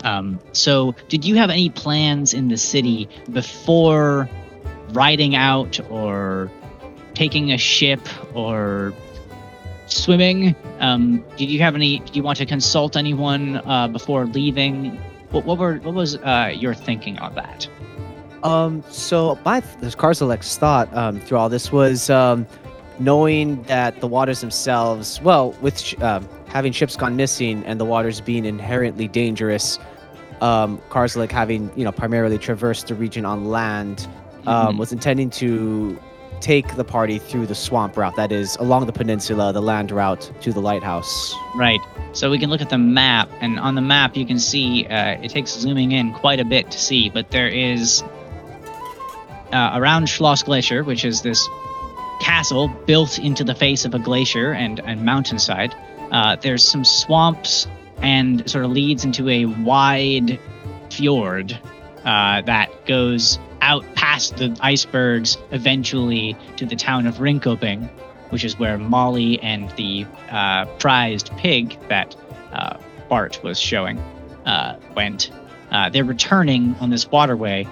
Um, 0.04 0.38
so, 0.52 0.94
did 1.08 1.24
you 1.24 1.36
have 1.36 1.50
any 1.50 1.70
plans 1.70 2.34
in 2.34 2.48
the 2.48 2.56
city 2.56 3.08
before 3.30 4.28
riding 4.90 5.34
out 5.34 5.80
or 5.90 6.50
taking 7.14 7.52
a 7.52 7.58
ship 7.58 8.00
or 8.34 8.92
swimming? 9.86 10.54
Um, 10.80 11.24
did 11.36 11.50
you 11.50 11.60
have 11.60 11.74
any? 11.74 11.98
Do 12.00 12.12
you 12.14 12.22
want 12.22 12.38
to 12.38 12.46
consult 12.46 12.96
anyone 12.96 13.56
uh, 13.66 13.88
before 13.88 14.26
leaving? 14.26 14.96
What, 15.30 15.44
what 15.44 15.58
were 15.58 15.76
what 15.78 15.94
was 15.94 16.16
uh, 16.16 16.52
your 16.54 16.74
thinking 16.74 17.18
on 17.18 17.34
that? 17.34 17.68
Um, 18.42 18.84
so 18.90 19.38
my 19.44 19.60
Karzalek's 19.60 20.58
thought 20.58 20.94
um, 20.94 21.18
through 21.20 21.38
all 21.38 21.48
this 21.48 21.72
was 21.72 22.10
um, 22.10 22.46
knowing 22.98 23.62
that 23.62 24.00
the 24.00 24.06
waters 24.06 24.42
themselves, 24.42 25.18
well, 25.22 25.52
with 25.62 25.78
sh- 25.80 25.94
um, 26.02 26.28
having 26.46 26.70
ships 26.72 26.94
gone 26.94 27.16
missing 27.16 27.64
and 27.64 27.80
the 27.80 27.86
waters 27.86 28.20
being 28.20 28.44
inherently 28.44 29.08
dangerous, 29.08 29.78
um, 30.42 30.78
Karzalek 30.90 31.30
having 31.30 31.70
you 31.74 31.84
know 31.84 31.92
primarily 31.92 32.36
traversed 32.36 32.88
the 32.88 32.94
region 32.94 33.24
on 33.24 33.46
land, 33.46 34.06
um, 34.46 34.74
Mhm. 34.76 34.78
was 34.78 34.92
intending 34.92 35.30
to 35.30 35.98
take 36.40 36.76
the 36.76 36.84
party 36.84 37.18
through 37.18 37.46
the 37.46 37.54
swamp 37.54 37.96
route, 37.96 38.16
that 38.16 38.32
is 38.32 38.56
along 38.56 38.86
the 38.86 38.92
peninsula, 38.92 39.52
the 39.52 39.62
land 39.62 39.90
route 39.90 40.30
to 40.42 40.52
the 40.52 40.60
lighthouse. 40.60 41.34
Right. 41.56 41.80
So 42.12 42.30
we 42.30 42.38
can 42.38 42.50
look 42.50 42.60
at 42.60 42.70
the 42.70 42.78
map, 42.78 43.28
and 43.40 43.58
on 43.58 43.74
the 43.74 43.80
map 43.80 44.16
you 44.16 44.26
can 44.26 44.38
see 44.38 44.86
uh, 44.86 45.18
it 45.22 45.30
takes 45.30 45.52
zooming 45.52 45.92
in 45.92 46.12
quite 46.12 46.40
a 46.40 46.44
bit 46.44 46.70
to 46.70 46.78
see, 46.78 47.10
but 47.10 47.30
there 47.30 47.48
is 47.48 48.02
uh, 49.52 49.72
around 49.74 50.08
Schloss 50.08 50.44
Glacier, 50.44 50.84
which 50.84 51.04
is 51.04 51.22
this 51.22 51.48
castle 52.20 52.68
built 52.86 53.18
into 53.18 53.44
the 53.44 53.54
face 53.54 53.84
of 53.84 53.94
a 53.94 53.98
glacier 53.98 54.52
and, 54.52 54.80
and 54.80 55.04
mountainside. 55.04 55.74
Uh, 56.10 56.36
there's 56.36 56.66
some 56.66 56.84
swamps 56.84 57.66
and 57.98 58.48
sort 58.48 58.64
of 58.64 58.70
leads 58.70 59.04
into 59.04 59.28
a 59.28 59.46
wide 59.46 60.38
fjord 60.90 61.58
uh, 62.04 62.40
that 62.42 62.68
goes 62.86 63.38
out 63.64 63.82
past 63.94 64.36
the 64.36 64.54
icebergs, 64.60 65.38
eventually 65.50 66.36
to 66.56 66.66
the 66.66 66.76
town 66.76 67.06
of 67.06 67.14
Rinkoping, 67.16 67.88
which 68.28 68.44
is 68.44 68.58
where 68.58 68.76
Molly 68.76 69.40
and 69.40 69.70
the 69.70 70.06
uh, 70.30 70.66
prized 70.78 71.30
pig 71.38 71.78
that 71.88 72.14
uh, 72.52 72.76
Bart 73.08 73.42
was 73.42 73.58
showing 73.58 73.98
uh, 74.44 74.78
went. 74.94 75.30
Uh, 75.70 75.88
they're 75.88 76.04
returning 76.04 76.74
on 76.80 76.90
this 76.90 77.10
waterway, 77.10 77.66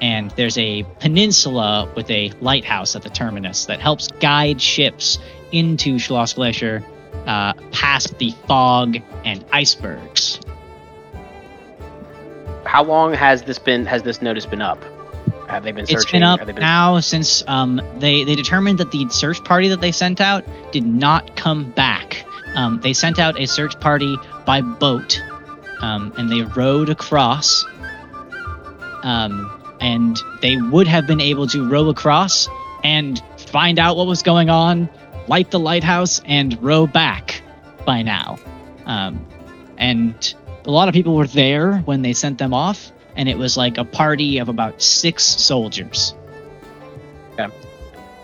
and 0.00 0.32
there's 0.32 0.58
a 0.58 0.82
peninsula 0.98 1.88
with 1.94 2.10
a 2.10 2.32
lighthouse 2.40 2.96
at 2.96 3.02
the 3.02 3.10
terminus 3.10 3.66
that 3.66 3.80
helps 3.80 4.08
guide 4.18 4.60
ships 4.60 5.18
into 5.52 5.96
Schloss 6.00 6.34
Glacier 6.34 6.84
uh, 7.26 7.52
past 7.70 8.18
the 8.18 8.32
fog 8.48 8.98
and 9.24 9.44
icebergs. 9.52 10.40
How 12.64 12.82
long 12.82 13.14
has 13.14 13.44
this 13.44 13.60
been? 13.60 13.86
Has 13.86 14.02
this 14.02 14.20
notice 14.20 14.44
been 14.44 14.60
up? 14.60 14.84
Have 15.48 15.62
they 15.62 15.72
been 15.72 15.86
searching? 15.86 15.98
It's 15.98 16.10
been 16.12 16.22
up 16.22 16.44
been- 16.44 16.56
now 16.56 17.00
since 17.00 17.44
um, 17.46 17.80
they 17.98 18.24
they 18.24 18.34
determined 18.34 18.78
that 18.78 18.90
the 18.90 19.08
search 19.10 19.42
party 19.44 19.68
that 19.68 19.80
they 19.80 19.92
sent 19.92 20.20
out 20.20 20.44
did 20.72 20.86
not 20.86 21.36
come 21.36 21.70
back. 21.70 22.24
Um, 22.54 22.80
they 22.80 22.92
sent 22.92 23.18
out 23.18 23.38
a 23.38 23.46
search 23.46 23.78
party 23.80 24.16
by 24.44 24.60
boat, 24.60 25.20
um, 25.80 26.12
and 26.16 26.30
they 26.30 26.42
rowed 26.42 26.88
across. 26.88 27.64
Um, 29.02 29.52
and 29.80 30.18
they 30.42 30.56
would 30.56 30.88
have 30.88 31.06
been 31.06 31.20
able 31.20 31.46
to 31.48 31.68
row 31.68 31.88
across 31.90 32.48
and 32.82 33.22
find 33.36 33.78
out 33.78 33.96
what 33.96 34.06
was 34.06 34.22
going 34.22 34.48
on, 34.48 34.88
light 35.28 35.50
the 35.50 35.58
lighthouse, 35.58 36.20
and 36.24 36.60
row 36.62 36.86
back 36.86 37.42
by 37.84 38.02
now. 38.02 38.38
Um, 38.86 39.24
and 39.76 40.34
a 40.64 40.70
lot 40.70 40.88
of 40.88 40.94
people 40.94 41.14
were 41.14 41.26
there 41.26 41.78
when 41.78 42.02
they 42.02 42.14
sent 42.14 42.38
them 42.38 42.54
off, 42.54 42.90
and 43.16 43.28
it 43.28 43.38
was 43.38 43.56
like 43.56 43.78
a 43.78 43.84
party 43.84 44.38
of 44.38 44.48
about 44.48 44.82
six 44.82 45.24
soldiers. 45.24 46.14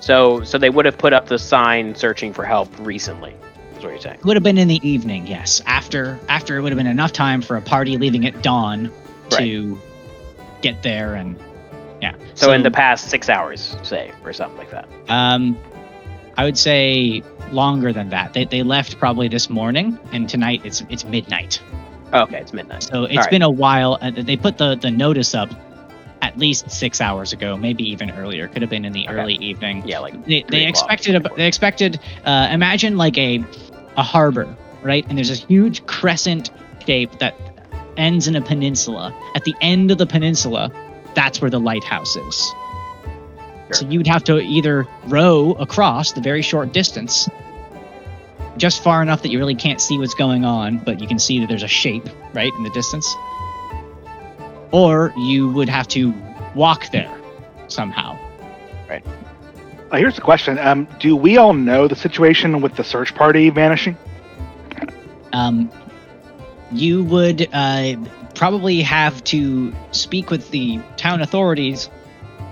So 0.02 0.42
so 0.42 0.58
they 0.58 0.68
would 0.68 0.84
have 0.84 0.98
put 0.98 1.12
up 1.12 1.28
the 1.28 1.38
sign 1.38 1.94
searching 1.94 2.32
for 2.32 2.44
help 2.44 2.68
recently. 2.80 3.36
Is 3.76 3.84
what 3.84 3.90
you're 3.90 4.00
saying? 4.00 4.16
It 4.18 4.24
would 4.24 4.36
have 4.36 4.42
been 4.42 4.58
in 4.58 4.66
the 4.66 4.80
evening, 4.86 5.28
yes. 5.28 5.62
After 5.64 6.18
after 6.28 6.58
it 6.58 6.62
would 6.62 6.72
have 6.72 6.76
been 6.76 6.88
enough 6.88 7.12
time 7.12 7.40
for 7.40 7.56
a 7.56 7.62
party 7.62 7.96
leaving 7.96 8.26
at 8.26 8.42
dawn 8.42 8.90
to 9.30 9.80
get 10.60 10.82
there 10.82 11.14
and 11.14 11.38
yeah. 12.00 12.16
So, 12.34 12.50
in 12.50 12.64
the 12.64 12.70
past 12.70 13.10
six 13.10 13.28
hours, 13.28 13.76
say, 13.84 14.10
or 14.24 14.32
something 14.32 14.58
like 14.58 14.72
that. 14.72 14.88
um 15.08 15.56
I 16.36 16.44
would 16.44 16.58
say 16.58 17.22
longer 17.52 17.92
than 17.92 18.08
that. 18.08 18.32
They 18.32 18.44
they 18.44 18.64
left 18.64 18.98
probably 18.98 19.28
this 19.28 19.48
morning 19.48 20.00
and 20.12 20.28
tonight 20.28 20.62
it's 20.64 20.82
it's 20.88 21.04
midnight. 21.04 21.62
Okay, 22.12 22.38
it's 22.38 22.52
midnight. 22.52 22.82
So 22.82 23.04
it's 23.04 23.16
Alright. 23.16 23.30
been 23.30 23.42
a 23.42 23.50
while. 23.50 23.98
Uh, 24.00 24.10
they 24.10 24.36
put 24.36 24.58
the 24.58 24.74
the 24.76 24.90
notice 24.90 25.34
up 25.34 25.50
at 26.20 26.38
least 26.38 26.70
6 26.70 27.00
hours 27.00 27.32
ago, 27.32 27.56
maybe 27.56 27.82
even 27.90 28.10
earlier. 28.12 28.46
Could 28.46 28.62
have 28.62 28.70
been 28.70 28.84
in 28.84 28.92
the 28.92 29.08
Okay. 29.08 29.18
early 29.18 29.34
evening. 29.34 29.82
Yeah, 29.86 29.98
like 29.98 30.24
they, 30.24 30.44
they 30.48 30.66
expected 30.66 31.16
a, 31.16 31.34
they 31.36 31.46
expected 31.46 31.98
uh, 32.24 32.48
imagine 32.50 32.96
like 32.96 33.18
a 33.18 33.44
a 33.96 34.02
harbor 34.02 34.54
right 34.82 35.04
and 35.08 35.18
there's 35.18 35.28
this 35.28 35.44
huge 35.44 35.84
crescent 35.86 36.50
shape 36.86 37.18
that 37.18 37.34
ends 37.96 38.26
in 38.26 38.34
a 38.36 38.40
peninsula 38.40 39.14
at 39.34 39.44
the 39.44 39.54
end 39.60 39.90
of 39.90 39.98
the 39.98 40.06
peninsula 40.06 40.72
that's 41.14 41.40
where 41.42 41.50
the 41.50 41.60
lighthouse 41.60 42.16
is 42.16 42.52
so 43.70 43.86
you'd 43.88 44.06
have 44.06 44.24
to 44.24 44.40
either 44.40 44.86
row 45.06 45.52
across 45.60 46.12
the 46.12 46.20
very 46.22 46.40
short 46.42 46.72
distance 46.72 47.28
just 48.56 48.82
far 48.82 49.02
enough 49.02 49.22
that 49.22 49.30
you 49.30 49.38
really 49.38 49.54
can't 49.54 49.80
see 49.80 49.98
what's 49.98 50.14
going 50.14 50.44
on 50.44 50.78
but 50.78 51.00
you 51.00 51.06
can 51.08 51.18
see 51.18 51.40
that 51.40 51.48
there's 51.48 51.62
a 51.62 51.68
shape 51.68 52.08
right 52.34 52.52
in 52.54 52.62
the 52.62 52.70
distance. 52.70 53.14
Or 54.70 55.12
you 55.16 55.50
would 55.50 55.68
have 55.68 55.86
to 55.88 56.14
walk 56.54 56.90
there 56.92 57.14
somehow. 57.68 58.18
Uh, 58.90 59.96
here's 59.98 60.14
the 60.14 60.22
question: 60.22 60.58
um, 60.58 60.88
Do 61.00 61.14
we 61.14 61.36
all 61.36 61.52
know 61.52 61.86
the 61.86 61.96
situation 61.96 62.62
with 62.62 62.76
the 62.76 62.84
search 62.84 63.14
party 63.14 63.50
vanishing? 63.50 63.96
um, 65.32 65.70
you 66.70 67.04
would 67.04 67.48
uh, 67.52 67.96
probably 68.34 68.80
have 68.82 69.22
to 69.24 69.74
speak 69.92 70.30
with 70.30 70.50
the 70.50 70.80
town 70.96 71.20
authorities 71.20 71.90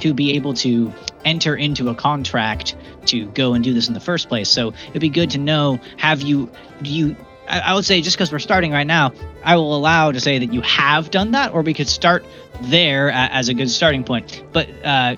to 0.01 0.15
be 0.15 0.33
able 0.33 0.55
to 0.55 0.93
enter 1.25 1.55
into 1.55 1.89
a 1.89 1.95
contract 1.95 2.77
to 3.07 3.27
go 3.27 3.55
and 3.55 3.65
do 3.65 3.75
this 3.75 3.89
in 3.89 3.95
the 3.95 4.01
first 4.01 4.29
place. 4.29 4.49
So 4.49 4.73
it'd 4.91 5.01
be 5.01 5.09
good 5.09 5.31
to 5.31 5.39
know 5.39 5.81
have 5.97 6.23
you 6.23 6.51
do 6.83 6.91
you 6.91 7.17
I, 7.49 7.75
would 7.75 7.85
say 7.85 8.01
just 8.01 8.17
because 8.17 8.31
we're 8.31 8.39
starting 8.39 8.71
right 8.71 8.87
now, 8.87 9.13
I 9.43 9.57
will 9.57 9.75
allow 9.75 10.13
to 10.13 10.21
say 10.21 10.39
that 10.39 10.53
you 10.53 10.61
have 10.61 11.11
done 11.11 11.33
that, 11.33 11.53
or 11.53 11.63
we 11.63 11.75
could 11.75 11.89
start 11.89 12.25
there 12.63 13.11
as 13.11 13.49
a 13.49 13.55
good 13.55 13.71
starting 13.71 14.05
point. 14.05 14.45
But 14.53 14.69
uh, 14.85 15.17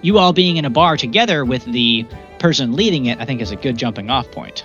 you 0.00 0.18
all 0.18 0.32
being 0.32 0.56
in 0.56 0.64
a 0.64 0.70
bar 0.70 0.96
together 0.96 1.44
with 1.44 1.64
the 1.64 2.06
person 2.38 2.74
leading 2.74 3.06
it, 3.06 3.18
I 3.18 3.24
think 3.24 3.40
is 3.40 3.50
a 3.50 3.56
good 3.56 3.76
jumping 3.76 4.10
off 4.10 4.30
point. 4.30 4.64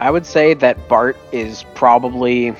I 0.00 0.10
would 0.10 0.26
say 0.26 0.54
that 0.54 0.88
Bart 0.88 1.16
is 1.30 1.64
probably 1.74 2.54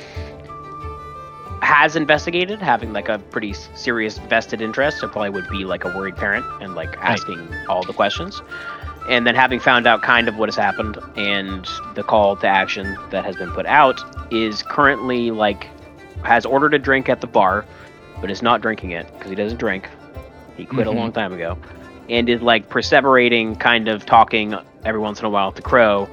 has 1.62 1.94
investigated, 1.96 2.60
having 2.60 2.92
like 2.92 3.08
a 3.08 3.18
pretty 3.18 3.52
serious 3.52 4.18
vested 4.18 4.60
interest. 4.60 4.98
So 4.98 5.08
probably 5.08 5.30
would 5.30 5.48
be 5.48 5.64
like 5.64 5.84
a 5.84 5.88
worried 5.96 6.16
parent 6.16 6.44
and 6.60 6.74
like 6.74 6.96
asking 6.98 7.48
all 7.68 7.82
the 7.84 7.92
questions, 7.92 8.42
and 9.08 9.26
then 9.26 9.34
having 9.34 9.60
found 9.60 9.86
out 9.86 10.02
kind 10.02 10.28
of 10.28 10.36
what 10.36 10.48
has 10.48 10.56
happened 10.56 10.98
and 11.16 11.66
the 11.94 12.02
call 12.02 12.36
to 12.36 12.46
action 12.48 12.98
that 13.10 13.24
has 13.24 13.36
been 13.36 13.50
put 13.52 13.66
out 13.66 14.00
is 14.32 14.62
currently 14.62 15.30
like 15.30 15.68
has 16.24 16.44
ordered 16.44 16.74
a 16.74 16.78
drink 16.78 17.08
at 17.08 17.20
the 17.20 17.26
bar, 17.26 17.64
but 18.20 18.30
is 18.30 18.42
not 18.42 18.60
drinking 18.60 18.90
it 18.90 19.06
because 19.14 19.30
he 19.30 19.36
doesn't 19.36 19.58
drink. 19.58 19.88
He 20.56 20.64
quit 20.66 20.86
Mhm. 20.86 20.90
a 20.90 20.94
long 20.94 21.12
time 21.12 21.32
ago, 21.32 21.56
and 22.10 22.28
is 22.28 22.42
like 22.42 22.68
perseverating, 22.68 23.58
kind 23.58 23.88
of 23.88 24.04
talking 24.04 24.54
every 24.84 25.00
once 25.00 25.20
in 25.20 25.26
a 25.26 25.30
while 25.30 25.52
to 25.52 25.62
crow 25.62 26.08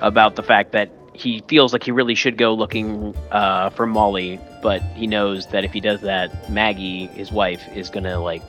about 0.00 0.34
the 0.36 0.42
fact 0.42 0.72
that 0.72 0.90
he 1.14 1.42
feels 1.48 1.72
like 1.72 1.82
he 1.84 1.90
really 1.92 2.14
should 2.14 2.36
go 2.36 2.52
looking 2.52 3.14
uh, 3.30 3.70
for 3.70 3.86
Molly, 3.86 4.38
but 4.62 4.82
he 4.94 5.06
knows 5.06 5.46
that 5.48 5.64
if 5.64 5.72
he 5.72 5.80
does 5.80 6.00
that, 6.02 6.50
Maggie, 6.50 7.06
his 7.06 7.30
wife, 7.32 7.62
is 7.74 7.88
gonna 7.88 8.18
like, 8.20 8.42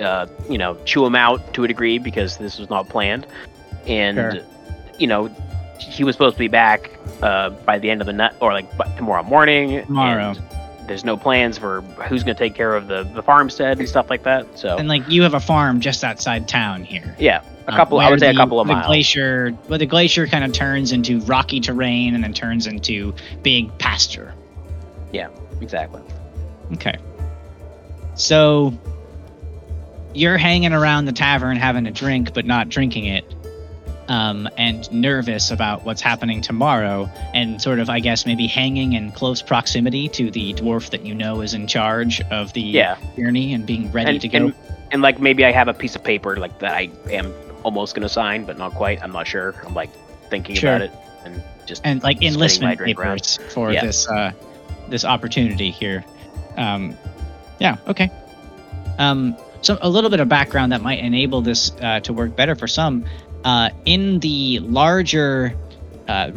uh, 0.00 0.26
you 0.50 0.58
know, 0.58 0.76
chew 0.84 1.06
him 1.06 1.14
out 1.14 1.54
to 1.54 1.64
a 1.64 1.68
degree 1.68 1.98
because 1.98 2.36
this 2.38 2.58
was 2.58 2.68
not 2.68 2.88
planned, 2.88 3.26
and 3.86 4.16
Sure. 4.16 4.42
you 4.98 5.06
know, 5.06 5.30
he 5.78 6.02
was 6.04 6.14
supposed 6.16 6.34
to 6.34 6.38
be 6.40 6.48
back 6.48 6.90
uh, 7.22 7.50
by 7.50 7.78
the 7.78 7.88
end 7.90 8.00
of 8.00 8.06
the 8.06 8.12
night 8.12 8.34
or 8.40 8.52
like 8.52 8.68
tomorrow 8.96 9.22
morning. 9.22 9.84
Tomorrow. 9.86 10.30
and 10.30 10.42
there's 10.86 11.04
no 11.04 11.16
plans 11.16 11.58
for 11.58 11.80
who's 12.08 12.22
gonna 12.22 12.34
take 12.34 12.54
care 12.54 12.74
of 12.74 12.88
the 12.88 13.02
the 13.04 13.22
farmstead 13.22 13.78
and 13.78 13.88
stuff 13.88 14.10
like 14.10 14.22
that. 14.24 14.58
So 14.58 14.76
And 14.76 14.88
like 14.88 15.08
you 15.08 15.22
have 15.22 15.34
a 15.34 15.40
farm 15.40 15.80
just 15.80 16.04
outside 16.04 16.48
town 16.48 16.84
here. 16.84 17.16
yeah, 17.18 17.42
a 17.66 17.70
um, 17.70 17.76
couple. 17.76 17.98
I 17.98 18.04
where 18.04 18.12
would 18.12 18.20
say 18.20 18.30
a 18.30 18.34
couple 18.34 18.60
of 18.60 18.66
the 18.66 18.74
miles. 18.74 18.86
glacier, 18.86 19.50
where 19.66 19.78
the 19.78 19.86
glacier 19.86 20.26
kind 20.26 20.44
of 20.44 20.52
turns 20.52 20.92
into 20.92 21.20
rocky 21.20 21.60
terrain 21.60 22.14
and 22.14 22.22
then 22.22 22.32
turns 22.32 22.66
into 22.66 23.14
big 23.42 23.76
pasture. 23.78 24.34
Yeah, 25.12 25.28
exactly. 25.60 26.02
Okay. 26.74 26.96
So 28.14 28.72
you're 30.14 30.38
hanging 30.38 30.72
around 30.72 31.04
the 31.04 31.12
tavern 31.12 31.56
having 31.56 31.86
a 31.86 31.90
drink, 31.90 32.32
but 32.32 32.46
not 32.46 32.68
drinking 32.68 33.04
it, 33.04 33.24
um, 34.08 34.48
and 34.56 34.90
nervous 34.92 35.50
about 35.50 35.84
what's 35.84 36.00
happening 36.00 36.40
tomorrow, 36.40 37.10
and 37.34 37.60
sort 37.60 37.78
of, 37.80 37.88
I 37.90 38.00
guess, 38.00 38.26
maybe 38.26 38.46
hanging 38.46 38.92
in 38.94 39.12
close 39.12 39.42
proximity 39.42 40.08
to 40.10 40.30
the 40.30 40.54
dwarf 40.54 40.90
that 40.90 41.04
you 41.04 41.14
know 41.14 41.40
is 41.40 41.54
in 41.54 41.66
charge 41.66 42.20
of 42.30 42.52
the 42.52 42.60
Yeah. 42.62 42.96
journey 43.16 43.52
and 43.54 43.66
being 43.66 43.90
ready 43.92 44.10
and, 44.12 44.20
to 44.20 44.28
go. 44.28 44.38
And, 44.38 44.54
and 44.92 45.02
like 45.02 45.20
maybe 45.20 45.44
I 45.44 45.52
have 45.52 45.68
a 45.68 45.74
piece 45.74 45.96
of 45.96 46.04
paper 46.04 46.36
like 46.36 46.58
that 46.60 46.72
I 46.74 46.90
am 47.10 47.32
almost 47.64 47.94
gonna 47.94 48.08
sign, 48.08 48.44
but 48.44 48.58
not 48.58 48.72
quite. 48.74 49.02
I'm 49.02 49.12
not 49.12 49.26
sure. 49.26 49.54
I'm 49.66 49.74
like 49.74 49.90
thinking 50.30 50.54
Sure. 50.56 50.76
about 50.76 50.82
it 50.82 50.92
and 51.24 51.42
just 51.66 51.82
and 51.84 52.02
like 52.02 52.22
enlistment 52.22 52.78
drink 52.78 52.98
around. 52.98 53.16
papers 53.18 53.38
for 53.52 53.72
Yeah. 53.72 53.84
this 53.84 54.08
uh 54.08 54.32
this 54.88 55.04
opportunity 55.04 55.70
here 55.70 56.04
um 56.56 56.96
yeah 57.58 57.76
okay 57.88 58.10
um 58.98 59.36
so 59.62 59.78
a 59.82 59.88
little 59.88 60.10
bit 60.10 60.20
of 60.20 60.28
background 60.28 60.70
that 60.72 60.80
might 60.82 61.00
enable 61.00 61.40
this 61.42 61.72
uh, 61.80 61.98
to 62.00 62.12
work 62.12 62.36
better 62.36 62.54
for 62.54 62.68
some 62.68 63.04
uh 63.46 63.70
in 63.86 64.20
the 64.20 64.58
larger 64.60 65.56
uh, 66.08 66.30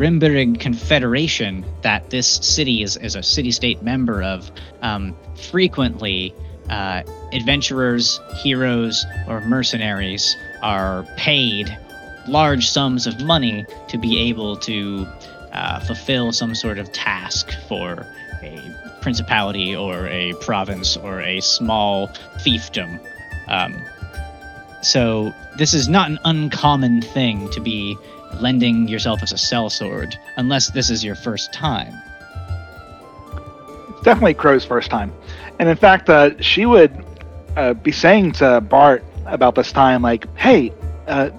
Confederation 0.55 1.65
that 1.81 2.09
this 2.09 2.27
city 2.27 2.81
is, 2.81 2.97
is 2.97 3.15
a 3.15 3.21
city 3.23 3.51
state 3.51 3.83
member 3.83 4.23
of, 4.23 4.51
um, 4.81 5.15
frequently 5.51 6.33
uh, 6.69 7.03
adventurers, 7.33 8.19
heroes, 8.41 9.05
or 9.27 9.41
mercenaries 9.41 10.35
are 10.61 11.03
paid 11.17 11.75
large 12.27 12.69
sums 12.69 13.07
of 13.07 13.19
money 13.21 13.65
to 13.87 13.97
be 13.97 14.19
able 14.19 14.55
to 14.55 15.07
uh, 15.51 15.79
fulfill 15.79 16.31
some 16.31 16.53
sort 16.53 16.77
of 16.77 16.91
task 16.91 17.51
for 17.67 18.05
a 18.43 18.61
principality 19.01 19.75
or 19.75 20.07
a 20.07 20.33
province 20.41 20.95
or 20.97 21.21
a 21.21 21.39
small 21.41 22.07
fiefdom. 22.45 22.99
Um, 23.47 23.81
so 24.81 25.33
this 25.57 25.73
is 25.73 25.87
not 25.87 26.09
an 26.09 26.19
uncommon 26.25 27.01
thing 27.01 27.49
to 27.49 27.59
be 27.59 27.97
lending 28.39 28.87
yourself 28.87 29.21
as 29.23 29.31
a 29.31 29.35
sellsword, 29.35 30.15
unless 30.37 30.71
this 30.71 30.89
is 30.89 31.03
your 31.03 31.15
first 31.15 31.51
time. 31.51 31.93
It's 33.89 34.01
definitely 34.01 34.35
Crow's 34.35 34.63
first 34.63 34.89
time. 34.89 35.11
And 35.59 35.67
in 35.67 35.75
fact, 35.75 36.09
uh, 36.09 36.39
she 36.41 36.65
would 36.65 37.05
uh, 37.57 37.73
be 37.73 37.91
saying 37.91 38.33
to 38.33 38.61
Bart 38.61 39.03
about 39.25 39.55
this 39.55 39.71
time, 39.71 40.01
like, 40.01 40.33
hey, 40.37 40.71
uh, 41.07 41.31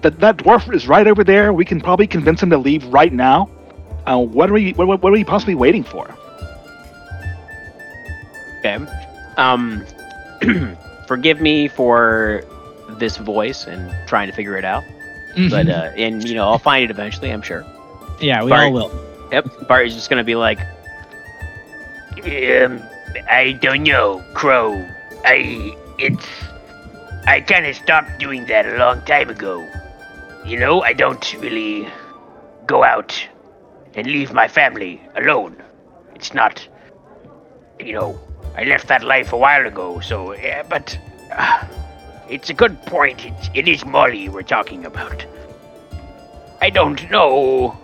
that, 0.00 0.18
that 0.20 0.38
dwarf 0.38 0.72
is 0.72 0.88
right 0.88 1.06
over 1.06 1.24
there. 1.24 1.52
We 1.52 1.64
can 1.64 1.80
probably 1.80 2.06
convince 2.06 2.42
him 2.42 2.50
to 2.50 2.58
leave 2.58 2.84
right 2.86 3.12
now. 3.12 3.50
Uh, 4.06 4.18
what 4.18 4.48
are 4.48 4.54
we 4.54 4.72
what, 4.72 4.86
what, 4.86 5.02
what 5.02 5.10
are 5.10 5.12
we 5.12 5.24
possibly 5.24 5.54
waiting 5.54 5.84
for? 5.84 6.08
Okay. 8.60 8.78
Um, 9.36 9.84
forgive 11.06 11.40
me 11.40 11.68
for 11.68 12.44
this 12.98 13.16
voice 13.16 13.66
and 13.66 13.94
trying 14.06 14.28
to 14.28 14.34
figure 14.34 14.56
it 14.56 14.64
out, 14.64 14.84
but 15.50 15.68
uh, 15.68 15.90
and 15.96 16.26
you 16.28 16.34
know 16.34 16.48
I'll 16.48 16.58
find 16.58 16.84
it 16.84 16.90
eventually. 16.90 17.30
I'm 17.30 17.42
sure. 17.42 17.64
yeah, 18.20 18.42
we 18.42 18.50
Bart- 18.50 18.64
all 18.66 18.72
will. 18.72 18.90
Yep. 19.32 19.68
Bart 19.68 19.86
is 19.86 19.94
just 19.94 20.08
gonna 20.10 20.24
be 20.24 20.34
like, 20.34 20.58
um, 22.24 22.82
I 23.30 23.58
don't 23.60 23.82
know, 23.84 24.22
Crow. 24.34 24.86
I 25.24 25.74
it's 25.98 26.26
I 27.26 27.40
kind 27.40 27.66
of 27.66 27.76
stopped 27.76 28.18
doing 28.18 28.46
that 28.46 28.66
a 28.66 28.78
long 28.78 29.02
time 29.02 29.28
ago. 29.28 29.68
You 30.46 30.58
know, 30.58 30.80
I 30.80 30.94
don't 30.94 31.34
really 31.34 31.86
go 32.66 32.82
out 32.84 33.12
and 33.94 34.06
leave 34.06 34.32
my 34.32 34.48
family 34.48 35.02
alone. 35.14 35.62
It's 36.14 36.32
not, 36.32 36.66
you 37.78 37.92
know, 37.92 38.18
I 38.56 38.64
left 38.64 38.88
that 38.88 39.04
life 39.04 39.32
a 39.32 39.36
while 39.36 39.66
ago. 39.66 40.00
So, 40.00 40.34
yeah, 40.34 40.62
but 40.62 40.98
uh, 41.32 41.66
it's 42.28 42.50
a 42.50 42.54
good 42.54 42.80
point. 42.82 43.24
It's, 43.24 43.50
it 43.54 43.68
is 43.68 43.84
Molly 43.84 44.28
we're 44.28 44.42
talking 44.42 44.84
about. 44.84 45.24
I 46.60 46.70
don't 46.70 47.10
know. 47.10 47.78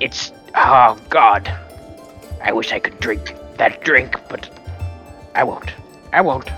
It's 0.00 0.32
oh 0.54 0.98
God. 1.08 1.52
I 2.42 2.52
wish 2.52 2.72
I 2.72 2.78
could 2.78 2.98
drink 3.00 3.34
that 3.56 3.82
drink, 3.82 4.16
but 4.28 4.50
I 5.34 5.44
won't. 5.44 5.72
I 6.12 6.20
won't. 6.20 6.48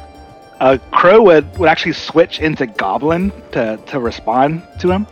Uh, 0.60 0.78
Crow 0.90 1.22
would, 1.22 1.56
would 1.58 1.68
actually 1.68 1.92
switch 1.92 2.40
into 2.40 2.66
Goblin 2.66 3.32
to, 3.52 3.76
to 3.86 4.00
respond 4.00 4.62
to 4.80 4.90
him. 4.90 5.06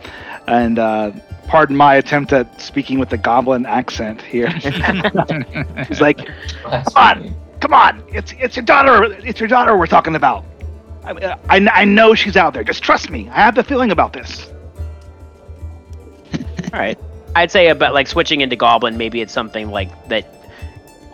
And 0.47 0.77
uh, 0.77 1.11
pardon 1.47 1.75
my 1.75 1.95
attempt 1.95 2.33
at 2.33 2.59
speaking 2.59 2.99
with 2.99 3.09
the 3.09 3.17
Goblin 3.17 3.65
accent 3.65 4.21
here. 4.21 4.49
He's 5.87 6.01
like, 6.01 6.19
Blasphemy. 6.63 7.33
come 7.61 7.73
on, 7.73 8.03
it's, 8.09 8.33
it's 8.39 8.57
your 8.57 8.65
daughter. 8.65 9.05
It's 9.25 9.39
your 9.39 9.47
daughter 9.47 9.77
we're 9.77 9.87
talking 9.87 10.15
about. 10.15 10.43
I, 11.03 11.37
I, 11.49 11.67
I 11.81 11.85
know 11.85 12.13
she's 12.15 12.35
out 12.37 12.53
there. 12.53 12.63
Just 12.63 12.83
trust 12.83 13.09
me. 13.09 13.29
I 13.29 13.35
have 13.41 13.55
the 13.55 13.63
feeling 13.63 13.91
about 13.91 14.13
this. 14.13 14.49
All 16.73 16.79
right. 16.79 16.97
I'd 17.35 17.51
say 17.51 17.67
about 17.69 17.93
like 17.93 18.07
switching 18.07 18.41
into 18.41 18.55
Goblin. 18.55 18.97
Maybe 18.97 19.21
it's 19.21 19.33
something 19.33 19.69
like 19.69 19.89
that. 20.09 20.33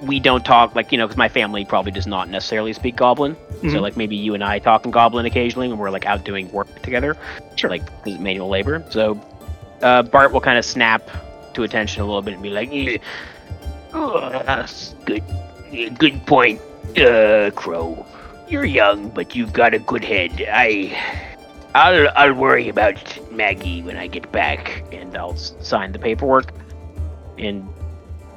We 0.01 0.19
don't 0.19 0.43
talk 0.43 0.75
like 0.75 0.91
you 0.91 0.97
know 0.97 1.05
because 1.07 1.17
my 1.17 1.29
family 1.29 1.63
probably 1.63 1.91
does 1.91 2.07
not 2.07 2.27
necessarily 2.29 2.73
speak 2.73 2.95
Goblin. 2.97 3.37
So 3.61 3.67
Mhm. 3.67 3.81
like 3.81 3.95
maybe 3.95 4.15
you 4.17 4.33
and 4.33 4.43
I 4.43 4.59
talk 4.59 4.83
in 4.85 4.91
Goblin 4.91 5.25
occasionally 5.25 5.69
when 5.69 5.77
we're 5.77 5.91
like 5.91 6.05
out 6.05 6.25
doing 6.25 6.51
work 6.51 6.81
together. 6.81 7.15
Sure. 7.55 7.69
Like 7.69 7.85
'cause 7.85 8.13
it's 8.13 8.19
manual 8.19 8.49
labor. 8.49 8.83
So 8.89 9.19
uh, 9.81 10.03
Bart 10.03 10.31
will 10.33 10.41
kind 10.41 10.57
of 10.57 10.65
snap 10.65 11.09
to 11.53 11.63
attention 11.63 12.01
a 12.01 12.05
little 12.05 12.21
bit 12.21 12.33
and 12.33 12.43
be 12.43 12.49
like, 12.49 12.69
"Eh, 12.73 12.97
oh, 13.93 14.29
that's 14.45 14.95
good, 15.05 15.23
good 15.97 16.25
point, 16.25 16.59
uh, 16.97 17.51
Crow. 17.55 18.05
You're 18.53 18.65
young, 18.65 19.09
but 19.09 19.35
you've 19.35 19.51
got 19.51 19.73
a 19.73 19.79
good 19.79 20.03
head. 20.03 20.45
I, 20.47 20.95
I'll, 21.73 22.07
I'll 22.15 22.33
worry 22.35 22.69
about 22.69 23.01
Maggie 23.31 23.81
when 23.81 23.97
I 23.97 24.05
get 24.05 24.31
back, 24.31 24.85
and 24.91 25.17
I'll 25.17 25.35
sign 25.35 25.91
the 25.91 25.97
paperwork. 25.97 26.53
And 27.39 27.67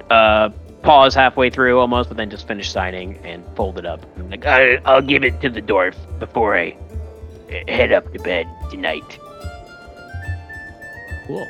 uh, 0.09 0.49
pause 0.81 1.15
halfway 1.15 1.51
through 1.51 1.79
almost, 1.79 2.09
but 2.09 2.17
then 2.17 2.31
just 2.31 2.49
finish 2.49 2.73
signing 2.73 3.19
and 3.27 3.45
fold 3.57 3.79
it 3.79 3.85
up. 3.85 4.07
I'm 4.17 4.31
like, 4.31 4.47
I, 4.47 4.77
I'll 4.87 5.03
give 5.03 5.23
it 5.23 5.39
to 5.43 5.51
the 5.51 5.61
dwarf 5.61 5.95
before 6.19 6.57
I 6.57 6.75
eh, 7.51 7.71
head 7.71 7.93
up 7.93 8.11
to 8.15 8.19
bed 8.21 8.49
tonight. 8.71 9.19
Cool. 11.27 11.47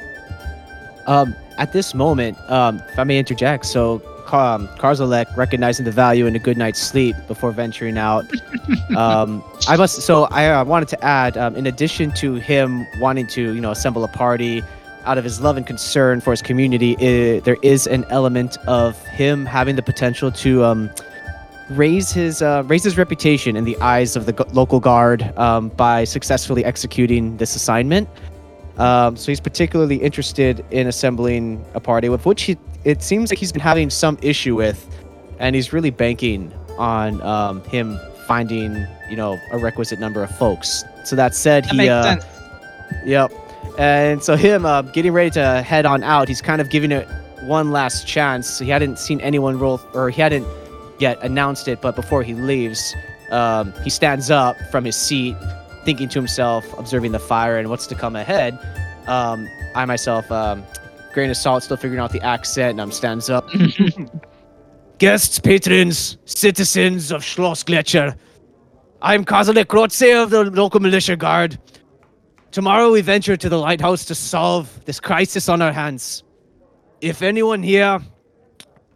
Um, 1.06 1.36
at 1.58 1.72
this 1.72 1.94
moment, 1.94 2.36
um, 2.50 2.82
if 2.88 2.98
I 2.98 3.04
may 3.04 3.16
interject, 3.20 3.64
so 3.64 4.02
um, 4.32 4.68
Karzalek 4.78 5.34
recognizing 5.36 5.84
the 5.84 5.90
value 5.90 6.26
in 6.26 6.34
a 6.36 6.38
good 6.38 6.56
night's 6.56 6.80
sleep 6.80 7.16
before 7.28 7.52
venturing 7.52 7.98
out. 7.98 8.24
um, 8.96 9.42
I 9.68 9.76
must. 9.76 10.02
So 10.02 10.24
I 10.24 10.48
uh, 10.48 10.64
wanted 10.64 10.88
to 10.88 11.04
add, 11.04 11.36
um, 11.36 11.56
in 11.56 11.66
addition 11.66 12.12
to 12.12 12.34
him 12.34 12.86
wanting 13.00 13.26
to, 13.28 13.54
you 13.54 13.60
know, 13.60 13.70
assemble 13.70 14.04
a 14.04 14.08
party 14.08 14.62
out 15.04 15.18
of 15.18 15.24
his 15.24 15.40
love 15.40 15.56
and 15.56 15.66
concern 15.66 16.20
for 16.20 16.32
his 16.32 16.42
community, 16.42 16.96
i 16.96 17.40
there 17.40 17.56
is 17.62 17.86
an 17.86 18.04
element 18.10 18.58
of 18.66 19.00
him 19.06 19.46
having 19.46 19.76
the 19.76 19.82
potential 19.82 20.32
to 20.32 20.64
um, 20.64 20.90
raise 21.70 22.12
his 22.12 22.42
uh, 22.42 22.62
raise 22.66 22.84
his 22.84 22.98
reputation 22.98 23.56
in 23.56 23.64
the 23.64 23.76
eyes 23.80 24.16
of 24.16 24.26
the 24.26 24.46
local 24.52 24.80
guard 24.80 25.22
um, 25.38 25.68
by 25.70 26.04
successfully 26.04 26.64
executing 26.64 27.36
this 27.36 27.56
assignment. 27.56 28.08
Um, 28.78 29.16
so 29.16 29.32
he's 29.32 29.40
particularly 29.40 29.96
interested 29.96 30.64
in 30.70 30.86
assembling 30.86 31.64
a 31.74 31.80
party 31.80 32.08
with 32.08 32.26
which 32.26 32.42
he 32.42 32.58
it 32.86 33.02
seems 33.02 33.30
like 33.30 33.38
he's 33.38 33.50
been 33.50 33.60
having 33.60 33.90
some 33.90 34.16
issue 34.22 34.54
with, 34.54 34.88
and 35.40 35.56
he's 35.56 35.72
really 35.72 35.90
banking 35.90 36.54
on 36.78 37.20
um, 37.22 37.62
him 37.64 37.98
finding 38.26 38.86
you 39.10 39.16
know 39.16 39.38
a 39.50 39.58
requisite 39.58 39.98
number 39.98 40.22
of 40.22 40.30
folks. 40.38 40.84
So 41.04 41.16
that 41.16 41.34
said, 41.34 41.64
That 41.64 41.74
he 41.74 41.88
uh. 41.88 42.16
Yep. 43.04 43.32
And 43.78 44.22
so 44.22 44.36
him 44.36 44.64
uh, 44.64 44.82
getting 44.82 45.12
ready 45.12 45.30
to 45.30 45.62
head 45.62 45.84
on 45.84 46.04
out, 46.04 46.28
he's 46.28 46.40
kind 46.40 46.60
of 46.60 46.70
giving 46.70 46.92
it 46.92 47.06
one 47.42 47.72
last 47.72 48.06
chance. 48.06 48.60
He 48.60 48.70
hadn't 48.70 48.98
seen 48.98 49.20
anyone 49.20 49.58
roll, 49.58 49.80
or 49.92 50.08
he 50.08 50.22
hadn't 50.22 50.46
yet 50.98 51.18
announced 51.22 51.66
it, 51.68 51.80
but 51.82 51.96
before 51.96 52.22
he 52.22 52.34
leaves, 52.34 52.94
um, 53.32 53.72
he 53.82 53.90
stands 53.90 54.30
up 54.30 54.56
from 54.70 54.84
his 54.84 54.96
seat, 54.96 55.36
thinking 55.84 56.08
to 56.10 56.18
himself, 56.18 56.64
observing 56.78 57.12
the 57.12 57.18
fire 57.18 57.58
and 57.58 57.68
what's 57.68 57.86
to 57.88 57.94
come 57.96 58.14
ahead. 58.16 58.58
Um, 59.08 59.48
I 59.74 59.84
myself, 59.84 60.30
um, 60.32 60.64
grain 61.16 61.30
of 61.30 61.36
salt, 61.38 61.62
still 61.62 61.78
figuring 61.78 61.98
out 61.98 62.12
the 62.12 62.20
accent, 62.20 62.72
and 62.72 62.80
I'm 62.82 62.92
stands 62.92 63.30
up. 63.30 63.48
Guests, 64.98 65.38
patrons, 65.38 66.18
citizens 66.26 67.10
of 67.10 67.22
Schloss 67.22 67.64
Gletscher. 67.64 68.14
I'm 69.00 69.24
Kazalek 69.24 69.64
Krotze 69.64 70.22
of 70.22 70.28
the 70.28 70.44
local 70.50 70.78
militia 70.78 71.16
guard. 71.16 71.58
Tomorrow 72.50 72.92
we 72.92 73.00
venture 73.00 73.34
to 73.34 73.48
the 73.48 73.56
lighthouse 73.56 74.04
to 74.04 74.14
solve 74.14 74.84
this 74.84 75.00
crisis 75.00 75.48
on 75.48 75.62
our 75.62 75.72
hands. 75.72 76.22
If 77.00 77.22
anyone 77.22 77.62
here 77.62 77.98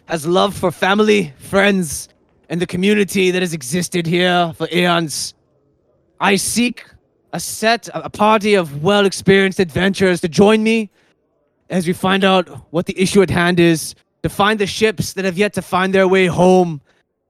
has 0.05 0.27
love 0.27 0.55
for 0.55 0.71
family, 0.71 1.33
friends, 1.39 2.11
and 2.51 2.61
the 2.61 2.67
community 2.67 3.31
that 3.31 3.41
has 3.41 3.55
existed 3.55 4.07
here 4.07 4.53
for 4.59 4.69
eons, 4.71 5.33
I 6.21 6.37
seek 6.37 6.85
a 7.33 7.41
set, 7.41 7.89
a 7.95 8.11
party 8.11 8.57
of 8.57 8.83
well 8.83 9.07
experienced 9.07 9.59
adventurers 9.59 10.21
to 10.21 10.29
join 10.29 10.63
me 10.63 10.91
as 11.71 11.87
we 11.87 11.93
find 11.93 12.25
out 12.25 12.49
what 12.73 12.87
the 12.87 13.01
issue 13.01 13.23
at 13.23 13.31
hand 13.31 13.59
is, 13.59 13.95
to 14.23 14.29
find 14.29 14.59
the 14.59 14.67
ships 14.67 15.15
that 15.15 15.25
have 15.25 15.39
yet 15.39 15.55
to 15.55 15.63
find 15.63 15.95
their 15.95 16.07
way 16.07 16.27
home, 16.27 16.81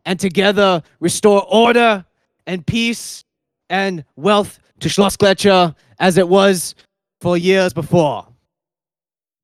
and 0.04 0.18
together 0.18 0.82
restore 0.98 1.46
order 1.48 2.04
and 2.46 2.66
peace 2.66 3.24
and 3.68 4.04
wealth 4.16 4.58
to 4.80 4.88
Schloss 4.88 5.16
Gletscher 5.16 5.74
as 5.98 6.16
it 6.16 6.28
was 6.28 6.74
for 7.20 7.36
years 7.36 7.72
before. 7.72 8.26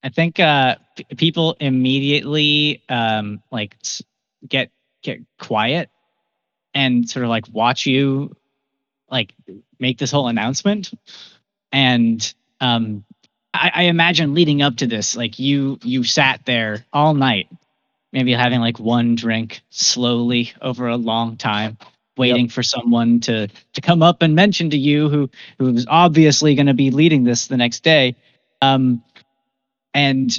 I 0.02 0.08
think 0.08 0.40
uh, 0.40 0.76
p- 0.96 1.04
people 1.16 1.56
immediately 1.60 2.82
um, 2.88 3.42
like 3.50 3.76
get 4.48 4.70
get 5.02 5.20
quiet 5.38 5.90
and 6.74 7.08
sort 7.08 7.24
of 7.24 7.30
like 7.30 7.44
watch 7.52 7.86
you 7.86 8.34
like 9.10 9.34
make 9.78 9.98
this 9.98 10.10
whole 10.10 10.28
announcement. 10.28 10.92
And 11.72 12.34
um, 12.60 13.04
I, 13.56 13.70
I 13.74 13.82
imagine 13.84 14.34
leading 14.34 14.62
up 14.62 14.76
to 14.76 14.86
this, 14.86 15.16
like 15.16 15.38
you 15.38 15.78
you 15.82 16.04
sat 16.04 16.44
there 16.44 16.84
all 16.92 17.14
night, 17.14 17.48
maybe 18.12 18.32
having 18.32 18.60
like 18.60 18.78
one 18.78 19.14
drink 19.14 19.62
slowly 19.70 20.52
over 20.60 20.88
a 20.88 20.96
long 20.96 21.36
time, 21.36 21.78
waiting 22.16 22.48
for 22.48 22.62
someone 22.62 23.20
to 23.20 23.48
to 23.48 23.80
come 23.80 24.02
up 24.02 24.22
and 24.22 24.34
mention 24.34 24.70
to 24.70 24.78
you 24.78 25.08
who 25.08 25.30
who 25.58 25.72
was 25.72 25.86
obviously 25.88 26.54
going 26.54 26.66
to 26.66 26.74
be 26.74 26.90
leading 26.90 27.24
this 27.24 27.46
the 27.46 27.56
next 27.56 27.82
day. 27.82 28.16
Um, 28.62 29.02
and 29.94 30.36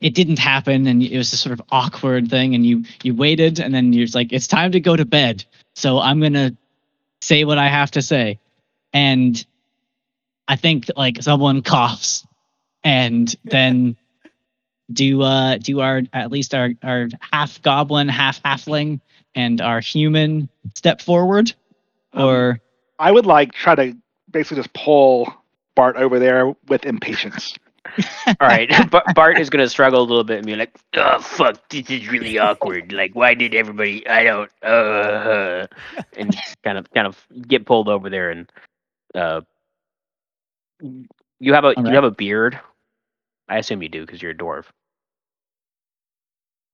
it 0.00 0.14
didn't 0.14 0.38
happen 0.38 0.86
and 0.86 1.02
it 1.02 1.16
was 1.16 1.30
this 1.30 1.40
sort 1.40 1.58
of 1.58 1.64
awkward 1.70 2.28
thing 2.28 2.54
and 2.54 2.66
you 2.66 2.84
you 3.02 3.14
waited 3.14 3.58
and 3.58 3.74
then 3.74 3.92
you're 3.92 4.06
like 4.14 4.32
it's 4.32 4.46
time 4.46 4.72
to 4.72 4.80
go 4.80 4.94
to 4.94 5.04
bed 5.04 5.44
so 5.74 5.98
i'm 5.98 6.20
gonna 6.20 6.54
say 7.22 7.44
what 7.44 7.58
i 7.58 7.68
have 7.68 7.90
to 7.90 8.02
say 8.02 8.38
and 8.92 9.46
i 10.46 10.56
think 10.56 10.86
like 10.96 11.22
someone 11.22 11.62
coughs 11.62 12.26
and 12.84 13.34
then 13.44 13.96
do 14.92 15.22
uh 15.22 15.56
do 15.58 15.80
our 15.80 16.02
at 16.12 16.30
least 16.30 16.54
our 16.54 16.70
our 16.82 17.08
half 17.32 17.60
goblin 17.62 18.08
half 18.08 18.42
halfling 18.42 19.00
and 19.34 19.60
our 19.60 19.80
human 19.80 20.48
step 20.74 21.00
forward 21.00 21.52
Um, 22.12 22.24
or 22.24 22.60
I 22.98 23.10
would 23.10 23.26
like 23.26 23.52
try 23.52 23.74
to 23.74 23.96
basically 24.30 24.62
just 24.62 24.72
pull 24.74 25.32
Bart 25.74 25.96
over 25.96 26.18
there 26.18 26.54
with 26.68 26.84
impatience. 26.84 27.54
All 28.26 28.34
right, 28.48 28.68
Ba- 28.90 29.02
Bart 29.14 29.38
is 29.38 29.50
gonna 29.50 29.68
struggle 29.68 30.00
a 30.00 30.06
little 30.06 30.24
bit 30.24 30.38
and 30.38 30.46
be 30.46 30.56
like, 30.56 30.76
"Oh 30.94 31.18
fuck, 31.20 31.68
this 31.68 31.90
is 31.90 32.08
really 32.08 32.38
awkward. 32.38 32.92
Like, 32.92 33.14
why 33.14 33.34
did 33.34 33.54
everybody? 33.54 34.06
I 34.08 34.24
don't." 34.24 34.50
Uh, 34.62 35.66
and 36.16 36.34
kind 36.62 36.78
of, 36.78 36.90
kind 36.92 37.06
of 37.06 37.26
get 37.46 37.66
pulled 37.66 37.88
over 37.88 38.08
there, 38.08 38.30
and 38.30 38.50
uh, 39.14 39.42
you 41.40 41.52
have 41.52 41.64
a 41.64 41.74
All 41.76 41.86
you 41.86 41.94
have 41.94 42.04
a 42.04 42.10
beard. 42.10 42.58
I 43.48 43.58
assume 43.58 43.82
you 43.82 43.88
do 43.88 44.04
because 44.04 44.22
you're 44.22 44.32
a 44.32 44.36
dwarf. 44.36 44.64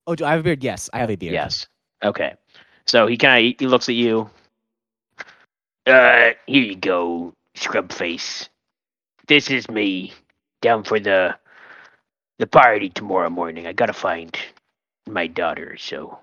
Oh, 0.07 0.15
do 0.15 0.25
I 0.25 0.31
have 0.31 0.39
a 0.39 0.43
beard? 0.43 0.63
Yes, 0.63 0.89
I 0.93 0.99
have 0.99 1.09
a 1.09 1.15
beard. 1.15 1.33
Yes. 1.33 1.67
Okay. 2.03 2.33
So 2.85 3.07
he 3.07 3.17
kind 3.17 3.45
of 3.45 3.55
he 3.59 3.67
looks 3.67 3.89
at 3.89 3.95
you. 3.95 4.29
Uh, 5.85 6.31
here 6.47 6.63
you 6.63 6.75
go, 6.75 7.33
scrub 7.55 7.91
face. 7.91 8.49
This 9.27 9.49
is 9.49 9.69
me 9.69 10.13
down 10.61 10.83
for 10.83 10.99
the 10.99 11.35
the 12.39 12.47
party 12.47 12.89
tomorrow 12.89 13.29
morning. 13.29 13.67
I 13.67 13.73
gotta 13.73 13.93
find 13.93 14.35
my 15.07 15.27
daughter, 15.27 15.77
so 15.77 16.19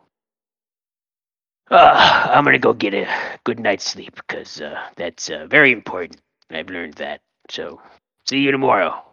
uh, 1.71 2.29
I'm 2.31 2.45
gonna 2.45 2.59
go 2.59 2.73
get 2.73 2.95
a 2.95 3.07
good 3.45 3.61
night's 3.61 3.85
sleep 3.85 4.15
because 4.17 4.61
uh, 4.61 4.81
that's 4.97 5.31
uh, 5.31 5.47
very 5.49 5.73
important. 5.73 6.21
I've 6.51 6.71
learned 6.71 6.95
that. 6.95 7.21
So 7.51 7.81
see 8.27 8.39
you 8.39 8.51
tomorrow. 8.51 9.08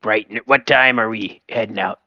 Bright. 0.00 0.46
What 0.46 0.66
time 0.66 0.98
are 0.98 1.08
we 1.08 1.40
heading 1.48 1.78
out? 1.78 2.00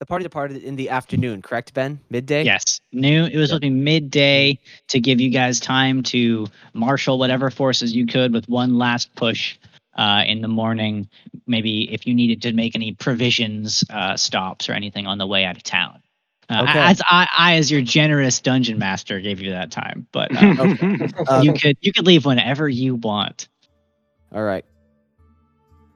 The 0.00 0.06
party 0.06 0.22
departed 0.22 0.62
in 0.62 0.76
the 0.76 0.90
afternoon, 0.90 1.42
correct, 1.42 1.74
Ben? 1.74 1.98
Midday? 2.08 2.44
Yes, 2.44 2.80
new. 2.92 3.24
It 3.26 3.36
was 3.36 3.50
Yep. 3.50 3.54
looking 3.56 3.82
midday 3.82 4.58
to 4.88 5.00
give 5.00 5.20
you 5.20 5.28
guys 5.30 5.58
time 5.58 6.02
to 6.04 6.46
marshal 6.72 7.18
whatever 7.18 7.50
forces 7.50 7.94
you 7.94 8.06
could 8.06 8.32
with 8.32 8.48
one 8.48 8.78
last 8.78 9.12
push 9.16 9.56
uh, 9.96 10.22
in 10.26 10.40
the 10.40 10.46
morning. 10.48 11.08
Maybe 11.48 11.92
if 11.92 12.06
you 12.06 12.14
needed 12.14 12.42
to 12.42 12.52
make 12.52 12.76
any 12.76 12.92
provisions 12.92 13.82
uh, 13.90 14.16
stops 14.16 14.68
or 14.68 14.72
anything 14.72 15.06
on 15.06 15.18
the 15.18 15.26
way 15.26 15.44
out 15.44 15.56
of 15.56 15.64
town. 15.64 16.00
Uh, 16.48 16.62
Okay. 16.62 16.78
As 16.78 17.02
I, 17.04 17.26
I, 17.36 17.54
as 17.56 17.70
your 17.70 17.82
generous 17.82 18.40
dungeon 18.40 18.78
master, 18.78 19.18
gave 19.20 19.40
you 19.40 19.50
that 19.50 19.70
time, 19.72 20.06
but 20.12 20.30
uh, 20.36 20.74
Uh, 21.26 21.40
you 21.42 21.52
could 21.52 21.76
you 21.80 21.92
could 21.92 22.06
leave 22.06 22.24
whenever 22.24 22.68
you 22.68 22.94
want. 22.94 23.48
all 24.32 24.42
right. 24.44 24.64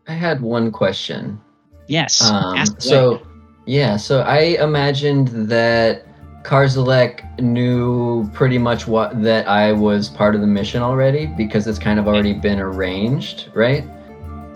I 0.08 0.12
had 0.12 0.40
one 0.40 0.70
question. 0.70 1.40
Yes. 1.86 2.22
Um, 2.22 2.56
ask 2.56 2.72
away. 2.72 2.80
so, 2.80 3.22
yeah, 3.66 3.96
so 3.96 4.20
I 4.22 4.38
imagined 4.60 5.28
that 5.48 6.06
Karzalek 6.44 7.40
knew 7.40 8.28
pretty 8.32 8.58
much 8.58 8.86
what 8.88 9.22
that 9.22 9.46
I 9.48 9.72
was 9.72 10.08
part 10.08 10.34
of 10.34 10.40
the 10.40 10.46
mission 10.46 10.82
already 10.82 11.26
because 11.26 11.66
it's 11.66 11.78
kind 11.78 11.98
of 12.00 12.08
already 12.08 12.32
been 12.32 12.58
arranged, 12.58 13.48
right? 13.54 13.84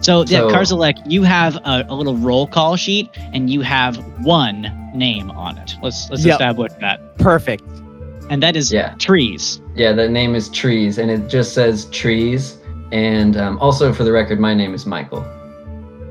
So, 0.00 0.20
yeah, 0.22 0.40
So- 0.40 0.48
Karzalek, 0.50 0.96
you 1.10 1.22
have 1.22 1.56
a, 1.64 1.84
a 1.88 1.94
little 1.94 2.16
roll 2.16 2.46
call 2.46 2.76
sheet, 2.76 3.08
and 3.32 3.48
you 3.48 3.60
have 3.62 3.96
one 4.24 4.70
name 4.94 5.30
on 5.30 5.56
it. 5.58 5.74
Let's 5.82 6.10
let's 6.10 6.24
Yep. 6.24 6.32
establish 6.34 6.72
that, 6.80 7.16
Perfect. 7.18 7.64
and 8.30 8.42
that 8.42 8.56
is 8.56 8.72
Yeah. 8.72 8.94
trees. 8.98 9.60
Yeah, 9.74 9.92
the 9.92 10.08
name 10.08 10.34
is 10.34 10.48
Trees, 10.50 10.98
and 10.98 11.10
it 11.10 11.28
just 11.28 11.54
says 11.54 11.86
Trees. 11.86 12.58
And 12.92 13.36
um, 13.36 13.58
also, 13.58 13.92
for 13.92 14.04
the 14.04 14.12
record, 14.12 14.38
my 14.38 14.54
name 14.54 14.74
is 14.74 14.86
Michael. 14.86 15.24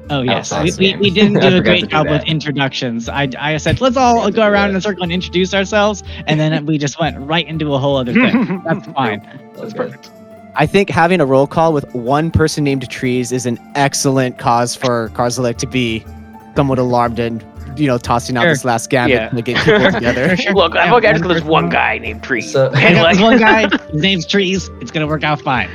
Oh 0.09 0.21
yes, 0.21 0.51
we, 0.53 0.71
we, 0.93 0.95
we 0.97 1.09
didn't 1.09 1.39
do 1.41 1.57
a 1.57 1.61
great 1.61 1.81
do 1.81 1.87
job 1.87 2.07
with 2.09 2.23
introductions. 2.25 3.09
I, 3.09 3.27
I 3.39 3.57
said 3.57 3.81
let's 3.81 3.97
all 3.97 4.21
go 4.31 4.31
do 4.31 4.41
around 4.41 4.69
in 4.71 4.75
a 4.75 4.81
circle 4.81 5.03
and 5.03 5.11
introduce 5.11 5.53
ourselves, 5.53 6.03
and 6.27 6.39
then 6.39 6.65
we 6.65 6.77
just 6.77 6.99
went 6.99 7.17
right 7.19 7.47
into 7.47 7.73
a 7.73 7.79
whole 7.79 7.97
other 7.97 8.13
thing. 8.13 8.61
That's 8.65 8.85
fine. 8.87 9.51
That's 9.55 9.73
perfect. 9.73 10.11
I 10.55 10.65
think 10.65 10.89
having 10.89 11.19
a 11.19 11.25
roll 11.25 11.47
call 11.47 11.73
with 11.73 11.93
one 11.93 12.31
person 12.31 12.63
named 12.63 12.89
Trees 12.89 13.31
is 13.31 13.45
an 13.45 13.59
excellent 13.75 14.37
cause 14.37 14.75
for 14.75 15.09
Karzalek 15.09 15.57
to 15.57 15.67
be 15.67 16.05
somewhat 16.55 16.79
alarmed 16.79 17.19
and, 17.19 17.43
you 17.77 17.87
know, 17.87 17.97
tossing 17.97 18.37
out 18.37 18.43
Sure. 18.43 18.51
this 18.53 18.63
last 18.63 18.89
gambit 18.89 19.15
Yeah. 19.17 19.29
to 19.29 19.41
get 19.41 19.57
people 19.65 19.91
together. 19.91 20.37
Look, 20.53 20.71
I'm 20.77 20.87
Yeah, 20.91 20.95
okay 20.95 21.07
one 21.11 21.15
because 21.15 21.27
there's 21.27 21.43
one 21.43 21.67
guy 21.67 21.97
named 21.97 22.23
Tree. 22.23 22.39
So- 22.39 22.71
And 22.73 22.95
like, 22.99 23.19
one 23.19 23.37
guy. 23.37 23.67
His 23.91 24.01
name's 24.01 24.25
Trees. 24.25 24.69
It's 24.79 24.91
gonna 24.91 25.07
work 25.07 25.25
out 25.25 25.41
fine. 25.41 25.69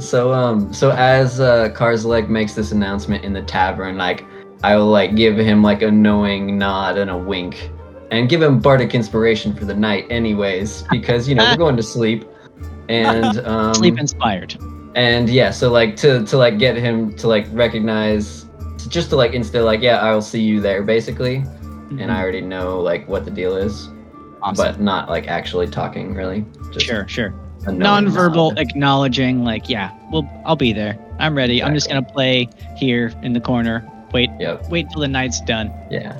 So 0.00 0.32
um 0.32 0.72
so 0.72 0.90
as 0.90 1.40
uh 1.40 1.68
Karzalek 1.70 2.28
makes 2.28 2.54
this 2.54 2.72
announcement 2.72 3.24
in 3.24 3.32
the 3.32 3.42
tavern, 3.42 3.96
like 3.96 4.24
I 4.62 4.76
will 4.76 4.86
like 4.86 5.14
give 5.14 5.36
him 5.36 5.62
like 5.62 5.82
a 5.82 5.90
knowing 5.90 6.58
nod 6.58 6.98
and 6.98 7.10
a 7.10 7.16
wink. 7.16 7.70
And 8.10 8.28
give 8.28 8.42
him 8.42 8.58
bardic 8.58 8.92
inspiration 8.94 9.54
for 9.54 9.64
the 9.64 9.74
night 9.74 10.04
anyways, 10.10 10.82
because 10.90 11.28
you 11.28 11.34
know, 11.34 11.44
we're 11.44 11.56
going 11.56 11.76
to 11.76 11.82
sleep. 11.82 12.24
And 12.88 13.38
um 13.46 13.74
Sleep 13.74 13.98
inspired. 13.98 14.56
and 14.94 15.28
yeah, 15.28 15.50
so 15.50 15.70
like 15.70 15.96
to 15.96 16.24
to 16.26 16.36
like 16.36 16.58
get 16.58 16.76
him 16.76 17.14
to 17.16 17.28
like 17.28 17.46
recognize 17.52 18.46
just 18.88 19.10
to 19.10 19.16
like 19.16 19.32
instill 19.32 19.64
like, 19.64 19.82
yeah, 19.82 19.98
I'll 19.98 20.22
see 20.22 20.42
you 20.42 20.60
there 20.60 20.82
basically. 20.82 21.44
And 21.98 22.10
I 22.10 22.22
already 22.22 22.40
know 22.40 22.80
like 22.80 23.08
what 23.08 23.24
the 23.24 23.30
deal 23.30 23.56
is. 23.56 23.90
Awesome. 24.42 24.64
But 24.64 24.80
not 24.80 25.08
like 25.08 25.28
actually 25.28 25.66
talking 25.66 26.14
really. 26.14 26.44
Just 26.72 26.86
sure, 26.86 27.06
sure. 27.08 27.34
Non-verbal 27.66 28.54
acknowledging, 28.58 29.44
like, 29.44 29.68
yeah, 29.68 29.90
well, 30.10 30.28
I'll 30.44 30.56
be 30.56 30.72
there. 30.72 30.98
I'm 31.18 31.36
ready. 31.36 31.62
I'm 31.62 31.74
just 31.74 31.88
gonna 31.88 32.02
play 32.02 32.48
here 32.76 33.12
in 33.22 33.32
the 33.34 33.40
corner. 33.40 33.84
Wait, 34.12 34.30
Yep. 34.40 34.70
wait 34.70 34.88
till 34.90 35.00
the 35.02 35.08
night's 35.08 35.40
done. 35.42 35.70
Yeah. 35.90 36.16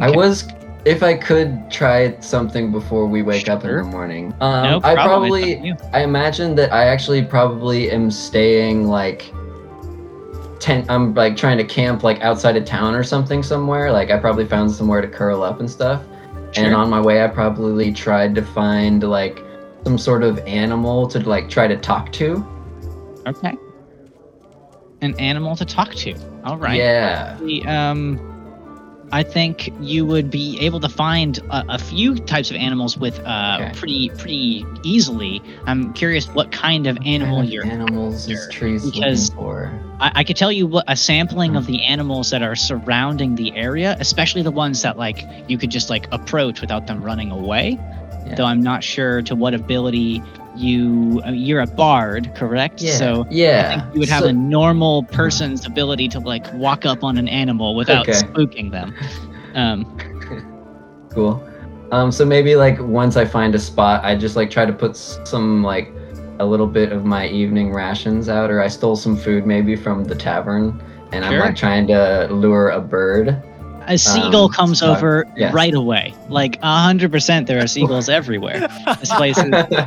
I 0.00 0.10
was 0.10 0.46
if 0.84 1.02
I 1.04 1.14
could 1.14 1.70
try 1.70 2.18
something 2.18 2.72
before 2.72 3.06
we 3.06 3.22
wake 3.22 3.48
up 3.48 3.64
in 3.64 3.74
the 3.76 3.84
morning. 3.84 4.34
Um 4.40 4.64
no 4.64 4.80
I 4.82 4.94
problem. 4.94 5.32
it's 5.32 5.44
up 5.46 5.60
probably. 5.62 5.74
I 5.92 6.02
imagine 6.02 6.56
that 6.56 6.72
I 6.72 6.84
actually 6.86 7.22
probably 7.22 7.90
am 7.92 8.10
staying 8.10 8.88
like 8.88 9.32
tent 10.58 10.86
I'm 10.88 11.14
like 11.14 11.36
trying 11.36 11.58
to 11.58 11.64
camp 11.64 12.02
like 12.02 12.20
outside 12.20 12.56
of 12.56 12.64
town 12.64 12.94
or 12.96 13.04
something 13.04 13.42
somewhere. 13.44 13.92
Like 13.92 14.10
I 14.10 14.18
probably 14.18 14.44
found 14.46 14.70
somewhere 14.72 15.00
to 15.00 15.08
curl 15.08 15.44
up 15.44 15.60
and 15.60 15.70
stuff. 15.70 16.02
And 16.56 16.74
on 16.74 16.90
my 16.90 17.00
way 17.00 17.22
I 17.22 17.28
probably 17.28 17.92
tried 17.92 18.34
to 18.34 18.42
find 18.42 19.02
like 19.04 19.40
some 19.84 19.98
sort 19.98 20.22
of 20.22 20.38
animal 20.40 21.06
to 21.08 21.20
like 21.20 21.48
try 21.48 21.66
to 21.66 21.76
talk 21.76 22.12
to. 22.12 22.44
Okay. 23.26 23.54
An 25.00 25.18
animal 25.18 25.56
to 25.56 25.64
talk 25.64 25.94
to. 25.96 26.14
All 26.44 26.56
right. 26.56 26.76
Yeah. 26.78 27.36
The, 27.40 27.64
um, 27.66 28.28
I 29.14 29.22
think 29.22 29.70
you 29.80 30.06
would 30.06 30.30
be 30.30 30.58
able 30.60 30.80
to 30.80 30.88
find 30.88 31.36
a, 31.50 31.74
a 31.74 31.78
few 31.78 32.14
types 32.14 32.50
of 32.50 32.56
animals 32.56 32.96
with 32.96 33.18
uh, 33.20 33.58
Okay. 33.60 33.72
pretty 33.78 34.08
pretty 34.10 34.64
easily. 34.84 35.42
I'm 35.66 35.92
curious 35.92 36.28
what 36.28 36.50
kind 36.52 36.86
of 36.86 36.96
animal 37.04 37.38
kind 37.38 37.48
of 37.48 37.52
you're. 37.52 37.66
animals 37.66 38.28
is 38.28 38.40
after, 38.46 38.50
trees 38.52 38.84
because- 38.90 39.30
looking 39.30 39.42
for. 39.44 39.80
I, 40.00 40.12
I 40.16 40.24
could 40.24 40.36
tell 40.36 40.50
you 40.52 40.66
what 40.66 40.84
a 40.88 40.96
sampling 40.96 41.50
Hmm. 41.52 41.56
of 41.58 41.66
the 41.66 41.82
animals 41.84 42.30
that 42.30 42.42
are 42.42 42.56
surrounding 42.56 43.34
the 43.34 43.54
area, 43.56 43.96
especially 44.00 44.42
the 44.42 44.50
ones 44.52 44.80
that 44.82 44.96
like 44.96 45.26
you 45.48 45.58
could 45.58 45.70
just 45.70 45.90
like 45.90 46.06
approach 46.12 46.60
without 46.60 46.86
them 46.86 47.02
running 47.02 47.30
away. 47.32 47.78
Yeah. 48.26 48.34
Though 48.36 48.44
I'm 48.44 48.60
not 48.62 48.82
sure 48.84 49.22
to 49.22 49.34
what 49.34 49.54
ability 49.54 50.22
you. 50.56 51.20
I 51.24 51.30
mean, 51.32 51.40
you're 51.40 51.60
a 51.60 51.66
bard, 51.66 52.30
correct? 52.34 52.80
Yeah. 52.82 52.92
So 52.96 53.26
yeah. 53.30 53.72
I 53.76 53.80
think 53.80 53.94
you 53.94 54.00
would 54.00 54.08
have 54.10 54.22
So- 54.22 54.28
a 54.28 54.32
normal 54.32 55.04
person's 55.04 55.66
ability 55.66 56.08
to 56.08 56.20
like 56.20 56.46
walk 56.54 56.84
up 56.86 57.02
on 57.02 57.16
an 57.18 57.28
animal 57.28 57.74
without 57.74 58.08
Okay. 58.08 58.18
spooking 58.18 58.70
them. 58.70 58.94
Um, 59.54 59.98
Cool. 61.10 61.42
Um, 61.90 62.10
so 62.10 62.24
maybe 62.24 62.56
like 62.56 62.78
once 62.80 63.18
I 63.18 63.26
find 63.26 63.54
a 63.54 63.58
spot, 63.58 64.02
I 64.02 64.16
just 64.16 64.34
like 64.34 64.50
try 64.50 64.64
to 64.64 64.72
put 64.72 64.96
some 64.96 65.62
like 65.62 65.92
a 66.38 66.44
little 66.46 66.66
bit 66.66 66.90
of 66.90 67.04
my 67.04 67.28
evening 67.28 67.70
rations 67.70 68.30
out, 68.30 68.50
or 68.50 68.62
I 68.62 68.68
stole 68.68 68.96
some 68.96 69.14
food 69.16 69.46
maybe 69.46 69.76
from 69.76 70.04
the 70.04 70.14
tavern, 70.14 70.82
and 71.12 71.22
I'm 71.22 71.38
like 71.38 71.54
trying 71.54 71.86
to 71.88 72.28
lure 72.30 72.70
a 72.70 72.80
bird. 72.80 73.42
A 73.88 73.98
seagull 73.98 74.46
Um, 74.46 74.52
comes 74.52 74.82
over 74.82 75.26
yes. 75.36 75.52
right 75.54 75.74
away. 75.74 76.14
Like 76.28 76.58
a 76.62 76.82
hundred 76.82 77.10
percent, 77.12 77.46
there 77.46 77.62
are 77.62 77.66
seagulls 77.66 78.08
everywhere. 78.20 78.68
This 79.00 79.12
place 79.12 79.38
is 79.38 79.44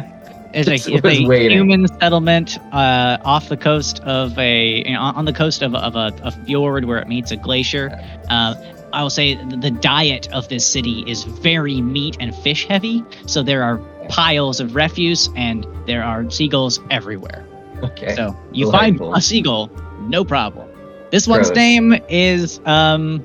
It's 0.57 0.69
a, 0.69 0.93
it's 0.93 1.05
a 1.05 1.49
human 1.49 1.85
settlement 1.99 2.57
uh, 2.71 3.17
off 3.25 3.49
the 3.49 3.57
coast 3.57 3.99
of 4.03 4.37
a 4.39 4.87
you 4.87 4.93
know, 4.93 5.01
on 5.01 5.25
the 5.25 5.33
coast 5.33 5.61
of, 5.61 5.75
of 5.75 5.97
a, 5.97 6.13
a 6.23 6.31
fjord 6.31 6.85
where 6.85 6.97
it 6.99 7.09
meets 7.09 7.31
a 7.31 7.35
glacier. 7.35 7.89
Uh, 8.29 8.55
I 8.93 9.03
will 9.03 9.09
say 9.09 9.35
the 9.35 9.69
diet 9.71 10.31
of 10.31 10.47
this 10.47 10.65
city 10.65 11.03
is 11.07 11.25
very 11.25 11.81
meat 11.81 12.15
and 12.21 12.33
fish 12.33 12.65
heavy, 12.67 13.03
so 13.25 13.43
there 13.43 13.63
are 13.63 13.79
piles 14.07 14.61
of 14.61 14.75
refuse 14.75 15.29
and 15.35 15.67
there 15.87 16.01
are 16.03 16.29
seagulls 16.31 16.79
everywhere. 16.89 17.45
okay. 17.83 18.15
So 18.15 18.33
you 18.53 18.67
Delightful. 18.67 19.07
find 19.11 19.17
a 19.17 19.21
seagull, 19.21 19.69
no 20.07 20.23
problem. 20.23 20.69
This 21.11 21.27
one's 21.27 21.47
Gross. 21.47 21.57
name 21.57 21.95
is 22.07 22.61
um 22.65 23.21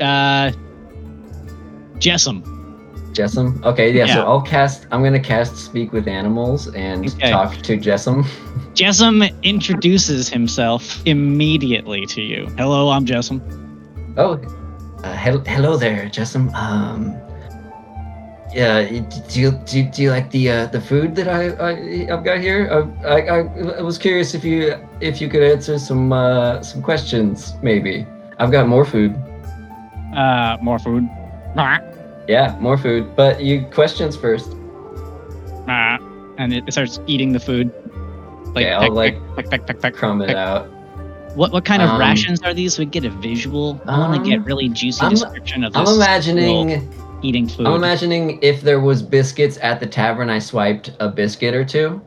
uh 0.00 0.52
Jessam. 1.98 2.42
Jessam. 3.12 3.62
Okay, 3.64 3.90
yeah, 3.90 4.04
Yeah. 4.04 4.14
So 4.14 4.26
I'll 4.26 4.42
cast. 4.42 4.86
I'm 4.90 5.02
gonna 5.02 5.18
cast 5.20 5.56
Speak 5.56 5.92
with 5.92 6.06
Animals 6.06 6.68
and 6.74 7.06
Okay. 7.14 7.30
talk 7.30 7.54
to 7.62 7.78
Jessam. 7.78 8.24
Jessam 8.74 9.24
introduces 9.42 10.28
himself 10.28 11.00
immediately 11.06 12.04
to 12.06 12.20
you. 12.20 12.46
Hello, 12.58 12.90
I'm 12.90 13.06
Jessam. 13.06 13.40
Oh, 14.18 14.38
uh, 15.02 15.12
hel- 15.14 15.44
hello 15.46 15.76
there, 15.78 16.10
Jessam. 16.10 16.52
Um, 16.54 17.14
yeah, 18.54 18.82
do 19.28 19.40
you 19.40 19.50
do 19.64 19.78
you, 19.80 19.84
do 19.90 20.02
you 20.02 20.10
like 20.10 20.30
the 20.30 20.50
uh, 20.50 20.66
the 20.66 20.80
food 20.80 21.14
that 21.16 21.28
I, 21.28 21.48
I 21.56 21.70
I've 22.14 22.24
got 22.24 22.38
here? 22.40 22.68
I, 23.04 23.08
I 23.08 23.18
I 23.20 23.38
I 23.78 23.82
was 23.82 23.96
curious 23.98 24.34
if 24.34 24.44
you 24.44 24.76
if 25.00 25.20
you 25.20 25.28
could 25.28 25.42
answer 25.42 25.78
some 25.78 26.12
uh, 26.12 26.60
some 26.62 26.82
questions, 26.82 27.54
maybe. 27.62 28.06
I've 28.38 28.50
got 28.52 28.68
more 28.68 28.84
food. 28.84 29.16
Uh, 30.14 30.56
more 30.62 30.78
food. 30.78 31.08
Ah, 31.56 31.80
Yeah, 32.28 32.56
more 32.60 32.76
food. 32.76 33.14
But 33.16 33.42
you 33.42 33.66
questions 33.72 34.16
first. 34.16 34.54
ah. 35.68 35.98
And 36.38 36.52
it 36.52 36.70
starts 36.70 37.00
eating 37.06 37.32
the 37.32 37.40
food. 37.40 37.72
Okay, 38.50 38.70
I'll, 38.72 38.80
peck, 38.82 38.90
like, 38.92 39.16
peck, 39.36 39.50
peck, 39.50 39.66
peck, 39.66 39.80
peck, 39.80 39.94
Crumb 39.94 40.20
it 40.22 40.30
out. 40.36 40.66
What 41.34 41.52
what 41.52 41.64
kind 41.64 41.82
of 41.82 41.90
Um, 41.90 42.00
rations 42.00 42.42
are 42.42 42.52
these? 42.54 42.74
So 42.74 42.82
we 42.82 42.86
get 42.86 43.04
a 43.04 43.10
visual. 43.10 43.80
I 43.86 43.98
want 43.98 44.22
to 44.22 44.30
get 44.30 44.38
um, 44.40 44.44
really 44.44 44.68
juicy 44.68 45.02
I'm- 45.02 45.10
description 45.10 45.64
of 45.64 45.72
this. 45.72 45.88
I'm 45.88 45.94
imagining. 45.94 46.88
eating 47.22 47.48
food. 47.48 47.66
I'm 47.66 47.74
imagining 47.74 48.38
if 48.42 48.60
there 48.60 48.78
was 48.80 49.02
biscuits 49.02 49.58
at 49.62 49.80
the 49.80 49.86
tavern, 49.86 50.28
I 50.30 50.38
swiped 50.38 50.92
a 51.00 51.08
biscuit 51.08 51.54
or 51.54 51.64
two 51.64 52.00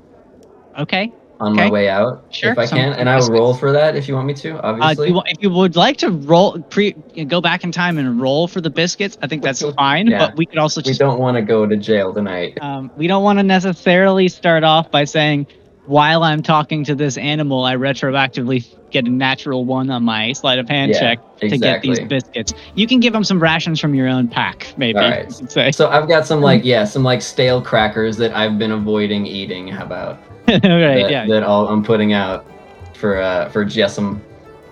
okay. 0.78 1.12
On 1.40 1.56
my 1.56 1.70
way 1.70 1.88
out, 1.88 2.26
Sure, 2.32 2.52
if 2.52 2.58
I 2.58 2.68
can, 2.68 2.94
and 2.94 3.08
I 3.10 3.18
will 3.18 3.30
roll 3.30 3.54
for 3.54 3.72
that 3.72 3.96
if 3.96 4.08
you 4.08 4.16
want 4.16 4.28
me 4.28 4.34
to. 4.36 4.58
Uh, 4.58 4.72
Obviously. 4.72 5.08
you, 5.10 5.14
wa- 5.14 5.24
if 5.28 5.42
you 5.42 5.50
would 5.50 5.76
like 5.76 5.98
to 5.98 6.12
roll, 6.12 6.60
pre, 6.64 6.92
go 7.28 7.40
back 7.40 7.64
in 7.64 7.72
time 7.72 7.98
and 7.98 8.20
roll 8.20 8.48
for 8.48 8.60
the 8.60 8.70
biscuits, 8.70 9.18
I 9.22 9.28
think 9.28 9.44
that's 9.44 9.62
fine. 9.78 10.08
Yeah. 10.08 10.28
But 10.28 10.38
we 10.38 10.46
could 10.46 10.58
also 10.58 10.82
just, 10.82 11.00
we 11.00 11.06
don't 11.06 11.20
want 11.20 11.36
to 11.36 11.42
go 11.42 11.66
to 11.66 11.78
jail 11.78 12.14
tonight. 12.14 12.58
Um, 12.62 12.92
we 12.98 13.08
don't 13.08 13.24
want 13.24 13.40
to 13.40 13.44
necessarily 13.44 14.28
start 14.28 14.64
off 14.64 14.92
by 14.92 15.06
saying, 15.06 15.48
while 15.86 16.24
I'm 16.24 16.44
talking 16.44 16.84
to 16.84 16.94
this 16.94 17.18
animal, 17.18 17.64
I 17.64 17.76
retroactively 17.76 18.68
get 18.92 19.08
a 19.08 19.10
natural 19.10 19.66
one 19.66 19.90
on 19.90 20.04
my 20.04 20.34
sleight 20.34 20.60
of 20.60 20.68
hand 20.68 20.92
Yeah, 20.92 21.00
check 21.00 21.38
to 21.40 21.58
get 21.58 21.82
these 21.82 22.00
biscuits. 22.02 22.54
You 22.76 22.86
can 22.86 23.00
give 23.00 23.14
them 23.14 23.24
some 23.24 23.42
rations 23.42 23.80
from 23.80 23.96
your 23.96 24.08
own 24.08 24.28
pack, 24.28 24.74
maybe. 24.78 25.00
All 25.00 25.10
right. 25.10 25.74
So 25.74 25.90
I've 25.90 26.08
got 26.08 26.28
some 26.28 26.42
like 26.42 26.62
yeah, 26.66 26.84
some 26.84 27.04
like 27.04 27.22
stale 27.22 27.62
crackers 27.62 28.18
that 28.18 28.36
I've 28.36 28.60
been 28.60 28.72
avoiding 28.72 29.26
eating. 29.26 29.68
How 29.68 29.86
about 29.86 30.20
right, 30.64 31.02
that, 31.04 31.12
yeah. 31.12 31.26
that 31.28 31.44
all 31.44 31.68
I'm 31.68 31.84
putting 31.84 32.14
out 32.14 32.46
for 32.96 33.22
uh, 33.22 33.50
for 33.50 33.66
Jessam, 33.66 34.20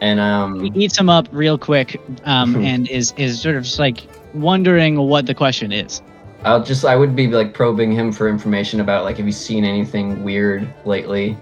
and 0.02 0.20
um, 0.20 0.60
He 0.74 0.86
eats 0.86 0.98
him 0.98 1.10
up 1.10 1.28
real 1.32 1.58
quick, 1.58 2.02
um, 2.26 2.56
and 2.64 2.90
is 2.90 3.14
is 3.18 3.42
sort 3.42 3.56
of 3.56 3.64
just 3.64 3.80
like 3.80 4.08
wondering 4.34 4.98
what 4.98 5.26
the 5.26 5.34
question 5.34 5.72
is. 5.72 6.02
I'll 6.44 6.64
just 6.64 6.86
I 6.86 6.96
would 6.96 7.16
be 7.16 7.28
like 7.28 7.54
probing 7.54 7.92
him 7.92 8.12
for 8.12 8.30
information 8.30 8.80
about 8.80 9.04
like 9.04 9.20
if 9.20 9.26
he's 9.26 9.38
seen 9.38 9.64
anything 9.66 10.24
weird 10.24 10.72
lately, 10.86 11.36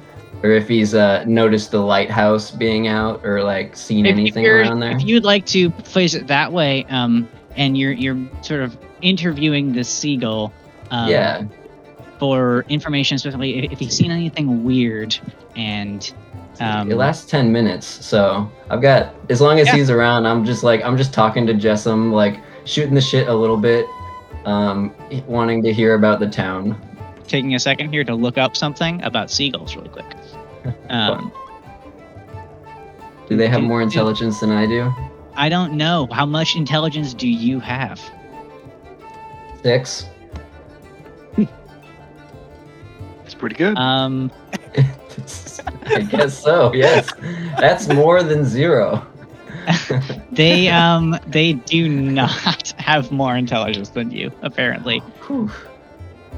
or 0.43 0.51
if 0.51 0.67
he's 0.67 0.93
uh, 0.95 1.23
noticed 1.25 1.71
the 1.71 1.79
lighthouse 1.81 2.51
being 2.51 2.87
out, 2.87 3.25
or 3.25 3.43
like 3.43 3.75
seen 3.75 4.05
If- 4.05 4.13
if 4.13 4.19
anything 4.19 4.43
you're- 4.43 4.61
around 4.61 4.79
there. 4.79 4.91
If 4.91 5.03
you'd 5.03 5.23
like 5.23 5.45
to 5.47 5.69
place 5.69 6.13
it 6.13 6.27
that 6.27 6.51
way, 6.51 6.85
um, 6.89 7.27
and 7.55 7.77
you're 7.77 7.91
you're 7.91 8.17
sort 8.41 8.61
of 8.61 8.77
interviewing 9.01 9.73
the 9.73 9.83
seagull, 9.83 10.53
um, 10.91 11.09
yeah, 11.09 11.43
for 12.19 12.65
information 12.69 13.17
specifically 13.17 13.57
if, 13.65 13.71
if 13.73 13.79
he's 13.79 13.95
seen 13.95 14.11
anything 14.11 14.63
weird, 14.63 15.17
and 15.55 16.13
um, 16.59 16.89
it 16.91 16.95
lasts 16.95 17.29
ten 17.29 17.51
minutes, 17.51 17.85
so 17.85 18.49
I've 18.69 18.81
got 18.81 19.13
as 19.29 19.41
long 19.41 19.59
as 19.59 19.67
Yeah. 19.67 19.75
he's 19.75 19.89
around, 19.89 20.25
I'm 20.25 20.45
just 20.45 20.63
like 20.63 20.83
I'm 20.83 20.97
just 20.97 21.13
talking 21.13 21.45
to 21.47 21.53
Jessam, 21.53 22.11
like 22.11 22.39
shooting 22.65 22.93
the 22.95 23.01
shit 23.01 23.27
a 23.27 23.33
little 23.33 23.57
bit, 23.57 23.85
um, 24.45 24.93
wanting 25.27 25.61
to 25.63 25.73
hear 25.73 25.95
about 25.95 26.19
the 26.19 26.27
town. 26.29 26.79
taking 27.27 27.55
a 27.55 27.59
second 27.59 27.91
here 27.91 28.03
to 28.03 28.13
look 28.15 28.37
up 28.37 28.55
something 28.55 29.01
about 29.03 29.29
seagulls 29.31 29.75
really 29.75 29.89
quick. 29.89 30.05
Um, 30.89 31.31
Do 33.27 33.35
they 33.37 33.47
have 33.47 33.61
Do- 33.61 33.67
more 33.67 33.79
do- 33.79 33.85
intelligence 33.85 34.39
than 34.39 34.51
I 34.51 34.65
do? 34.65 34.91
I 35.35 35.49
don't 35.49 35.73
know 35.73 36.07
how 36.11 36.25
much 36.25 36.55
intelligence 36.55 37.13
do 37.13 37.27
you 37.27 37.59
have. 37.59 37.99
Six. 39.63 40.05
Pretty 43.45 43.55
good. 43.55 43.77
Um, 43.77 44.31
I 45.85 46.01
guess 46.01 46.41
so. 46.41 46.73
Yes, 46.73 47.13
that's 47.59 47.87
more 47.87 48.23
than 48.23 48.43
zero. 48.43 49.05
they 50.31 50.67
um 50.69 51.17
they 51.27 51.53
do 51.53 51.87
not 51.87 52.73
have 52.77 53.11
more 53.11 53.35
intelligence 53.35 53.89
than 53.89 54.09
you 54.09 54.31
apparently. 54.41 54.99
Whew. 55.27 55.51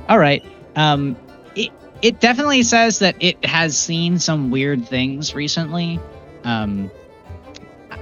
All 0.10 0.20
right. 0.20 0.44
Um, 0.76 1.16
it 1.56 1.72
it 2.02 2.20
definitely 2.20 2.64
says 2.64 3.00
that 3.00 3.16
it 3.22 3.44
has 3.46 3.78
seen 3.78 4.20
some 4.20 4.52
weird 4.52 4.86
things 4.86 5.34
recently. 5.34 6.00
Um, 6.44 6.92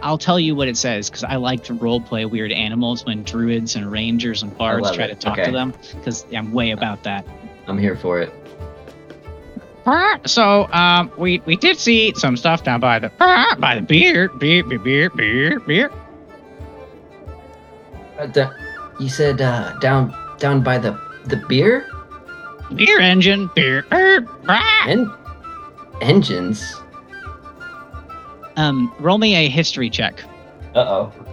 I'll 0.02 0.18
tell 0.18 0.40
you 0.40 0.56
what 0.56 0.68
it 0.68 0.78
says 0.78 1.10
because 1.12 1.24
I 1.24 1.36
like 1.36 1.64
to 1.66 1.74
role 1.76 2.02
play 2.02 2.26
weird 2.26 2.52
animals 2.52 3.06
when 3.06 3.24
druids 3.24 3.76
and 3.76 3.92
rangers 3.92 4.42
and 4.44 4.56
bards 4.58 4.92
try 4.92 5.06
it. 5.06 5.08
to 5.10 5.16
talk 5.16 5.34
Okay. 5.40 5.46
to 5.46 5.52
them 5.52 5.74
because 5.96 6.26
I'm 6.36 6.52
way 6.52 6.72
about 6.72 7.04
that. 7.04 7.26
I'm 7.68 7.78
here 7.78 7.96
for 7.96 8.20
it. 8.20 8.34
So, 10.26 10.72
um, 10.74 11.12
we 11.18 11.42
we 11.46 11.56
did 11.56 11.78
see 11.78 12.14
some 12.16 12.38
stuff 12.38 12.64
down 12.64 12.80
by 12.80 13.00
the 13.00 13.10
by 13.60 13.76
the 13.76 13.82
beer, 13.82 14.30
beer, 14.30 14.64
beer, 14.64 14.80
beer, 14.80 15.10
beer, 15.12 15.60
beer. 15.60 15.92
Uh, 18.18 18.26
da- 18.28 18.52
you 19.00 19.10
said 19.10 19.42
uh, 19.42 19.78
down 19.80 20.16
down 20.40 20.64
by 20.64 20.78
the 20.78 21.00
the 21.26 21.38
beer 21.48 21.86
beer 22.74 23.00
engine, 23.00 23.50
beer. 23.54 23.86
er, 23.92 24.26
ah. 24.48 24.86
and 24.88 25.12
engines. 26.02 26.82
Um, 28.58 28.94
roll 29.00 29.18
me 29.18 29.36
a 29.36 29.50
history 29.50 29.90
check. 29.90 30.24
Uh 30.74 30.80
oh. 30.80 31.25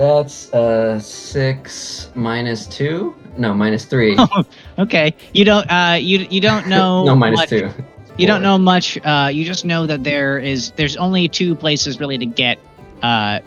That's 0.00 0.50
uh 0.54 0.98
six 0.98 2.08
minus 2.14 2.66
two. 2.66 3.14
No, 3.36 3.52
minus 3.52 3.84
three. 3.84 4.18
Okay, 4.78 5.14
you 5.34 5.44
don't 5.44 5.70
uh 5.70 5.98
you 6.00 6.26
you 6.30 6.40
don't 6.40 6.66
know 6.74 7.04
no, 7.04 7.14
minus 7.14 7.40
much- 7.40 7.50
two. 7.50 7.70
You 8.16 8.26
don't 8.26 8.42
know 8.42 8.56
much. 8.56 8.98
Uh, 9.04 9.30
you 9.32 9.44
just 9.44 9.64
know 9.66 9.86
that 9.86 10.04
there 10.04 10.38
is 10.38 10.72
there's 10.72 10.96
only 10.96 11.28
two 11.28 11.54
places 11.54 12.00
really 12.00 12.16
to 12.16 12.24
get 12.24 12.58
uh 13.02 13.40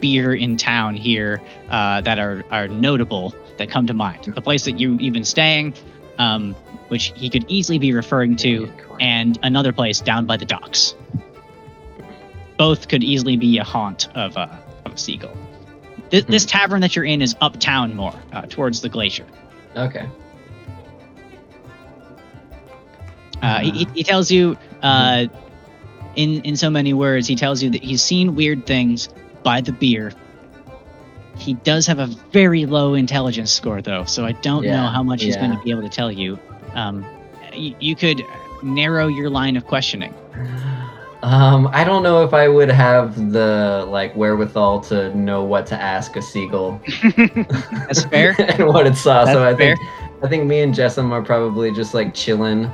beer 0.00 0.34
in 0.34 0.56
town 0.56 0.96
here 0.96 1.40
uh, 1.70 2.00
that 2.00 2.18
are 2.18 2.44
are 2.50 2.66
notable 2.66 3.32
that 3.58 3.70
come 3.70 3.86
to 3.86 3.94
mind. 3.94 4.24
The 4.24 4.42
place 4.42 4.64
that 4.64 4.80
you 4.80 4.96
you've 4.98 5.14
been 5.14 5.24
staying, 5.24 5.74
um, 6.18 6.54
which 6.88 7.12
he 7.14 7.30
could 7.30 7.44
easily 7.48 7.78
be 7.78 7.92
referring 7.92 8.34
to, 8.36 8.68
and 9.00 9.38
another 9.44 9.72
place 9.72 10.00
down 10.00 10.26
by 10.26 10.36
the 10.36 10.46
docks. 10.46 10.96
Both 12.58 12.88
could 12.88 13.04
easily 13.04 13.36
be 13.36 13.58
a 13.58 13.64
haunt 13.64 14.08
of 14.16 14.36
a, 14.36 14.62
of 14.84 14.94
a 14.94 14.98
seagull. 14.98 15.36
Th- 16.10 16.24
This 16.26 16.44
tavern 16.44 16.80
that 16.82 16.94
you're 16.96 17.04
in 17.04 17.20
is 17.22 17.34
uptown 17.40 17.94
more, 17.96 18.14
uh, 18.32 18.42
towards 18.42 18.80
the 18.80 18.88
glacier. 18.88 19.26
Okay. 19.76 20.08
Uh, 23.42 23.60
he, 23.60 23.86
he- 23.94 24.02
tells 24.04 24.30
you, 24.30 24.56
uh, 24.82 25.26
in 26.14 26.40
in 26.42 26.56
so 26.56 26.70
many 26.70 26.94
words, 26.94 27.26
he 27.28 27.36
tells 27.36 27.62
you 27.62 27.70
that 27.70 27.82
he's 27.82 28.02
seen 28.02 28.34
weird 28.34 28.64
things 28.66 29.08
by 29.42 29.60
the 29.60 29.72
beer. 29.72 30.12
He 31.36 31.52
does 31.54 31.86
have 31.86 31.98
a 31.98 32.06
very 32.06 32.64
low 32.64 32.94
intelligence 32.94 33.52
score, 33.52 33.82
though, 33.82 34.04
so 34.06 34.24
I 34.24 34.32
don't 34.32 34.64
know 34.64 34.86
how 34.88 35.02
much 35.02 35.22
he's 35.22 35.36
going 35.36 35.50
to 35.58 35.62
be 35.62 35.70
able 35.70 35.82
to 35.82 35.90
tell 35.90 36.10
you. 36.10 36.38
Um, 36.72 37.02
y- 37.52 37.74
you 37.78 37.94
could 37.94 38.22
narrow 38.62 39.06
your 39.08 39.28
line 39.28 39.56
of 39.56 39.66
questioning. 39.66 40.14
Um, 41.26 41.68
I 41.72 41.82
don't 41.82 42.04
know 42.04 42.22
if 42.22 42.32
I 42.32 42.46
would 42.46 42.70
have 42.70 43.32
the 43.32 43.84
like 43.88 44.14
wherewithal 44.14 44.80
to 44.82 45.12
know 45.16 45.42
what 45.42 45.66
to 45.66 45.74
ask 45.74 46.14
a 46.14 46.22
seagull 46.22 46.80
That's 47.16 48.04
fair. 48.04 48.36
and 48.38 48.68
what 48.68 48.86
it 48.86 48.94
saw. 48.94 49.24
so 49.24 49.42
I 49.44 49.56
fair. 49.56 49.76
think 49.76 49.80
I 50.22 50.28
think 50.28 50.44
me 50.44 50.60
and 50.60 50.72
Jessam 50.72 51.10
are 51.10 51.22
probably 51.22 51.72
just 51.72 51.94
like 51.94 52.14
chilling. 52.14 52.70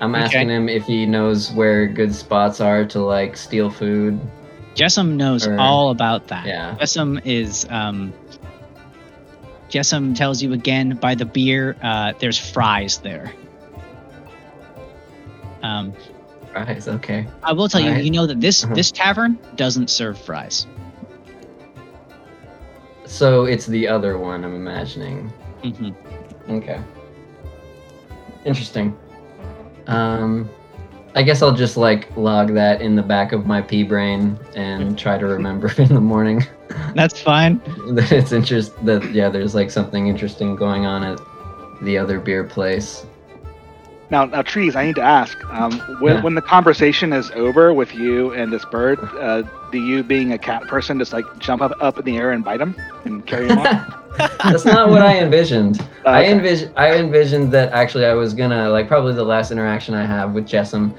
I'm 0.00 0.16
Okay. 0.16 0.24
asking 0.24 0.48
him 0.50 0.68
if 0.68 0.84
he 0.84 1.06
knows 1.06 1.52
where 1.52 1.86
good 1.86 2.12
spots 2.12 2.60
are 2.60 2.84
to 2.86 2.98
like 2.98 3.36
steal 3.36 3.70
food. 3.70 4.18
Jessam 4.74 5.14
knows 5.14 5.46
Or- 5.46 5.56
all 5.60 5.90
about 5.90 6.26
that. 6.26 6.44
Yeah. 6.46 6.74
Jessam 6.80 7.20
is 7.24 7.66
um. 7.70 8.12
Jessam 9.70 10.14
tells 10.16 10.42
you 10.42 10.52
again 10.52 10.96
by 10.96 11.14
the 11.14 11.24
beer. 11.24 11.76
Uh, 11.82 12.14
there's 12.18 12.36
fries 12.38 12.98
there. 12.98 13.32
Um, 15.62 15.94
Right. 16.54 16.86
Okay. 16.86 17.26
I 17.42 17.52
will 17.52 17.68
tell 17.68 17.80
you, 17.80 17.88
Alright. 17.88 18.04
you 18.04 18.10
know 18.10 18.26
that 18.26 18.40
this 18.40 18.64
Uh-huh. 18.64 18.74
this 18.74 18.90
tavern 18.90 19.38
doesn't 19.56 19.88
serve 19.88 20.18
fries. 20.18 20.66
So 23.06 23.44
it's 23.44 23.66
the 23.66 23.88
other 23.88 24.18
one. 24.18 24.44
I'm 24.44 24.54
imagining. 24.54 25.32
hmm 25.62 25.90
Okay. 26.50 26.80
Interesting. 28.44 28.96
Um, 29.86 30.48
I 31.14 31.22
guess 31.22 31.42
I'll 31.42 31.54
just 31.54 31.76
like 31.76 32.14
log 32.16 32.54
that 32.54 32.80
in 32.80 32.96
the 32.96 33.02
back 33.02 33.32
of 33.32 33.46
my 33.46 33.60
pea 33.62 33.82
brain 33.82 34.38
and 34.56 34.98
try 35.04 35.18
to 35.18 35.26
remember 35.26 35.70
in 35.78 35.88
the 35.94 36.00
morning 36.00 36.44
That's 36.94 37.20
fine. 37.20 37.60
that 37.94 38.10
it's 38.12 38.32
interest 38.32 38.72
that 38.84 39.04
yeah, 39.12 39.28
there's 39.28 39.54
like 39.54 39.70
something 39.70 40.06
interesting 40.08 40.56
going 40.56 40.86
on 40.86 41.02
at 41.04 41.20
the 41.82 41.98
other 41.98 42.18
beer 42.18 42.44
place. 42.44 43.04
Now, 44.12 44.26
now, 44.26 44.42
trees. 44.42 44.76
I 44.76 44.84
need 44.84 44.96
to 44.96 45.02
ask. 45.02 45.42
Um, 45.50 45.72
when, 45.98 46.16
Yeah. 46.16 46.22
when 46.22 46.34
the 46.34 46.42
conversation 46.42 47.14
is 47.14 47.30
over 47.30 47.72
with 47.72 47.94
you 47.94 48.30
and 48.34 48.52
this 48.52 48.62
bird, 48.66 48.98
uh, 49.18 49.42
do 49.72 49.78
you, 49.78 50.02
being 50.02 50.32
a 50.32 50.38
cat 50.38 50.68
person, 50.68 50.98
just 50.98 51.14
like 51.14 51.24
jump 51.38 51.62
up 51.62 51.72
up 51.80 51.98
in 51.98 52.04
the 52.04 52.18
air 52.18 52.30
and 52.30 52.44
bite 52.44 52.60
him 52.60 52.76
and 53.06 53.24
carry 53.26 53.46
him 53.48 53.58
off? 53.58 53.94
That's 54.44 54.66
not 54.66 54.90
what 54.90 55.00
I 55.00 55.18
envisioned. 55.18 55.80
Uh, 55.80 55.84
I 56.10 56.20
okay. 56.24 56.32
envision 56.32 56.72
I 56.76 56.94
envisioned 56.94 57.52
that 57.52 57.72
actually 57.72 58.04
I 58.04 58.12
was 58.12 58.34
gonna 58.34 58.68
like 58.68 58.86
probably 58.86 59.14
the 59.14 59.24
last 59.24 59.50
interaction 59.50 59.94
I 59.94 60.04
have 60.04 60.34
with 60.34 60.46
Jessam 60.46 60.94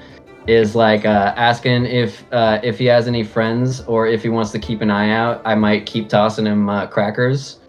is 0.48 0.74
like 0.74 1.06
uh, 1.06 1.32
asking 1.36 1.86
if 1.86 2.24
uh, 2.32 2.58
if 2.64 2.78
he 2.78 2.86
has 2.86 3.06
any 3.06 3.22
friends 3.22 3.82
or 3.82 4.08
if 4.08 4.24
he 4.24 4.28
wants 4.28 4.50
to 4.50 4.58
keep 4.58 4.80
an 4.80 4.90
eye 4.90 5.10
out. 5.10 5.40
I 5.44 5.54
might 5.54 5.86
keep 5.86 6.08
tossing 6.08 6.46
him 6.46 6.68
uh, 6.68 6.88
crackers. 6.88 7.60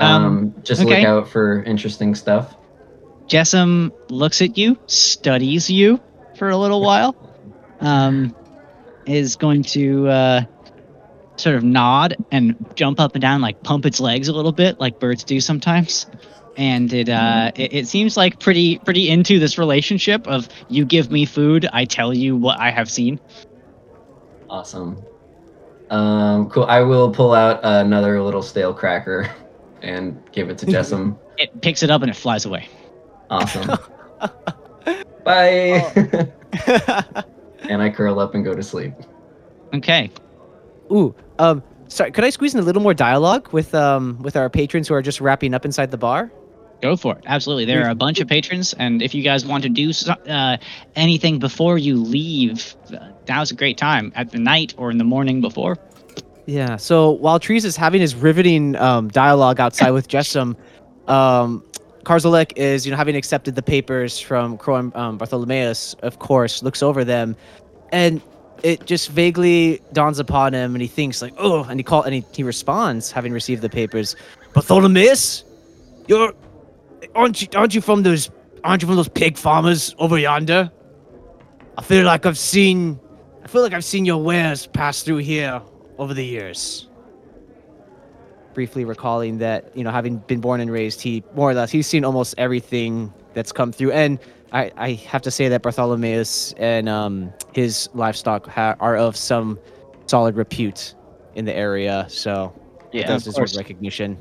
Um, 0.00 0.24
Um, 0.24 0.54
just 0.64 0.80
okay. 0.80 0.90
look 0.90 1.04
out 1.04 1.28
for 1.28 1.62
interesting 1.62 2.16
stuff. 2.16 2.56
Jessam 3.28 3.92
looks 4.08 4.40
at 4.40 4.56
you, 4.56 4.78
studies 4.86 5.68
you 5.68 6.00
for 6.36 6.48
a 6.48 6.56
little 6.56 6.80
while, 6.80 7.14
um, 7.80 8.34
is 9.06 9.36
going 9.36 9.62
to 9.64 10.08
uh, 10.08 10.44
sort 11.36 11.56
of 11.56 11.62
nod 11.62 12.16
and 12.32 12.56
jump 12.74 12.98
up 13.00 13.14
and 13.14 13.22
down, 13.22 13.40
like 13.40 13.62
pump 13.62 13.84
its 13.84 14.00
legs 14.00 14.28
a 14.28 14.32
little 14.32 14.52
bit, 14.52 14.80
like 14.80 14.98
birds 14.98 15.24
do 15.24 15.40
sometimes. 15.40 16.06
And 16.56 16.92
it, 16.92 17.08
uh, 17.08 17.52
it 17.54 17.72
it 17.72 17.86
seems 17.86 18.16
like 18.16 18.40
pretty 18.40 18.78
pretty 18.78 19.08
into 19.08 19.38
this 19.38 19.58
relationship 19.58 20.26
of 20.26 20.48
you 20.68 20.84
give 20.84 21.10
me 21.10 21.24
food, 21.24 21.68
I 21.72 21.84
tell 21.84 22.12
you 22.12 22.34
what 22.34 22.58
I 22.58 22.70
have 22.70 22.90
seen. 22.90 23.20
Awesome. 24.50 25.04
Um, 25.90 26.50
cool. 26.50 26.64
I 26.64 26.80
will 26.80 27.12
pull 27.12 27.32
out 27.32 27.60
another 27.62 28.20
little 28.22 28.42
stale 28.42 28.74
cracker 28.74 29.30
and 29.82 30.20
give 30.32 30.50
it 30.50 30.58
to 30.58 30.66
Jessam. 30.66 31.16
It 31.36 31.60
picks 31.62 31.82
it 31.82 31.90
up 31.90 32.02
and 32.02 32.10
it 32.10 32.16
flies 32.16 32.44
away. 32.44 32.68
Awesome. 33.30 33.78
Bye. 35.24 35.92
and 37.68 37.82
I 37.82 37.90
curl 37.90 38.18
up 38.20 38.34
and 38.34 38.44
go 38.44 38.54
to 38.54 38.62
sleep. 38.62 38.94
Okay. 39.74 40.10
Ooh, 40.90 41.14
um, 41.38 41.62
sorry. 41.88 42.10
Could 42.10 42.24
I 42.24 42.30
squeeze 42.30 42.54
in 42.54 42.60
a 42.60 42.64
little 42.64 42.82
more 42.82 42.94
dialogue 42.94 43.52
with 43.52 43.74
um 43.74 44.18
with 44.20 44.36
our 44.36 44.48
patrons 44.48 44.88
who 44.88 44.94
are 44.94 45.02
just 45.02 45.20
wrapping 45.20 45.54
up 45.54 45.64
inside 45.64 45.90
the 45.90 45.98
bar? 45.98 46.32
Go 46.80 46.96
for 46.96 47.16
it. 47.16 47.24
Absolutely. 47.26 47.64
There 47.64 47.84
are 47.84 47.90
a 47.90 47.94
bunch 47.94 48.20
of 48.20 48.28
patrons, 48.28 48.72
and 48.74 49.02
if 49.02 49.12
you 49.12 49.22
guys 49.22 49.44
want 49.44 49.64
to 49.64 49.68
do 49.68 49.92
so, 49.92 50.12
uh, 50.12 50.58
anything 50.94 51.40
before 51.40 51.76
you 51.76 51.96
leave, 51.96 52.76
uh, 52.94 53.08
now's 53.28 53.50
a 53.50 53.54
great 53.56 53.76
time 53.76 54.12
at 54.14 54.30
the 54.30 54.38
night 54.38 54.74
or 54.78 54.90
in 54.90 54.98
the 54.98 55.04
morning 55.04 55.40
before. 55.40 55.76
Yeah. 56.46 56.76
So 56.76 57.10
while 57.10 57.40
Trees 57.40 57.64
is 57.64 57.76
having 57.76 58.00
his 58.00 58.14
riveting 58.14 58.76
um, 58.76 59.08
dialogue 59.08 59.58
outside 59.58 59.90
with 59.90 60.08
Jessam, 60.08 60.56
um, 61.08 61.64
Karzalek 62.08 62.56
is, 62.56 62.86
you 62.86 62.90
know, 62.90 62.96
having 62.96 63.16
accepted 63.16 63.54
the 63.54 63.60
papers 63.60 64.18
from 64.18 64.56
Crow 64.56 64.90
um, 64.94 65.18
Bartholomeus, 65.18 65.92
of 66.02 66.18
course, 66.20 66.62
looks 66.62 66.82
over 66.82 67.04
them, 67.04 67.36
and 67.92 68.22
it 68.62 68.86
just 68.86 69.10
vaguely 69.10 69.82
dawns 69.92 70.18
upon 70.18 70.54
him, 70.54 70.74
and 70.74 70.80
he 70.80 70.88
thinks 70.88 71.20
like, 71.20 71.34
oh, 71.36 71.64
and 71.64 71.78
he 71.78 71.84
call 71.84 72.02
and 72.04 72.14
he, 72.14 72.24
he 72.32 72.42
responds, 72.42 73.12
having 73.12 73.30
received 73.34 73.60
the 73.60 73.68
papers, 73.68 74.16
Bartholomeus, 74.54 75.44
you're, 76.06 76.32
aren't 77.14 77.42
you, 77.42 77.48
aren't 77.54 77.74
you 77.74 77.82
from 77.82 78.02
those, 78.04 78.30
aren't 78.64 78.80
you 78.80 78.88
from 78.88 78.96
those 78.96 79.10
pig 79.10 79.36
farmers 79.36 79.94
over 79.98 80.16
yonder? 80.16 80.72
I 81.76 81.82
feel 81.82 82.06
like 82.06 82.24
I've 82.24 82.38
seen, 82.38 82.98
I 83.44 83.48
feel 83.48 83.60
like 83.60 83.74
I've 83.74 83.84
seen 83.84 84.06
your 84.06 84.22
wares 84.22 84.66
pass 84.66 85.02
through 85.02 85.18
here 85.18 85.60
over 85.98 86.14
the 86.14 86.24
years. 86.24 86.87
Briefly 88.58 88.84
recalling 88.84 89.38
that, 89.38 89.70
you 89.76 89.84
know, 89.84 89.92
having 89.92 90.16
been 90.16 90.40
born 90.40 90.60
and 90.60 90.68
raised, 90.68 91.00
he 91.00 91.22
more 91.36 91.48
or 91.48 91.54
less 91.54 91.70
he's 91.70 91.86
seen 91.86 92.04
almost 92.04 92.34
everything 92.38 93.12
that's 93.32 93.52
come 93.52 93.70
through. 93.70 93.92
And 93.92 94.18
I, 94.50 94.72
I 94.76 94.92
have 94.94 95.22
to 95.22 95.30
say 95.30 95.46
that 95.46 95.62
Bartholomeus 95.62 96.54
and 96.56 96.88
um, 96.88 97.32
his 97.54 97.88
livestock 97.94 98.48
ha- 98.48 98.74
are 98.80 98.96
of 98.96 99.16
some 99.16 99.60
solid 100.06 100.34
repute 100.34 100.96
in 101.36 101.44
the 101.44 101.54
area. 101.54 102.06
So 102.08 102.52
Yeah, 102.90 103.06
does 103.06 103.22
of 103.22 103.26
deserve 103.26 103.36
course. 103.42 103.56
recognition. 103.56 104.18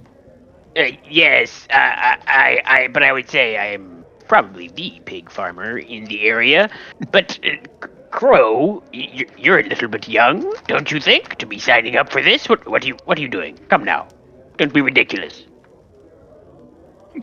Uh, 0.78 0.92
yes, 1.10 1.66
uh, 1.72 1.74
I, 1.74 2.18
I, 2.28 2.62
I, 2.66 2.88
but 2.90 3.02
I 3.02 3.12
would 3.12 3.28
say 3.32 3.58
I 3.58 3.66
am 3.74 4.06
probably 4.28 4.68
the 4.68 5.02
pig 5.06 5.32
farmer 5.32 5.80
in 5.80 6.06
the 6.06 6.22
area. 6.28 6.70
But 7.12 7.40
uh, 7.44 7.88
Crow, 8.12 8.84
y- 8.94 9.10
y- 9.16 9.26
you're 9.36 9.58
a 9.58 9.64
little 9.64 9.88
bit 9.88 10.08
young, 10.08 10.54
don't 10.68 10.92
you 10.92 11.00
think, 11.00 11.38
to 11.40 11.48
be 11.48 11.58
signing 11.58 11.96
up 11.98 12.12
for 12.12 12.22
this? 12.22 12.48
What, 12.48 12.68
what 12.68 12.84
are 12.84 12.88
you, 12.88 12.98
what 13.06 13.18
are 13.18 13.22
you 13.22 13.30
doing? 13.30 13.58
Come 13.70 13.84
now, 13.84 14.08
don't 14.58 14.74
be 14.74 14.82
ridiculous. 14.82 15.46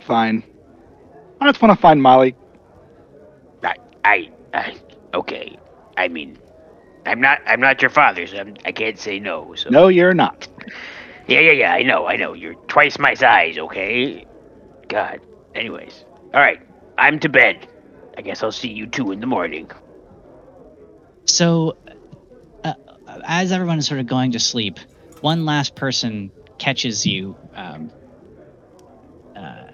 Fine. 0.01 0.43
I 1.39 1.47
just 1.47 1.61
want 1.61 1.77
to 1.77 1.81
find 1.81 2.01
Molly. 2.01 2.35
I, 3.63 3.75
I, 4.03 4.29
I, 4.53 4.77
okay. 5.13 5.57
I 5.97 6.07
mean, 6.07 6.37
I'm 7.05 7.21
not, 7.21 7.39
I'm 7.45 7.59
not 7.59 7.81
your 7.81 7.89
father, 7.91 8.27
so 8.27 8.37
I'm, 8.37 8.55
I 8.65 8.71
can't 8.71 8.99
say 8.99 9.19
no. 9.19 9.55
So 9.55 9.69
No, 9.69 9.87
you're 9.87 10.13
not. 10.13 10.47
Yeah, 11.27 11.39
yeah, 11.39 11.51
yeah. 11.51 11.73
I 11.73 11.83
know, 11.83 12.07
I 12.07 12.15
know. 12.17 12.33
You're 12.33 12.55
twice 12.67 12.99
my 12.99 13.13
size, 13.13 13.57
okay? 13.57 14.25
God. 14.87 15.21
Anyways, 15.53 16.03
all 16.33 16.41
right. 16.41 16.61
I'm 16.97 17.19
to 17.19 17.29
bed. 17.29 17.67
I 18.17 18.21
guess 18.21 18.43
I'll 18.43 18.51
see 18.51 18.69
you 18.69 18.87
two 18.87 19.11
in 19.11 19.19
the 19.19 19.27
morning. 19.27 19.69
So, 21.25 21.77
uh, 22.63 22.73
as 23.23 23.51
everyone 23.51 23.79
is 23.79 23.87
sort 23.87 23.99
of 23.99 24.07
going 24.07 24.31
to 24.33 24.39
sleep, 24.39 24.79
one 25.21 25.45
last 25.45 25.75
person 25.75 26.31
catches 26.57 27.05
you. 27.05 27.37
Um, 27.53 27.91
uh, 29.35 29.65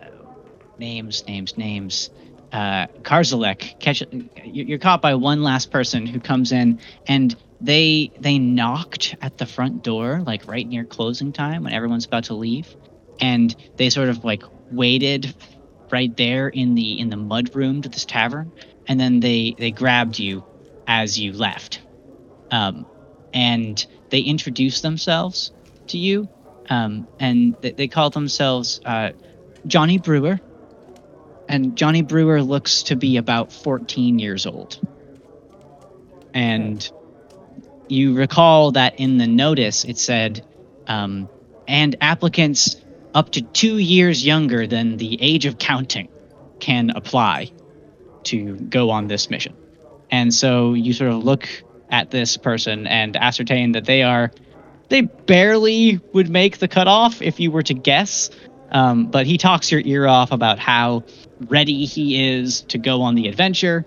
names, 0.77 1.23
names, 1.27 1.57
names. 1.57 2.09
Uh, 2.51 2.87
Karzalek 3.03 3.79
catch. 3.79 4.01
you- 4.11 4.29
You're 4.43 4.79
caught 4.79 5.01
by 5.01 5.15
one 5.15 5.43
last 5.43 5.71
person 5.71 6.05
who 6.05 6.19
comes 6.19 6.51
in, 6.51 6.81
and 7.07 7.35
they 7.61 8.11
they 8.19 8.39
knocked 8.39 9.15
at 9.21 9.37
the 9.37 9.45
front 9.45 9.83
door 9.83 10.21
like 10.25 10.47
right 10.47 10.67
near 10.67 10.85
closing 10.85 11.31
time 11.33 11.63
when 11.63 11.73
everyone's 11.73 12.05
about 12.05 12.25
to 12.25 12.35
leave, 12.35 12.75
and 13.19 13.55
they 13.77 13.89
sort 13.89 14.09
of 14.09 14.23
like 14.23 14.43
waited 14.69 15.35
right 15.91 16.15
there 16.17 16.49
in 16.49 16.75
the 16.75 16.99
in 16.99 17.09
the 17.09 17.17
mud 17.17 17.55
room 17.55 17.81
to 17.83 17.89
this 17.89 18.05
tavern, 18.05 18.53
and 18.87 18.99
then 18.99 19.19
they 19.21 19.55
they 19.57 19.71
grabbed 19.71 20.19
you 20.19 20.45
as 20.87 21.19
you 21.19 21.33
left. 21.33 21.81
Um, 22.51 22.87
and 23.33 23.85
they 24.09 24.21
introduced 24.21 24.81
themselves 24.83 25.51
to 25.87 25.97
you, 25.97 26.29
um, 26.71 27.05
and 27.19 27.55
they, 27.59 27.71
they 27.71 27.87
call 27.89 28.09
themselves 28.09 28.79
uh, 28.85 29.11
Johnny 29.67 29.97
Brewer. 29.97 30.39
And 31.49 31.75
Johnny 31.75 32.01
Brewer 32.01 32.41
looks 32.41 32.83
to 32.83 32.95
be 32.95 33.17
about 33.17 33.51
14 33.51 34.19
years 34.19 34.45
old. 34.45 34.79
And 36.33 36.89
you 37.89 38.15
recall 38.15 38.71
that 38.71 39.01
in 39.01 39.17
the 39.17 39.27
notice 39.27 39.83
it 39.83 39.97
said, 39.97 40.47
um, 40.87 41.27
and 41.67 41.97
applicants 41.99 42.77
up 43.13 43.31
to 43.31 43.41
two 43.41 43.77
years 43.77 44.25
younger 44.25 44.65
than 44.65 44.95
the 44.95 45.21
age 45.21 45.45
of 45.45 45.57
counting 45.57 46.07
can 46.61 46.91
apply 46.91 47.51
to 48.23 48.55
go 48.55 48.91
on 48.91 49.07
this 49.07 49.29
mission. 49.29 49.53
And 50.09 50.33
so 50.33 50.73
you 50.73 50.93
sort 50.93 51.11
of 51.11 51.25
look 51.25 51.49
at 51.89 52.11
this 52.11 52.37
person 52.37 52.87
and 52.87 53.17
ascertain 53.17 53.73
that 53.73 53.83
they 53.83 54.03
are, 54.03 54.31
they 54.91 55.01
barely 55.01 56.01
would 56.11 56.29
make 56.29 56.57
the 56.57 56.67
cutoff 56.67 57.21
if 57.21 57.39
you 57.39 57.49
were 57.49 57.63
to 57.63 57.73
guess. 57.73 58.29
Um, 58.71 59.05
but 59.07 59.25
he 59.25 59.37
talks 59.37 59.71
your 59.71 59.81
ear 59.85 60.05
off 60.05 60.33
about 60.33 60.59
how 60.59 61.03
ready 61.47 61.85
he 61.85 62.29
is 62.29 62.61
to 62.63 62.77
go 62.77 63.01
on 63.01 63.15
the 63.15 63.29
adventure 63.29 63.85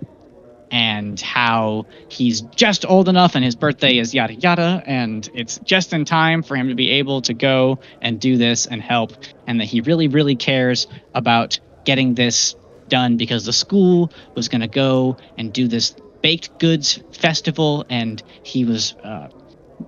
and 0.71 1.21
how 1.21 1.85
he's 2.09 2.41
just 2.41 2.87
old 2.87 3.09
enough 3.11 3.35
and 3.35 3.45
his 3.45 3.55
birthday 3.55 3.99
is 3.99 4.15
yada 4.15 4.35
yada 4.35 4.83
and 4.87 5.31
it's 5.35 5.59
just 5.59 5.93
in 5.93 6.07
time 6.07 6.43
for 6.43 6.57
him 6.57 6.69
to 6.69 6.75
be 6.75 6.91
able 6.93 7.21
to 7.23 7.35
go 7.35 7.79
and 8.01 8.19
do 8.19 8.37
this 8.37 8.67
and 8.67 8.81
help 8.81 9.13
and 9.47 9.61
that 9.61 9.67
he 9.67 9.83
really 9.83 10.09
really 10.09 10.35
cares 10.35 10.87
about 11.15 11.61
getting 11.85 12.15
this 12.15 12.57
done 12.89 13.17
because 13.17 13.45
the 13.45 13.53
school 13.53 14.11
was 14.35 14.49
going 14.49 14.63
to 14.63 14.69
go 14.69 15.17
and 15.37 15.53
do 15.53 15.69
this 15.69 15.95
baked 16.23 16.59
goods 16.59 16.99
festival 17.13 17.85
and 17.91 18.23
he 18.43 18.65
was 18.65 18.95
uh, 19.05 19.29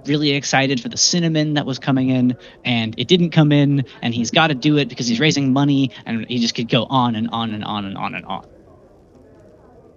really 0.05 0.33
excited 0.33 0.81
for 0.81 0.89
the 0.89 0.97
cinnamon 0.97 1.55
that 1.55 1.67
was 1.67 1.79
coming 1.79 2.09
in 2.09 2.37
and 2.65 2.95
it 2.99 3.09
didn't 3.09 3.31
come 3.31 3.53
in 3.53 3.85
and 4.03 4.15
he's 4.15 4.31
got 4.31 4.49
to 4.49 4.55
do 4.55 4.77
it 4.77 4.89
because 4.89 5.07
he's 5.07 5.21
raising 5.21 5.53
money 5.53 5.91
and 6.07 6.27
he 6.27 6.39
just 6.39 6.55
could 6.55 6.69
go 6.69 6.85
on 6.85 7.15
and 7.15 7.29
on 7.31 7.55
and 7.55 7.65
on 7.65 7.85
and 7.85 7.97
on 7.97 8.15
and 8.15 8.25
on 8.27 8.45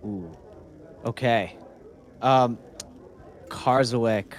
Ooh. 0.05 0.31
Okay. 1.05 1.55
Um, 2.21 2.57
Karzalek. 3.47 4.33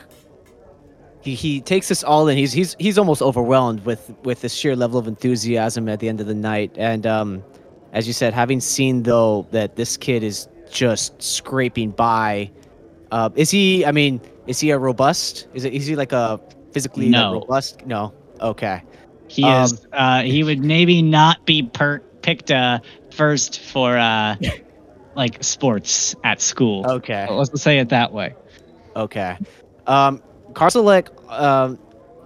He 1.22 1.34
he 1.34 1.61
takes 1.61 1.88
this 1.88 2.03
all 2.03 2.28
in. 2.28 2.38
He's 2.38 2.53
he's 2.53 2.76
he's 2.78 2.96
almost 2.96 3.20
overwhelmed 3.20 3.84
with 3.84 4.14
with 4.24 4.40
this 4.40 4.55
sheer 4.55 4.74
level 4.74 4.98
of 4.98 5.07
enthusiasm 5.07 5.88
at 5.88 6.01
the 6.01 6.09
end 6.09 6.20
of 6.20 6.26
the 6.26 6.34
night. 6.34 6.72
And 6.76 7.07
um, 7.07 7.44
as 7.92 8.07
you 8.07 8.14
said, 8.14 8.32
having 8.32 8.61
seen 8.61 9.03
though 9.03 9.46
that 9.51 9.76
this 9.76 9.96
kid 9.96 10.22
is 10.22 10.48
just 10.70 11.20
scraping 11.22 11.90
by. 11.90 12.51
Uh, 13.11 13.28
is 13.34 13.51
he? 13.51 13.84
I 13.84 13.92
mean, 13.92 14.20
is 14.51 14.59
he 14.61 14.70
a 14.70 14.78
robust? 14.78 15.46
Is 15.55 15.64
it? 15.64 15.72
Is 15.72 15.86
he 15.86 15.94
like 15.96 16.12
a 16.12 16.40
physically 16.72 17.09
No. 17.09 17.34
robust? 17.34 17.86
No. 17.86 18.12
Okay. 18.40 18.82
he 19.28 19.44
Um, 19.44 19.64
is 19.64 19.86
uh, 19.92 20.22
he 20.22 20.42
would 20.42 20.59
maybe 20.64 21.03
not 21.03 21.46
be 21.46 21.62
per- 21.62 22.03
picked 22.22 22.51
uh, 22.51 22.80
first 23.14 23.61
for 23.61 23.96
uh, 23.96 24.34
like 25.14 25.42
sports 25.42 26.16
at 26.24 26.40
school 26.40 26.84
Okay. 26.98 27.26
let's 27.30 27.62
say 27.62 27.78
it 27.78 27.88
that 27.90 28.12
way 28.12 28.34
Okay. 28.96 29.38
Um, 29.86 30.20
um, 31.28 31.78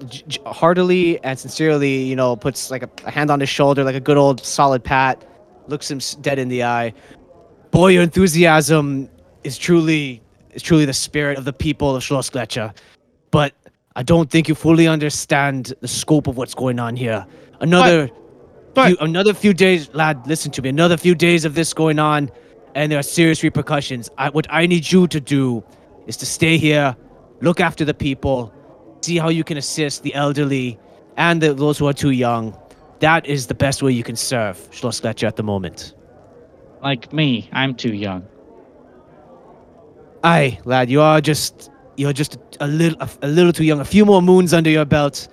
j- 0.08 0.22
j- 0.28 0.40
heartily 0.46 1.22
and 1.22 1.38
sincerely, 1.38 2.02
you 2.04 2.16
know, 2.16 2.36
puts 2.36 2.70
like 2.70 2.82
a, 2.82 2.90
a 3.04 3.10
hand 3.10 3.30
on 3.30 3.40
his 3.40 3.48
shoulder, 3.50 3.84
like 3.84 3.94
a 3.94 4.00
good 4.00 4.16
old 4.16 4.40
solid 4.44 4.82
pat, 4.82 5.22
looks 5.68 5.90
him 5.90 6.00
dead 6.22 6.38
in 6.38 6.48
the 6.48 6.64
eye. 6.64 6.94
Boy, 7.70 7.88
your 7.92 8.02
enthusiasm 8.02 9.08
is 9.44 9.58
truly 9.58 10.22
is 10.54 10.62
truly 10.62 10.84
the 10.84 10.92
spirit 10.92 11.38
of 11.38 11.44
the 11.44 11.52
people 11.52 11.94
of 11.96 12.02
Schloss 12.02 12.30
Gletscher. 12.30 12.74
But 13.30 13.54
I 13.96 14.02
don't 14.02 14.30
think 14.30 14.48
you 14.48 14.54
fully 14.54 14.86
understand 14.88 15.72
the 15.80 15.88
scope 15.88 16.26
of 16.26 16.36
what's 16.36 16.54
going 16.54 16.78
on 16.78 16.96
here. 16.96 17.26
Another, 17.60 18.10
but- 18.74 18.88
few, 18.88 18.96
another 19.00 19.34
few 19.34 19.54
days, 19.54 19.88
lad. 19.94 20.26
Listen 20.26 20.50
to 20.52 20.62
me. 20.62 20.68
Another 20.68 20.96
few 20.96 21.14
days 21.14 21.44
of 21.44 21.54
this 21.54 21.72
going 21.74 21.98
on, 21.98 22.30
and 22.74 22.90
there 22.90 22.98
are 22.98 23.02
serious 23.04 23.42
repercussions. 23.42 24.10
I, 24.18 24.30
what 24.30 24.46
I 24.50 24.66
need 24.66 24.90
you 24.90 25.06
to 25.08 25.20
do 25.20 25.62
is 26.06 26.16
to 26.18 26.26
stay 26.26 26.56
here, 26.58 26.96
look 27.40 27.60
after 27.60 27.84
the 27.84 27.94
people, 27.94 28.52
see 29.02 29.16
how 29.18 29.28
you 29.28 29.44
can 29.44 29.56
assist 29.56 30.02
the 30.02 30.14
elderly 30.14 30.78
and 31.16 31.40
the, 31.40 31.54
those 31.54 31.78
who 31.78 31.86
are 31.86 31.92
too 31.92 32.10
young. 32.10 32.56
That 33.00 33.26
is 33.26 33.46
the 33.46 33.54
best 33.54 33.82
way 33.82 33.92
you 33.92 34.02
can 34.02 34.16
serve 34.16 34.56
Schloss 34.72 35.00
Gletscher 35.00 35.26
at 35.28 35.36
the 35.36 35.42
moment. 35.42 35.94
like 36.82 37.12
me 37.12 37.48
i'm 37.52 37.74
too 37.74 37.94
young 37.94 38.22
Aye, 40.24 40.60
lad, 40.66 40.90
you 40.90 41.02
are 41.02 41.20
just 41.22 41.70
you're 41.96 42.14
just 42.14 42.38
a 42.60 42.68
little 42.68 42.98
a, 43.02 43.10
a 43.22 43.28
little 43.28 43.52
too 43.52 43.64
young. 43.64 43.80
A 43.80 43.86
few 43.86 44.06
more 44.06 44.22
moons 44.22 44.54
under 44.54 44.70
your 44.70 44.86
belt, 44.86 45.28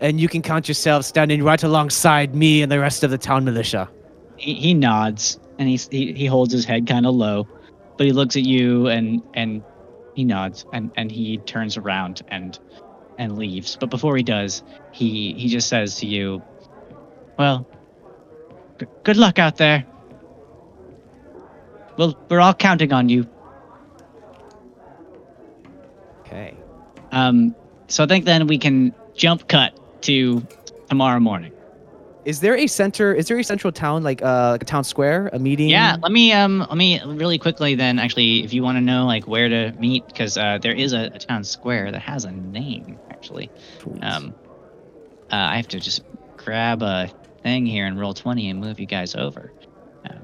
and 0.00 0.20
you 0.20 0.28
can 0.28 0.42
count 0.42 0.68
yourself 0.68 1.06
standing 1.06 1.44
right 1.44 1.62
alongside 1.64 2.36
me 2.36 2.62
and 2.62 2.72
the 2.72 2.80
rest 2.80 3.04
of 3.04 3.10
the 3.12 3.18
town 3.18 3.44
militia. 3.44 3.90
he, 4.38 4.54
he 4.54 4.74
nods 4.74 5.40
and 5.58 5.68
he's, 5.68 5.88
he 5.90 6.14
he 6.14 6.26
holds 6.26 6.52
his 6.52 6.66
head 6.66 6.86
kind 6.88 7.06
of 7.06 7.16
low, 7.16 7.48
but 7.98 8.06
he 8.06 8.12
looks 8.12 8.36
at 8.36 8.44
you 8.44 8.88
and 8.88 9.22
and 9.34 9.64
he 10.14 10.24
nods 10.24 10.66
and 10.74 10.92
and 10.96 11.12
he 11.12 11.38
turns 11.38 11.76
around 11.78 12.22
and 12.28 12.58
and 13.18 13.38
leaves. 13.38 13.76
But 13.80 13.90
before 13.90 14.16
he 14.16 14.24
does, 14.24 14.62
he 14.92 15.34
he 15.34 15.48
just 15.48 15.68
says 15.68 15.96
to 15.98 16.06
you, 16.06 16.42
"Well, 17.38 17.66
G- 18.80 18.86
good 19.04 19.18
luck 19.18 19.38
out 19.40 19.56
there. 19.58 19.86
Well, 21.98 22.16
we're 22.30 22.40
all 22.40 22.54
counting 22.54 22.92
on 22.92 23.08
you. 23.10 23.26
Okay. 26.20 26.56
Um, 27.14 27.54
so 27.88 28.04
I 28.04 28.06
think 28.06 28.24
then 28.24 28.46
we 28.46 28.58
can 28.58 28.94
jump 29.14 29.48
cut 29.48 29.78
to 30.02 30.46
tomorrow 30.88 31.20
morning. 31.20 31.52
Is 32.24 32.40
there 32.40 32.56
a 32.56 32.66
center? 32.66 33.12
Is 33.12 33.28
there 33.28 33.38
a 33.38 33.44
central 33.44 33.70
town 33.72 34.02
like 34.02 34.22
uh 34.22 34.52
like 34.52 34.62
a 34.62 34.66
town 34.66 34.84
square, 34.84 35.28
a 35.32 35.38
meeting? 35.38 35.68
Yeah, 35.68 35.96
let 36.02 36.10
me 36.10 36.32
um 36.32 36.60
let 36.60 36.76
me 36.76 37.00
really 37.04 37.38
quickly 37.38 37.74
then 37.74 37.98
actually 37.98 38.42
if 38.44 38.54
you 38.54 38.62
want 38.62 38.76
to 38.76 38.80
know 38.80 39.04
like 39.04 39.26
where 39.26 39.48
to 39.48 39.72
meet 39.78 40.06
because 40.06 40.38
uh, 40.38 40.58
there 40.58 40.72
is 40.72 40.94
a, 40.94 41.10
a 41.14 41.18
town 41.18 41.44
square 41.44 41.92
that 41.92 42.00
has 42.00 42.24
a 42.24 42.32
name 42.32 42.98
actually. 43.10 43.50
Sweet. 43.82 44.02
Um, 44.02 44.34
uh, 45.30 45.36
I 45.36 45.56
have 45.56 45.68
to 45.68 45.80
just 45.80 46.02
grab 46.38 46.82
a 46.82 47.10
thing 47.42 47.66
here 47.66 47.84
and 47.84 48.00
roll 48.00 48.14
twenty 48.14 48.48
and 48.48 48.58
move 48.58 48.80
you 48.80 48.86
guys 48.86 49.14
over. 49.14 49.52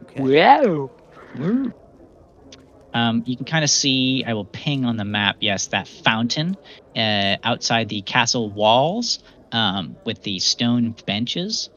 Okay. 0.04 0.22
Wow. 0.22 0.90
Um, 2.92 3.22
you 3.26 3.36
can 3.36 3.46
kind 3.46 3.64
of 3.64 3.70
see, 3.70 4.24
I 4.26 4.34
will 4.34 4.46
ping 4.46 4.84
on 4.84 4.96
the 4.96 5.04
map, 5.04 5.36
yes, 5.40 5.68
that 5.68 5.86
fountain 5.86 6.56
uh, 6.96 7.36
outside 7.44 7.88
the 7.88 8.02
castle 8.02 8.50
walls 8.50 9.20
um, 9.52 9.96
with 10.04 10.22
the 10.22 10.38
stone 10.38 10.94
benches. 11.06 11.70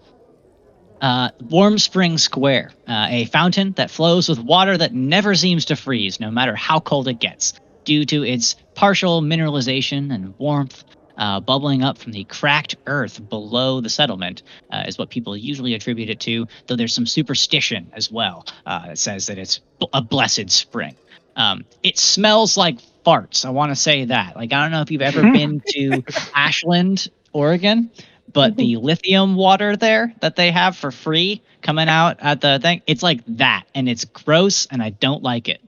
Uh, 1.02 1.30
Warm 1.50 1.78
Spring 1.80 2.18
Square, 2.18 2.72
uh, 2.88 3.08
a 3.10 3.26
fountain 3.26 3.74
that 3.74 3.92
flows 3.92 4.30
with 4.30 4.40
water 4.40 4.78
that 4.78 4.94
never 4.94 5.36
seems 5.36 5.66
to 5.66 5.76
freeze, 5.76 6.20
no 6.20 6.32
matter 6.32 6.56
how 6.56 6.80
cold 6.80 7.10
it 7.10 7.20
gets, 7.20 7.54
due 7.84 8.06
to 8.06 8.24
its 8.24 8.56
partial 8.74 9.22
mineralization 9.22 10.14
and 10.14 10.34
warmth. 10.40 10.84
Uh, 11.16 11.40
bubbling 11.40 11.84
up 11.84 12.00
from 12.00 12.12
the 12.12 12.24
cracked 12.24 12.76
earth 12.88 13.22
below 13.30 13.80
the 13.80 13.90
settlement 13.90 14.42
uh, 14.72 14.84
is 14.88 14.98
what 14.98 15.12
people 15.12 15.38
usually 15.38 15.76
attribute 15.76 16.10
it 16.10 16.20
to, 16.20 16.48
though 16.66 16.76
there's 16.76 16.92
some 16.94 17.06
superstition 17.06 17.92
as 17.94 18.12
well 18.12 18.44
uh, 18.66 18.88
that 18.88 18.98
says 18.98 19.28
that 19.28 19.38
it's 19.38 19.62
b- 19.80 19.88
a 19.94 20.02
blessed 20.02 20.50
spring. 20.50 20.96
Um, 21.36 21.66
it 21.84 21.98
smells 21.98 22.58
like 22.58 22.80
farts. 23.06 23.46
I 23.46 23.50
want 23.50 23.72
to 23.72 23.76
say 23.76 24.06
that. 24.06 24.36
Like, 24.36 24.54
I 24.54 24.62
don't 24.62 24.72
know 24.72 24.82
if 24.82 24.92
you've 24.92 25.02
ever 25.02 25.26
been 25.32 25.62
to 25.70 26.04
Ashland, 26.34 27.08
Oregon, 27.34 27.92
but 28.32 28.58
the 28.58 28.78
lithium 28.78 29.36
water 29.36 29.76
there 29.76 30.14
that 30.22 30.36
they 30.36 30.52
have 30.52 30.76
for 30.78 30.92
free 30.92 31.42
coming 31.62 31.88
out 31.90 32.18
at 32.20 32.42
the 32.42 32.60
thing, 32.62 32.82
it's 32.88 33.04
like 33.04 33.22
that, 33.28 33.64
and 33.74 33.88
it's 33.90 34.06
gross, 34.06 34.66
and 34.68 34.82
I 34.82 34.90
don't 34.90 35.24
like 35.24 35.50
it. 35.50 35.62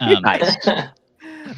Um, 0.00 0.24
Nice. 0.24 0.56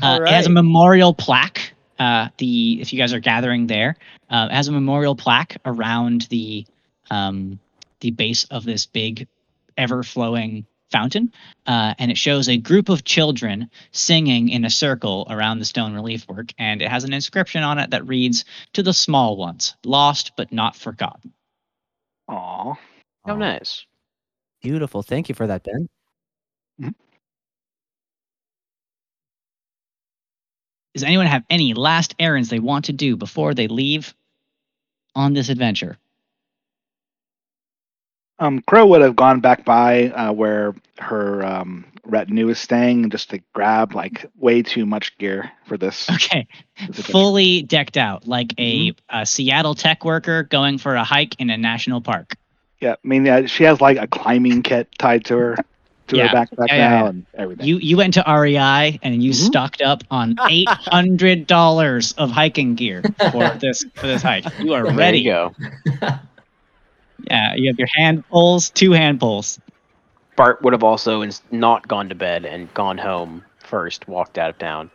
uh, 0.02 0.20
It 0.26 0.32
has 0.32 0.46
a 0.46 0.50
memorial 0.50 1.14
plaque. 1.14 1.72
Uh, 1.98 2.28
the 2.38 2.80
if 2.80 2.92
you 2.92 2.98
guys 2.98 3.12
are 3.12 3.20
gathering 3.20 3.66
there, 3.66 3.96
uh, 4.30 4.48
it 4.50 4.54
has 4.54 4.68
a 4.68 4.72
memorial 4.72 5.14
plaque 5.14 5.56
around 5.64 6.22
the 6.30 6.66
um, 7.10 7.58
the 8.00 8.10
base 8.10 8.44
of 8.44 8.64
this 8.64 8.86
big, 8.86 9.28
ever 9.76 10.02
flowing 10.02 10.66
fountain, 10.92 11.32
uh, 11.66 11.94
and 11.98 12.10
it 12.10 12.18
shows 12.18 12.48
a 12.48 12.56
group 12.58 12.88
of 12.88 13.04
children 13.04 13.70
singing 13.90 14.50
in 14.50 14.64
a 14.64 14.70
circle 14.70 15.26
around 15.30 15.58
the 15.58 15.64
stone 15.64 15.94
relief 15.94 16.28
work, 16.28 16.52
and 16.58 16.82
it 16.82 16.88
has 16.88 17.04
an 17.04 17.12
inscription 17.12 17.62
on 17.62 17.78
it 17.78 17.90
that 17.90 18.06
reads, 18.06 18.44
"To 18.74 18.82
the 18.82 18.92
small 18.92 19.36
ones, 19.36 19.74
lost 19.84 20.32
but 20.36 20.52
not 20.52 20.76
forgotten." 20.76 21.32
Aw. 22.28 22.74
How 23.26 23.36
nice. 23.36 23.86
Beautiful. 24.62 25.02
Thank 25.02 25.28
you 25.28 25.34
for 25.34 25.46
that, 25.48 25.64
Ben. 25.64 25.88
Does 30.94 31.04
anyone 31.04 31.26
have 31.26 31.44
any 31.48 31.72
last 31.72 32.14
errands 32.18 32.50
they 32.50 32.58
want 32.58 32.84
to 32.86 32.92
do 32.92 33.16
before 33.16 33.54
they 33.54 33.66
leave 33.66 34.14
on 35.14 35.32
this 35.32 35.48
adventure? 35.48 35.98
Um, 38.38 38.60
Crow 38.66 38.86
would 38.86 39.02
have 39.02 39.14
gone 39.16 39.40
back 39.40 39.64
by 39.64 40.08
uh, 40.10 40.32
where 40.32 40.74
her 40.98 41.44
um, 41.44 41.84
retinue 42.04 42.48
is 42.48 42.58
staying 42.58 43.10
just 43.10 43.30
to 43.30 43.38
grab 43.52 43.94
like 43.94 44.26
way 44.36 44.62
too 44.62 44.84
much 44.84 45.16
gear 45.18 45.50
for 45.66 45.76
this. 45.76 46.08
Okay, 46.10 46.46
this 46.88 47.06
fully 47.06 47.62
decked 47.62 47.96
out 47.96 48.26
like 48.26 48.52
a, 48.58 48.94
a 49.10 49.24
Seattle 49.26 49.74
tech 49.74 50.04
worker 50.04 50.42
going 50.44 50.78
for 50.78 50.94
a 50.96 51.04
hike 51.04 51.36
in 51.38 51.50
a 51.50 51.56
national 51.56 52.00
park. 52.00 52.34
Yeah, 52.80 52.92
I 52.94 53.06
mean, 53.06 53.28
uh, 53.28 53.46
she 53.46 53.62
has 53.64 53.80
like 53.80 53.96
a 53.98 54.08
climbing 54.08 54.62
kit 54.62 54.88
tied 54.98 55.24
to 55.26 55.36
her 55.36 55.56
to 56.08 56.16
Yeah. 56.16 56.28
her 56.28 56.36
backpack 56.36 56.66
Yeah, 56.68 56.74
yeah, 56.76 56.88
now 56.88 57.02
yeah. 57.04 57.08
and 57.10 57.26
everything. 57.34 57.66
You 57.66 57.76
you 57.78 57.96
went 57.96 58.14
to 58.14 58.24
REI 58.26 58.98
and 59.02 59.22
you 59.22 59.30
Mhm. 59.30 59.34
stocked 59.34 59.82
up 59.82 60.02
on 60.10 60.34
eight 60.50 60.68
hundred 60.68 61.46
dollars 61.46 62.12
of 62.14 62.30
hiking 62.32 62.74
gear 62.74 63.02
for 63.30 63.48
this 63.60 63.84
for 63.94 64.06
this 64.08 64.22
hike. 64.22 64.46
You 64.58 64.74
are 64.74 64.82
There 64.84 64.94
ready. 64.96 65.18
you 65.20 65.30
go. 65.30 65.54
Yeah, 67.18 67.54
you 67.54 67.68
have 67.68 67.78
your 67.78 67.88
hand 67.94 68.24
poles, 68.28 68.70
two 68.70 68.92
hand 68.92 69.20
poles. 69.20 69.58
Bart 70.36 70.62
would 70.62 70.72
have 70.72 70.82
also 70.82 71.22
not 71.50 71.86
gone 71.88 72.08
to 72.08 72.14
bed 72.14 72.44
and 72.44 72.72
gone 72.74 72.98
home 72.98 73.44
first, 73.64 74.08
walked 74.08 74.38
out 74.38 74.50
of 74.50 74.58
town, 74.58 74.90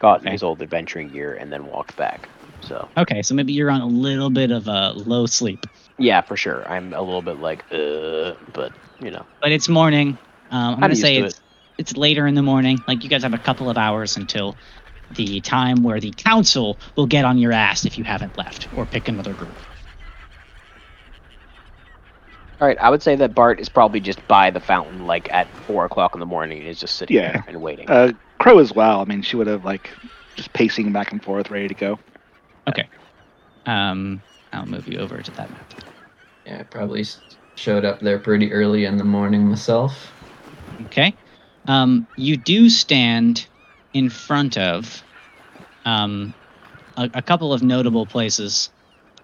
got 0.00 0.20
Okay. 0.20 0.32
his 0.32 0.42
old 0.42 0.62
adventuring 0.62 1.08
gear, 1.08 1.34
and 1.34 1.52
then 1.52 1.66
walked 1.66 1.96
back. 1.96 2.30
So 2.62 2.88
Okay, 2.96 3.22
so 3.22 3.34
maybe 3.34 3.52
you're 3.52 3.70
on 3.70 3.80
a 3.80 3.86
little 3.86 4.30
bit 4.30 4.50
of 4.50 4.66
a 4.66 4.92
low 4.94 5.26
sleep, 5.26 5.66
yeah, 5.98 6.20
for 6.22 6.36
sure. 6.36 6.66
I'm 6.68 6.92
a 6.94 7.00
little 7.02 7.22
bit 7.22 7.36
like, 7.36 7.64
uh, 7.70 8.34
but 8.52 8.72
you 9.00 9.10
know, 9.10 9.26
but 9.40 9.52
it's 9.52 9.68
morning. 9.68 10.18
Um, 10.50 10.74
I'm 10.74 10.80
gonna 10.80 10.96
say 10.96 11.20
to 11.20 11.26
it's 11.26 11.40
it's 11.76 11.96
later 11.96 12.26
in 12.26 12.34
the 12.34 12.42
morning. 12.42 12.78
Like 12.88 13.04
you 13.04 13.10
guys 13.10 13.22
have 13.22 13.34
a 13.34 13.38
couple 13.38 13.68
of 13.70 13.76
hours 13.78 14.16
until 14.16 14.58
the 15.10 15.40
time 15.40 15.82
where 15.82 16.00
the 16.00 16.12
council 16.12 16.80
will 16.96 17.06
get 17.06 17.24
on 17.24 17.38
your 17.38 17.52
ass 17.52 17.84
if 17.84 17.98
you 17.98 18.04
haven't 18.04 18.36
left 18.36 18.68
or 18.72 18.86
pick 18.86 19.08
another 19.08 19.34
group. 19.34 19.60
All 22.60 22.68
right. 22.68 22.78
I 22.80 22.90
would 22.90 23.02
say 23.02 23.16
that 23.16 23.34
Bart 23.34 23.60
is 23.60 23.68
probably 23.68 24.00
just 24.00 24.26
by 24.28 24.50
the 24.50 24.60
fountain, 24.60 24.98
like 25.00 25.28
at 25.32 25.54
four 25.56 25.84
o'clock 25.84 26.14
in 26.14 26.20
the 26.20 26.26
morning, 26.26 26.58
and 26.60 26.68
is 26.68 26.80
just 26.80 26.96
sitting 26.96 27.16
Yeah. 27.16 27.32
there 27.32 27.44
and 27.46 27.60
waiting. 27.60 27.88
uh, 27.88 28.12
Crow 28.40 28.58
as 28.58 28.72
well. 28.72 29.00
I 29.00 29.04
mean, 29.04 29.22
she 29.22 29.36
would 29.36 29.46
have 29.48 29.64
like 29.64 29.96
just 30.36 30.52
pacing 30.52 30.92
back 30.92 31.12
and 31.12 31.22
forth, 31.22 31.50
ready 31.50 31.68
to 31.68 31.74
go. 31.74 32.00
Okay. 32.68 32.88
Um, 33.66 34.22
I'll 34.52 34.66
move 34.66 34.88
you 34.88 34.98
over 34.98 35.22
to 35.22 35.30
that 35.32 35.50
map. 35.50 35.74
yeah, 36.46 36.60
I 36.60 36.62
probably 36.64 37.04
showed 37.56 37.84
up 37.84 38.00
there 38.00 38.18
pretty 38.18 38.52
early 38.52 38.84
in 38.84 38.96
the 38.96 39.04
morning 39.04 39.48
myself. 39.48 40.14
Okay. 40.82 41.16
Um, 41.68 42.08
you 42.16 42.36
do 42.36 42.70
stand 42.70 43.48
in 43.92 44.10
front 44.10 44.56
of 44.58 45.04
um, 45.84 46.34
a, 46.96 47.10
a 47.14 47.22
couple 47.22 47.52
of 47.52 47.62
notable 47.62 48.06
places 48.06 48.70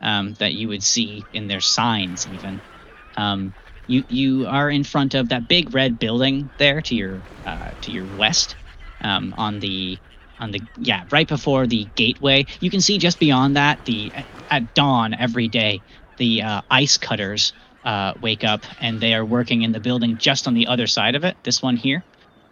um, 0.00 0.34
that 0.34 0.54
you 0.54 0.68
would 0.68 0.82
see 0.82 1.26
in 1.32 1.48
their 1.48 1.60
signs, 1.60 2.26
even. 2.26 2.62
Um, 3.16 3.54
you 3.86 4.04
you 4.08 4.46
are 4.46 4.70
in 4.70 4.84
front 4.84 5.14
of 5.14 5.28
that 5.28 5.48
big 5.48 5.74
red 5.74 5.98
building 5.98 6.50
there 6.58 6.82
to 6.82 6.94
your 6.94 7.26
uh, 7.44 7.72
to 7.82 7.90
your 7.92 8.06
west, 8.08 8.56
um, 9.02 9.34
on 9.36 9.58
the 9.60 10.00
on 10.38 10.50
the 10.50 10.62
yeah 10.76 11.04
right 11.10 11.28
before 11.28 11.66
the 11.66 11.86
gateway. 11.96 12.46
You 12.60 12.70
can 12.70 12.80
see 12.80 12.98
just 12.98 13.18
beyond 13.18 13.56
that 13.56 13.80
the 13.84 14.12
at 14.50 14.74
dawn 14.74 15.14
every 15.14 15.48
day 15.48 15.82
the 16.16 16.42
uh, 16.42 16.62
ice 16.70 16.96
cutters 16.98 17.52
uh, 17.84 18.14
wake 18.20 18.44
up 18.44 18.66
and 18.78 19.00
they 19.00 19.14
are 19.14 19.24
working 19.26 19.62
in 19.62 19.72
the 19.72 19.80
building 19.80 20.16
just 20.18 20.46
on 20.46 20.54
the 20.54 20.66
other 20.66 20.86
side 20.86 21.14
of 21.14 21.24
it. 21.24 21.36
This 21.44 21.62
one 21.62 21.76
here. 21.76 22.04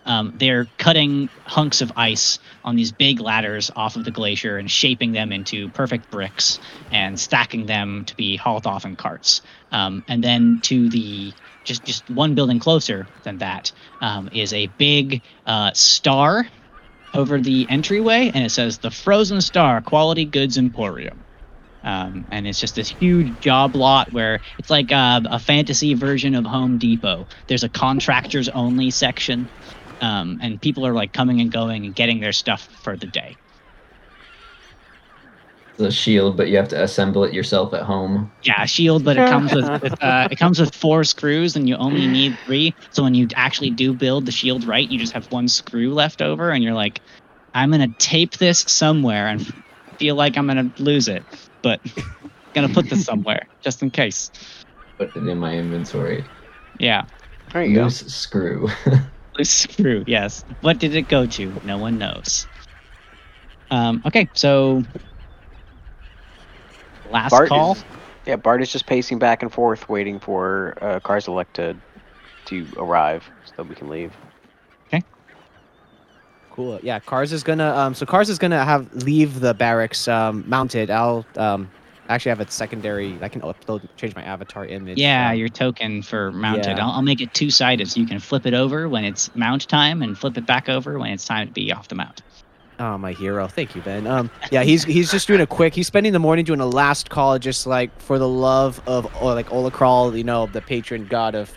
Um, 0.05 0.35
they're 0.37 0.67
cutting 0.79 1.29
hunks 1.45 1.81
of 1.81 1.93
ice 1.97 2.39
on 2.65 2.77
these 2.77 2.93
big 2.93 3.21
ladders 3.21 3.71
off 3.77 3.97
of 3.97 4.05
the 4.05 4.11
glacier 4.11 4.57
and 4.59 4.71
shaping 4.71 5.13
them 5.13 5.33
into 5.33 5.69
perfect 5.71 6.11
bricks 6.11 6.59
and 6.91 7.19
stacking 7.19 7.67
them 7.67 8.05
to 8.07 8.17
be 8.17 8.37
hauled 8.37 8.67
off 8.67 8.85
in 8.85 8.97
carts. 8.97 9.43
Um, 9.71 10.05
and 10.09 10.23
then 10.23 10.61
to 10.63 10.89
the 10.89 11.33
just 11.65 11.85
just 11.85 12.09
one 12.11 12.35
building 12.35 12.59
closer 12.59 13.07
than 13.23 13.39
that 13.39 13.73
um, 14.01 14.29
is 14.33 14.53
a 14.53 14.67
big 14.79 15.23
uh, 15.47 15.73
star 15.73 16.47
over 17.15 17.41
the 17.41 17.67
entryway, 17.69 18.31
and 18.35 18.45
it 18.45 18.51
says 18.51 18.79
the 18.79 18.91
Frozen 18.91 19.41
Star 19.43 19.81
Quality 19.81 20.25
Goods 20.25 20.59
Emporium. 20.59 21.23
Um, 21.85 22.27
and 22.31 22.47
it's 22.47 22.61
just 22.61 22.77
this 22.77 22.89
huge 22.89 23.41
job 23.41 23.75
lot 23.75 24.13
where 24.13 24.41
it's 24.59 24.71
like 24.71 24.93
a, 24.93 25.21
a 25.25 25.39
fantasy 25.39 25.95
version 25.95 26.37
of 26.37 26.45
Home 26.45 26.79
Depot. 26.79 27.27
There's 27.49 27.65
a 27.65 27.69
contractors 27.69 28.49
only 28.49 28.91
section, 28.91 29.49
um, 30.03 30.39
and 30.43 30.61
people 30.61 30.87
are 30.87 30.93
like 30.93 31.13
coming 31.13 31.41
and 31.41 31.51
going 31.51 31.87
and 31.87 31.95
getting 31.95 32.21
their 32.21 32.33
stuff 32.33 32.69
for 32.83 32.97
the 32.97 33.07
day. 33.07 33.39
The 35.79 35.91
shield, 35.91 36.37
but 36.37 36.49
you 36.49 36.59
have 36.59 36.69
to 36.69 36.83
assemble 36.83 37.25
it 37.25 37.33
yourself 37.33 37.73
at 37.73 37.83
home. 37.83 38.31
Yeah, 38.43 38.63
a 38.63 38.67
shield, 38.67 39.05
but 39.05 39.17
it 39.17 39.27
comes 39.27 39.55
with, 39.55 39.67
with 39.83 40.03
uh, 40.03 40.29
it 40.31 40.37
comes 40.37 40.61
with 40.61 40.75
four 40.75 41.03
screws, 41.03 41.57
and 41.57 41.67
you 41.67 41.77
only 41.77 42.07
need 42.07 42.39
three. 42.45 42.77
So 42.91 43.03
when 43.03 43.15
you 43.15 43.27
actually 43.37 43.71
do 43.71 43.95
build 43.95 44.27
the 44.27 44.33
shield 44.33 44.65
right, 44.65 44.87
you 44.87 44.99
just 44.99 45.15
have 45.15 45.27
one 45.33 45.49
screw 45.49 45.95
left 45.95 46.21
over, 46.21 46.51
and 46.51 46.63
you're 46.63 46.75
like, 46.75 47.01
I'm 47.55 47.71
gonna 47.71 47.89
tape 47.99 48.37
this 48.37 48.61
somewhere, 48.69 49.29
and 49.29 49.63
feel 49.99 50.15
like 50.15 50.37
I'm 50.37 50.47
gonna 50.47 50.71
lose 50.79 51.09
it, 51.09 51.25
but 51.63 51.81
gonna 52.55 52.69
put 52.69 52.91
this 52.91 53.05
somewhere 53.07 53.49
just 53.63 53.83
in 53.83 53.91
case. 53.91 54.31
Put 54.99 55.17
it 55.17 55.27
in 55.27 55.39
my 55.39 55.55
inventory. 55.55 56.27
Yeah, 56.79 57.07
there 57.53 57.65
you 57.65 57.77
go. 57.77 57.85
Loose 57.85 58.01
screw. 58.13 58.69
Loose 59.37 59.51
screw. 59.69 60.05
Yes. 60.07 60.45
What 60.61 60.79
did 60.79 60.95
it 60.95 61.09
go 61.09 61.27
to? 61.27 61.61
No 61.65 61.79
one 61.79 61.99
knows. 61.99 62.47
Um, 63.71 64.03
okay, 64.05 64.29
so 64.35 64.83
last 67.11 67.31
Bart 67.31 67.49
call. 67.49 67.73
is 67.73 67.85
Yeah, 68.27 68.37
Bart 68.37 68.63
is 68.63 68.71
just 68.71 68.87
pacing 68.87 69.19
back 69.19 69.43
and 69.43 69.53
forth, 69.53 69.89
waiting 69.89 70.19
for 70.21 70.75
uh, 70.81 71.01
Karzalek 71.01 71.47
to 71.55 71.77
to 72.47 72.67
arrive 72.77 73.29
so 73.47 73.53
that 73.57 73.69
we 73.69 73.75
can 73.75 73.89
leave. 73.89 74.13
Okay. 74.89 75.03
Cool. 76.51 76.81
Yeah, 76.83 76.99
Cars 77.01 77.33
is 77.33 77.43
gonna 77.43 77.75
um 77.75 77.95
so 77.95 78.05
Cars 78.05 78.29
is 78.29 78.39
gonna 78.39 78.65
have 78.65 78.93
leave 79.05 79.41
the 79.41 79.55
barracks 79.55 80.07
um 80.07 80.45
mounted. 80.47 80.91
I'll 80.91 81.25
um 81.37 81.71
actually 82.15 82.31
have 82.31 82.41
a 82.41 82.51
secondary 82.51 83.19
I 83.21 83.29
can 83.29 83.41
upload 83.43 83.87
change 83.97 84.15
my 84.15 84.23
avatar 84.23 84.67
image. 84.67 84.99
Yeah, 84.99 85.31
um, 85.31 85.37
your 85.37 85.49
token 85.49 86.03
for 86.03 86.33
mounted. 86.33 86.77
Yeah. 86.77 86.85
I'll, 86.85 86.93
I'll 86.93 87.03
make 87.03 87.21
it 87.21 87.33
two 87.35 87.51
sided 87.51 87.89
so 87.89 88.01
you 88.01 88.07
can 88.07 88.21
flip 88.21 88.47
it 88.47 88.55
over 88.55 88.89
when 88.89 89.05
it's 89.05 89.35
mount 89.35 89.69
time 89.69 90.03
and 90.03 90.17
flip 90.17 90.37
it 90.37 90.47
back 90.47 90.69
over 90.69 90.99
when 90.99 91.11
it's 91.11 91.25
time 91.25 91.47
to 91.47 91.53
be 91.53 91.73
off 91.73 91.89
the 91.89 91.95
mount. 91.95 92.23
Oh, 92.79 92.99
my 92.99 93.13
hero. 93.13 93.47
Thank 93.47 93.77
you, 93.77 93.83
Ben. 93.83 94.07
Um, 94.07 94.31
yeah, 94.51 94.63
he's 94.63 94.83
he's 94.83 95.11
just 95.11 95.29
doing 95.29 95.41
a 95.41 95.47
quick. 95.47 95.75
He's 95.75 95.87
spending 95.87 96.13
the 96.13 96.19
morning 96.19 96.45
doing 96.45 96.61
a 96.61 96.67
last 96.67 97.11
call, 97.11 97.39
just 97.39 97.67
like 97.67 97.97
for 98.01 98.19
the 98.19 98.29
love 98.29 98.81
of 98.87 99.07
or 99.23 99.35
like 99.35 99.49
Olakral, 99.51 100.17
you 100.17 100.25
know, 100.25 100.47
the 100.47 100.61
patron 100.61 101.07
god 101.07 101.35
of 101.35 101.53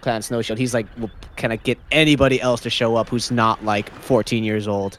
Clan 0.00 0.22
Snowshield. 0.22 0.58
He's 0.58 0.72
like, 0.72 0.86
will 0.96 1.10
kind 1.36 1.52
of 1.52 1.62
get 1.64 1.78
anybody 1.90 2.40
else 2.40 2.60
to 2.62 2.70
show 2.70 2.96
up 2.96 3.08
who's 3.08 3.30
not 3.30 3.64
like 3.64 3.92
14 4.00 4.44
years 4.44 4.68
old. 4.68 4.98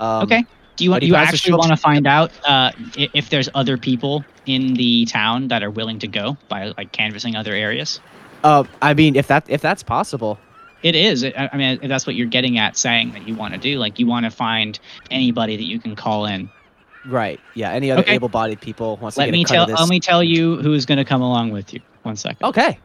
Um, 0.00 0.22
okay. 0.22 0.44
Do 0.76 0.84
you 0.84 0.90
want 0.90 1.02
you 1.02 1.16
actually 1.16 1.54
want 1.54 1.70
to 1.70 1.76
find 1.90 2.06
out 2.06 2.30
uh, 2.46 2.70
if 2.96 3.30
there's 3.30 3.48
other 3.54 3.76
people 3.76 4.24
in 4.48 4.74
the 4.74 5.04
town 5.06 5.48
that 5.48 5.62
are 5.62 5.70
willing 5.70 5.98
to 6.00 6.08
go 6.08 6.36
by 6.48 6.72
like 6.76 6.92
canvassing 6.92 7.36
other 7.36 7.52
areas? 7.52 8.00
Uh, 8.44 8.64
I 8.82 8.94
mean, 8.94 9.16
if 9.16 9.26
that 9.28 9.44
if 9.48 9.60
that's 9.60 9.82
possible. 9.82 10.38
It 10.82 10.94
is. 10.94 11.24
I 11.24 11.48
I 11.52 11.56
mean, 11.56 11.80
if 11.82 11.88
that's 11.88 12.06
what 12.06 12.14
you're 12.14 12.28
getting 12.28 12.56
at, 12.58 12.76
saying 12.76 13.10
that 13.12 13.26
you 13.26 13.34
want 13.34 13.52
to 13.54 13.60
do. 13.60 13.78
Like 13.78 13.98
you 13.98 14.06
want 14.06 14.24
to 14.24 14.30
find 14.30 14.78
anybody 15.10 15.56
that 15.56 15.64
you 15.64 15.78
can 15.80 15.96
call 15.96 16.26
in. 16.26 16.48
Right. 17.06 17.40
Yeah. 17.54 17.72
Any 17.72 17.90
other 17.90 18.02
Okay. 18.02 18.14
able-bodied 18.14 18.60
people 18.60 18.96
wants 18.98 19.14
to 19.16 19.20
Let 19.20 19.26
get 19.26 19.32
me 19.32 19.42
a 19.42 19.44
cut 19.44 19.54
tell. 19.54 19.62
of 19.64 19.68
this. 19.70 19.80
Let 19.80 19.88
me 19.88 19.98
tell 19.98 20.22
you 20.22 20.56
who's 20.56 20.84
going 20.86 20.98
to 20.98 21.04
come 21.04 21.22
along 21.22 21.50
with 21.50 21.72
you. 21.74 21.80
One 22.02 22.16
second. 22.16 22.46
Okay. 22.46 22.78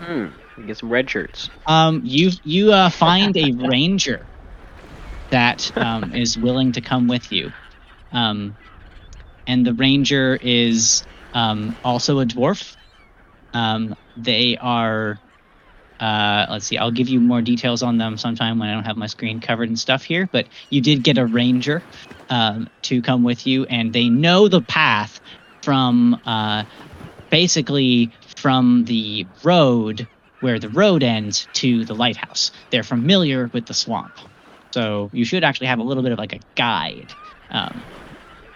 Hmm. 0.00 0.26
we 0.56 0.64
Get 0.64 0.78
some 0.78 0.88
red 0.90 1.08
shirts. 1.08 1.48
Um, 1.66 2.00
you 2.04 2.30
you 2.44 2.72
uh, 2.72 2.90
find 2.90 3.36
a 3.36 3.52
ranger 3.52 4.26
that 5.30 5.74
um, 5.78 6.12
is 6.14 6.36
willing 6.38 6.72
to 6.72 6.80
come 6.80 7.06
with 7.06 7.30
you, 7.30 7.52
um, 8.12 8.56
and 9.46 9.66
the 9.66 9.74
ranger 9.74 10.38
is 10.40 11.04
um, 11.34 11.76
also 11.84 12.20
a 12.20 12.26
dwarf. 12.26 12.76
Um, 13.52 13.94
they 14.16 14.56
are. 14.60 15.18
Uh, 15.98 16.46
let's 16.48 16.66
see. 16.66 16.78
I'll 16.78 16.90
give 16.90 17.10
you 17.10 17.20
more 17.20 17.42
details 17.42 17.82
on 17.82 17.98
them 17.98 18.16
sometime 18.16 18.58
when 18.58 18.70
I 18.70 18.74
don't 18.74 18.86
have 18.86 18.96
my 18.96 19.06
screen 19.06 19.40
covered 19.40 19.68
and 19.68 19.78
stuff 19.78 20.02
here. 20.02 20.26
But 20.32 20.48
you 20.70 20.80
did 20.80 21.02
get 21.02 21.18
a 21.18 21.26
ranger 21.26 21.84
um, 22.30 22.68
to 22.82 23.02
come 23.02 23.22
with 23.22 23.46
you, 23.46 23.64
and 23.66 23.92
they 23.92 24.08
know 24.08 24.48
the 24.48 24.62
path 24.62 25.20
from 25.62 26.18
uh, 26.24 26.64
basically 27.30 28.12
from 28.36 28.84
the 28.84 29.28
road 29.44 30.08
where 30.40 30.58
the 30.58 30.70
road 30.70 31.02
ends 31.02 31.48
to 31.52 31.84
the 31.84 31.94
lighthouse. 31.94 32.50
They're 32.70 32.82
familiar 32.82 33.50
with 33.52 33.66
the 33.66 33.74
swamp, 33.74 34.18
so 34.72 35.10
you 35.12 35.24
should 35.26 35.44
actually 35.44 35.66
have 35.66 35.80
a 35.80 35.84
little 35.84 36.02
bit 36.02 36.12
of 36.12 36.18
like 36.18 36.32
a 36.32 36.40
guide. 36.56 37.14
Um, 37.50 37.84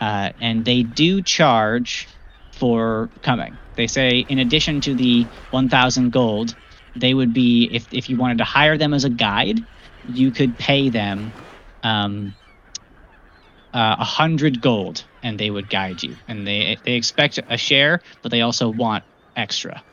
uh, 0.05 0.33
and 0.41 0.65
they 0.65 0.83
do 0.83 1.23
charge 1.23 2.09
for 2.53 3.11
coming. 3.23 3.59
They 3.77 3.87
say 3.89 4.19
in 4.21 4.39
addition 4.39 4.81
to 4.83 4.95
the 4.95 5.31
1,000 5.51 6.11
gold, 6.11 6.57
they 6.95 7.15
would 7.15 7.33
be 7.33 7.71
if 7.73 7.89
if 7.93 8.09
you 8.11 8.17
wanted 8.17 8.39
to 8.39 8.45
hire 8.45 8.79
them 8.79 8.95
as 8.95 9.05
a 9.05 9.11
guide, 9.11 9.67
you 10.03 10.33
could 10.33 10.59
pay 10.59 10.91
them 10.91 11.35
um, 11.83 12.37
uh, 13.75 13.97
a 13.99 14.05
hundred 14.05 14.61
gold, 14.61 15.07
and 15.23 15.39
they 15.39 15.51
would 15.51 15.69
guide 15.69 16.03
you. 16.03 16.19
And 16.29 16.47
they 16.47 16.79
they 16.85 16.95
expect 16.95 17.41
a 17.49 17.57
share, 17.59 18.03
but 18.23 18.31
they 18.31 18.43
also 18.43 18.71
want 18.71 19.05
extra. 19.37 19.85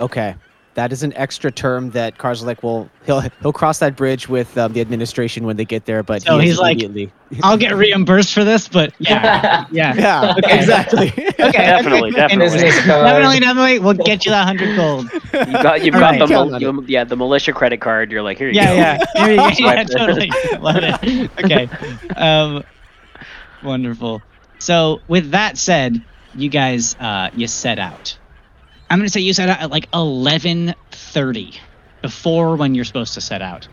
Okay. 0.00 0.36
That 0.76 0.92
is 0.92 1.02
an 1.02 1.14
extra 1.16 1.50
term 1.50 1.90
that 1.92 2.18
Karzalek 2.18 2.62
will 2.62 2.88
he'll 3.06 3.22
he'll 3.40 3.52
cross 3.52 3.78
that 3.78 3.96
bridge 3.96 4.28
with 4.28 4.56
um, 4.58 4.74
the 4.74 4.82
administration 4.82 5.46
when 5.46 5.56
they 5.56 5.64
get 5.64 5.86
there, 5.86 6.02
but 6.02 6.20
So 6.22 6.38
he 6.38 6.50
is 6.50 6.52
he's 6.52 6.60
like. 6.60 7.10
I'll 7.42 7.56
get 7.56 7.74
reimbursed 7.74 8.32
for 8.34 8.44
this, 8.44 8.68
but 8.68 8.92
yeah, 9.00 9.64
yeah. 9.72 9.94
yeah, 9.94 10.34
Okay. 10.38 10.58
exactly. 10.58 11.08
Okay, 11.08 11.32
Definitely, 11.50 12.10
definitely. 12.12 12.58
Definitely, 12.60 13.40
definitely. 13.40 13.78
We'll 13.80 13.94
get 13.94 14.24
you 14.26 14.30
that 14.32 14.46
hundred 14.46 14.76
gold. 14.76 15.10
You 15.32 15.52
got 15.62 15.82
you've 15.82 15.94
got 15.94 16.00
right. 16.02 16.18
the 16.20 16.26
mil- 16.26 16.60
you- 16.60 16.84
yeah 16.86 17.04
the 17.04 17.16
militia 17.16 17.52
credit 17.54 17.80
card. 17.80 18.12
You're 18.12 18.22
like 18.22 18.36
here 18.38 18.48
you 18.48 18.54
Yeah, 18.60 18.66
go. 18.66 18.74
yeah. 18.74 19.24
Here 19.24 19.30
you 19.30 19.36
go. 19.38 19.46
yeah, 19.58 19.84
Swipe 19.84 19.88
totally. 19.88 20.30
Love 20.60 20.76
it. 20.82 21.30
Okay. 21.42 21.68
Um, 22.16 22.62
wonderful. 23.64 24.22
So, 24.58 25.00
with 25.08 25.30
that 25.30 25.58
said, 25.58 26.02
you 26.34 26.48
guys, 26.48 26.94
uh, 27.00 27.30
you 27.34 27.46
set 27.46 27.78
out. 27.78 28.16
I'm 28.88 28.98
gonna 28.98 29.08
say 29.08 29.20
you 29.20 29.32
set 29.32 29.48
out 29.48 29.60
at 29.60 29.70
like 29.70 29.90
11:30, 29.90 31.58
before 32.02 32.56
when 32.56 32.74
you're 32.74 32.84
supposed 32.84 33.14
to 33.14 33.20
set 33.20 33.42
out, 33.42 33.68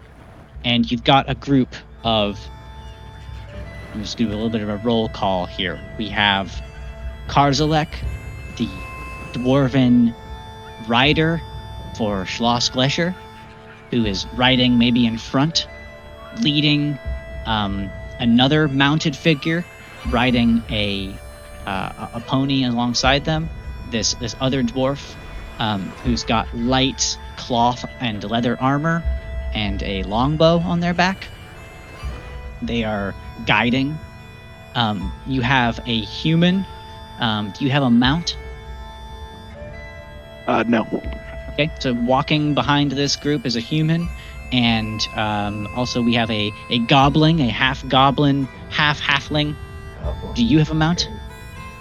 and 0.64 0.90
you've 0.90 1.04
got 1.04 1.30
a 1.30 1.36
group 1.36 1.76
of. 2.04 2.40
I'm 3.94 4.02
just 4.02 4.18
do 4.18 4.28
a 4.28 4.30
little 4.30 4.50
bit 4.50 4.62
of 4.62 4.70
a 4.70 4.78
roll 4.78 5.08
call 5.08 5.46
here. 5.46 5.80
We 6.00 6.10
have 6.10 6.52
Karzalek, 7.28 7.90
the 8.58 8.68
dwarven 9.34 10.16
rider 10.88 11.40
for 11.96 12.26
Schloss 12.26 12.72
Gletscher, 12.72 13.16
who 13.92 14.04
is 14.06 14.26
riding 14.34 14.80
maybe 14.80 15.06
in 15.06 15.20
front, 15.20 15.68
leading 16.42 16.98
um, 17.46 17.88
another 18.20 18.68
mounted 18.68 19.16
figure 19.16 19.64
riding 20.10 20.64
a 20.72 21.14
uh, 21.68 22.10
a 22.16 22.20
pony 22.20 22.64
alongside 22.64 23.26
them. 23.26 23.48
This 23.94 24.16
this 24.16 24.36
other 24.42 24.64
dwarf 24.64 25.14
um, 25.60 25.84
who's 26.04 26.24
got 26.24 26.52
light 26.56 27.16
cloth 27.38 27.86
and 28.00 28.24
leather 28.24 28.60
armor 28.60 29.04
and 29.54 29.84
a 29.84 30.02
longbow 30.02 30.58
on 30.58 30.80
their 30.80 30.96
back. 30.96 31.28
They 32.64 32.84
are 32.84 33.14
guiding. 33.46 33.96
Um, 34.74 35.14
you 35.28 35.42
have 35.42 35.80
a 35.86 36.02
human. 36.02 36.66
Um, 37.20 37.54
do 37.56 37.66
you 37.66 37.70
have 37.70 37.84
a 37.84 37.92
mount? 37.92 38.36
Uh, 40.48 40.64
no. 40.68 40.88
Okay, 41.54 41.70
so 41.80 41.94
walking 41.94 42.56
behind 42.56 42.94
this 42.94 43.16
group 43.16 43.46
is 43.46 43.56
a 43.56 43.60
human, 43.60 44.10
and 44.52 45.08
um, 45.16 45.68
also 45.76 46.02
we 46.02 46.16
have 46.16 46.32
a, 46.32 46.52
a 46.72 46.80
goblin, 46.80 47.40
a 47.40 47.48
half 47.48 47.88
goblin, 47.88 48.46
half 48.72 49.00
halfling. 49.00 49.56
Do 50.34 50.44
you 50.44 50.58
have 50.58 50.72
a 50.72 50.74
mount? 50.74 51.08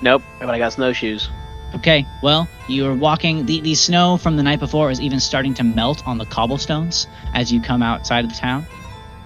Nope. 0.03 0.23
But 0.41 0.51
I 0.51 0.59
got 0.59 0.75
snowshoes. 0.75 1.31
Okay, 1.75 2.07
well, 2.23 2.49
you're 2.69 2.95
walking. 2.95 3.47
The, 3.47 3.61
the 3.61 3.75
snow 3.75 4.17
from 4.19 4.37
the 4.37 4.43
night 4.43 4.61
before 4.61 4.91
is 4.91 5.01
even 5.01 5.21
starting 5.21 5.55
to 5.55 5.65
melt 5.65 6.07
on 6.07 6.19
the 6.19 6.27
cobblestones 6.27 7.07
as 7.33 7.51
you 7.53 7.63
come 7.63 7.83
outside 7.83 8.25
of 8.25 8.31
the 8.31 8.37
town. 8.37 8.67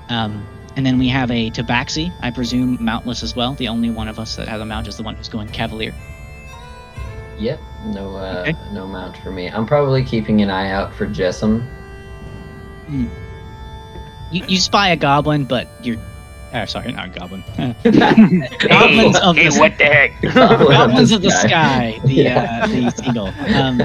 Um, 0.09 0.47
and 0.77 0.85
then 0.87 0.99
we 0.99 1.09
have 1.09 1.31
a 1.31 1.51
tabaxi, 1.51 2.13
I 2.21 2.31
presume 2.31 2.77
mountless 2.85 3.23
as 3.23 3.35
well. 3.35 3.55
The 3.55 3.69
only 3.69 3.91
one 3.91 4.09
of 4.09 4.19
us 4.19 4.37
that 4.37 4.47
has 4.47 4.61
a 4.61 4.65
mount 4.65 4.87
is 4.87 4.97
the 4.97 5.03
one 5.03 5.17
who's 5.17 5.29
going 5.29 5.49
cavalier. 5.49 5.95
Yep. 7.39 7.61
No. 7.87 8.17
Uh, 8.17 8.45
Okay. 8.47 8.57
No 8.73 8.87
mount 8.87 9.17
for 9.19 9.31
me. 9.31 9.49
I'm 9.49 9.67
probably 9.67 10.05
keeping 10.05 10.43
an 10.43 10.51
eye 10.51 10.71
out 10.71 10.95
for 10.95 11.07
Jessam. 11.07 11.67
You, 12.89 14.45
you 14.47 14.59
spy 14.59 14.91
a 14.91 14.97
goblin, 14.97 15.45
but 15.45 15.69
you're. 15.83 15.99
Uh, 16.57 16.65
sorry, 16.65 16.91
not 16.93 17.07
a 17.07 17.09
goblin. 17.11 17.45
Goblins 18.69 19.19
of 19.19 19.37
hey, 19.37 19.49
the 19.51 19.57
what 19.59 19.77
the 19.77 19.85
heck? 19.85 20.21
Goblins 20.35 21.13
of 21.13 21.21
the 21.21 21.31
sky, 21.31 22.01
the 22.05 22.29
uh, 22.29 22.67
the 22.67 22.91
seagull. 22.93 23.29
Um, 23.55 23.81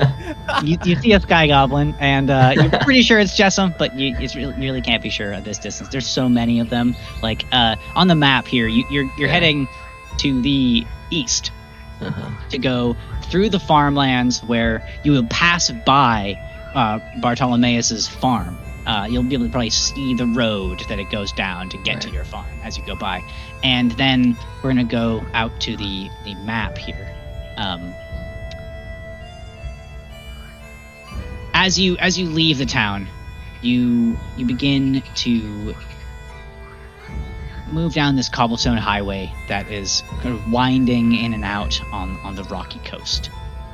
you, 0.65 0.77
you 0.85 0.95
see 1.01 1.11
a 1.11 1.19
sky 1.19 1.47
goblin, 1.47 1.93
and 1.99 2.29
uh, 2.29 2.53
you're 2.55 2.69
pretty 2.81 3.01
sure 3.01 3.19
it's 3.19 3.37
Jessam, 3.37 3.77
but 3.77 3.93
you, 3.97 4.15
it's 4.19 4.35
really, 4.35 4.53
you 4.55 4.61
really 4.61 4.81
can't 4.81 5.03
be 5.03 5.09
sure 5.09 5.33
at 5.33 5.43
this 5.43 5.57
distance. 5.57 5.89
There's 5.89 6.07
so 6.07 6.29
many 6.29 6.59
of 6.61 6.69
them. 6.69 6.95
Like 7.21 7.45
uh, 7.51 7.75
on 7.95 8.07
the 8.07 8.15
map 8.15 8.47
here, 8.47 8.67
you, 8.67 8.85
you're 8.89 9.03
you're 9.17 9.27
Yeah. 9.27 9.33
heading 9.33 9.67
to 10.19 10.41
the 10.41 10.85
east 11.09 11.51
Uh-huh. 11.99 12.29
to 12.49 12.57
go 12.57 12.95
through 13.23 13.49
the 13.49 13.59
farmlands 13.59 14.41
where 14.45 14.81
you 15.03 15.11
will 15.11 15.27
pass 15.27 15.69
by 15.85 16.35
uh, 16.73 16.99
Bartholomeus's 17.19 18.07
farm. 18.07 18.57
Uh, 18.85 19.07
you'll 19.09 19.23
be 19.23 19.35
able 19.35 19.45
to 19.45 19.51
probably 19.51 19.69
see 19.69 20.13
the 20.13 20.25
road 20.25 20.83
that 20.89 20.99
it 20.99 21.09
goes 21.09 21.31
down 21.31 21.69
to 21.69 21.77
get 21.77 22.01
to 22.01 22.09
your 22.09 22.25
farm 22.25 22.47
as 22.63 22.77
you 22.77 22.85
go 22.85 22.95
by, 22.95 23.23
and 23.63 23.91
then 23.91 24.35
we're 24.61 24.71
gonna 24.71 24.83
go 24.83 25.23
out 25.33 25.59
to 25.61 25.77
the 25.77 26.09
the 26.25 26.33
map 26.35 26.77
here. 26.77 27.15
Um, 27.57 27.93
as 31.53 31.77
you 31.77 31.97
as 31.97 32.17
you 32.17 32.27
leave 32.27 32.57
the 32.57 32.65
town, 32.65 33.07
you 33.61 34.17
you 34.35 34.45
begin 34.45 35.03
to 35.15 35.75
move 37.71 37.93
down 37.93 38.15
this 38.15 38.29
cobblestone 38.29 38.77
highway 38.77 39.31
that 39.47 39.71
is 39.71 40.03
kind 40.21 40.35
of 40.35 40.51
winding 40.51 41.15
in 41.15 41.33
and 41.33 41.45
out 41.45 41.79
on 41.93 42.17
on 42.23 42.35
the 42.35 42.43
rocky 42.45 42.79
coast, 42.79 43.29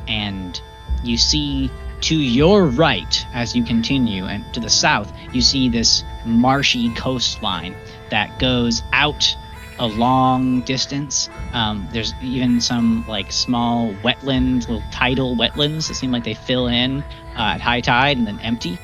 and 0.08 0.62
you 1.04 1.18
see 1.18 1.72
to 2.02 2.16
your 2.16 2.66
right 2.66 3.26
as 3.34 3.56
you 3.56 3.64
continue, 3.64 4.26
and 4.26 4.54
to 4.54 4.60
the 4.60 4.70
south 4.70 5.12
you 5.34 5.42
see 5.42 5.70
this 5.70 6.04
marshy 6.26 6.94
coastline 6.94 7.76
that 8.10 8.40
goes 8.40 8.84
out 8.94 9.36
a 9.80 9.88
long 9.88 10.62
distance. 10.62 11.30
Um, 11.54 11.88
there's 11.92 12.14
even 12.22 12.62
some 12.62 13.06
like 13.08 13.32
small 13.32 13.94
wetlands, 14.04 14.68
little 14.68 14.84
tidal 14.92 15.36
wetlands 15.36 15.88
that 15.88 15.96
seem 15.96 16.12
like 16.12 16.24
they 16.24 16.34
fill 16.34 16.68
in 16.68 17.02
uh, 17.36 17.54
at 17.54 17.62
high 17.62 17.82
tide 17.82 18.18
and 18.18 18.28
then 18.28 18.40
empty. 18.40 18.80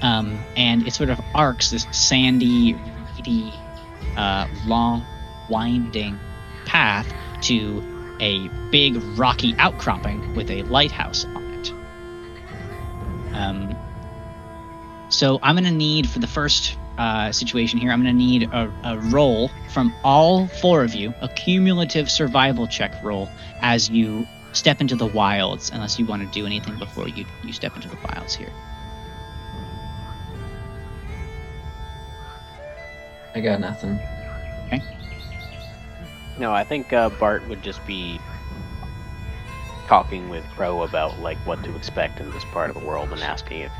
Um, 0.00 0.38
and 0.56 0.86
it 0.86 0.92
sort 0.92 1.10
of 1.10 1.20
arcs 1.34 1.70
this 1.70 1.86
sandy, 1.92 2.74
reedy, 3.16 3.52
uh, 4.16 4.48
long, 4.66 5.06
winding 5.48 6.18
path 6.64 7.12
to 7.42 8.16
a 8.20 8.48
big 8.70 8.96
rocky 9.16 9.54
outcropping 9.58 10.34
with 10.34 10.50
a 10.50 10.62
lighthouse 10.62 11.24
on. 11.24 11.41
Um, 13.34 13.76
so 15.08 15.38
I'm 15.42 15.54
gonna 15.54 15.70
need 15.70 16.08
for 16.08 16.18
the 16.18 16.26
first 16.26 16.76
uh, 16.98 17.32
situation 17.32 17.78
here. 17.78 17.90
I'm 17.90 18.00
gonna 18.00 18.12
need 18.12 18.44
a, 18.44 18.72
a 18.84 18.98
roll 18.98 19.50
from 19.72 19.94
all 20.04 20.46
four 20.46 20.84
of 20.84 20.94
you, 20.94 21.14
a 21.20 21.28
cumulative 21.28 22.10
survival 22.10 22.66
check 22.66 22.92
roll 23.02 23.28
as 23.60 23.90
you 23.90 24.26
step 24.52 24.80
into 24.80 24.96
the 24.96 25.06
wilds. 25.06 25.70
Unless 25.70 25.98
you 25.98 26.06
want 26.06 26.22
to 26.22 26.28
do 26.28 26.46
anything 26.46 26.78
before 26.78 27.08
you 27.08 27.24
you 27.44 27.52
step 27.52 27.74
into 27.76 27.88
the 27.88 27.96
wilds 27.96 28.34
here. 28.34 28.52
I 33.34 33.40
got 33.40 33.60
nothing. 33.60 33.98
Okay. 34.66 34.82
No, 36.38 36.52
I 36.52 36.64
think 36.64 36.92
uh, 36.92 37.08
Bart 37.10 37.46
would 37.48 37.62
just 37.62 37.84
be 37.86 38.18
talking 39.92 40.30
with 40.30 40.42
Crow 40.56 40.84
about 40.84 41.18
like 41.20 41.36
what 41.46 41.62
to 41.64 41.76
expect 41.76 42.18
in 42.18 42.30
this 42.30 42.44
part 42.46 42.70
of 42.70 42.80
the 42.80 42.82
world 42.86 43.10
and 43.12 43.20
asking 43.20 43.60
if 43.60 43.72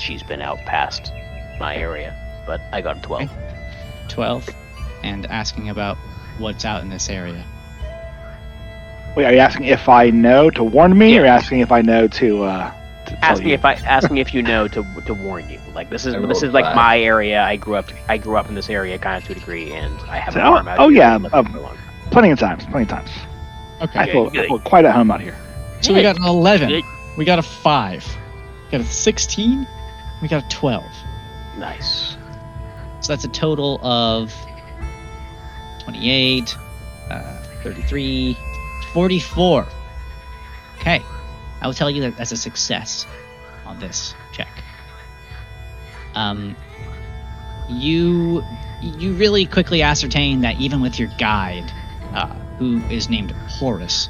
she's 0.00 0.20
been 0.20 0.42
out 0.42 0.58
past 0.66 1.12
my 1.60 1.76
area. 1.76 2.12
But 2.44 2.60
I 2.72 2.80
got 2.80 2.96
a 2.96 3.00
12. 3.02 3.30
12 4.08 4.48
and 5.04 5.26
asking 5.26 5.68
about 5.68 5.96
what's 6.38 6.64
out 6.64 6.82
in 6.82 6.88
this 6.88 7.08
area. 7.08 7.44
Wait, 9.16 9.24
are 9.26 9.32
you 9.32 9.38
asking 9.38 9.66
if 9.66 9.88
I 9.88 10.10
know 10.10 10.50
to 10.50 10.64
warn 10.64 10.98
me, 10.98 11.16
or 11.18 11.24
asking 11.24 11.60
if 11.60 11.70
I 11.70 11.82
know 11.82 12.08
to? 12.08 12.42
Uh, 12.42 12.72
to 13.06 13.10
tell 13.10 13.18
Asking 13.22 13.48
you? 13.50 13.54
if 13.54 13.64
I 13.64 13.74
asking 13.74 14.16
if 14.16 14.34
you 14.34 14.42
know 14.42 14.66
to 14.66 14.84
to 15.06 15.14
warn 15.14 15.48
you. 15.48 15.60
Like 15.72 15.88
this 15.88 16.04
is 16.04 16.14
I 16.16 16.18
this 16.26 16.42
is 16.42 16.52
like 16.52 16.64
five. 16.64 16.74
my 16.74 17.00
area. 17.00 17.40
I 17.42 17.54
grew 17.54 17.76
up 17.76 17.92
I 18.08 18.18
grew 18.18 18.36
up 18.36 18.48
in 18.48 18.56
this 18.56 18.68
area 18.68 18.98
kind 18.98 19.16
of 19.22 19.24
to 19.28 19.32
a 19.32 19.34
degree, 19.36 19.70
and 19.72 19.94
I 20.08 20.16
have 20.18 20.34
a 20.34 20.38
So- 20.38 20.40
farm 20.40 20.66
out 20.66 20.80
oh, 20.80 20.88
yeah, 20.88 21.14
I've 21.14 21.22
been 21.44 21.52
living 21.54 21.64
um. 21.68 21.78
Plenty 22.10 22.30
of 22.32 22.40
times. 22.40 22.64
Plenty 22.66 22.82
of 22.82 22.88
times. 22.88 23.10
I 23.80 23.84
Okay. 23.84 24.10
feel, 24.12 24.26
I 24.34 24.46
feel 24.48 24.58
quite 24.58 24.84
at 24.84 24.94
home 24.96 25.12
out 25.12 25.20
here. 25.20 25.36
So 25.80 25.94
we 25.94 26.02
got 26.02 26.16
an 26.16 26.24
11. 26.24 26.82
We 27.16 27.24
got 27.24 27.38
a 27.38 27.42
5. 27.42 28.16
We 28.66 28.70
got 28.70 28.80
a 28.80 28.84
16. 28.84 29.66
We 30.20 30.28
got 30.28 30.44
a 30.44 30.48
12. 30.48 30.84
Nice. 31.56 32.16
So 33.00 33.12
that's 33.12 33.24
a 33.24 33.28
total 33.28 33.80
of 33.82 34.34
28, 35.80 36.56
uh, 37.10 37.42
33, 37.62 38.36
44. 38.92 39.66
Okay. 40.78 41.02
I 41.60 41.66
will 41.66 41.74
tell 41.74 41.90
you 41.90 42.02
that 42.02 42.16
that's 42.16 42.32
a 42.32 42.36
success 42.36 43.06
on 43.66 43.78
this 43.78 44.14
check. 44.32 44.48
Um, 46.14 46.56
you 47.68 48.42
you 48.82 49.12
really 49.12 49.44
quickly 49.44 49.82
ascertain 49.82 50.40
that 50.40 50.58
even 50.58 50.80
with 50.80 50.98
your 50.98 51.08
guide, 51.18 51.70
uh, 52.14 52.26
who 52.58 52.78
is 52.88 53.10
named 53.10 53.30
Horace, 53.30 54.08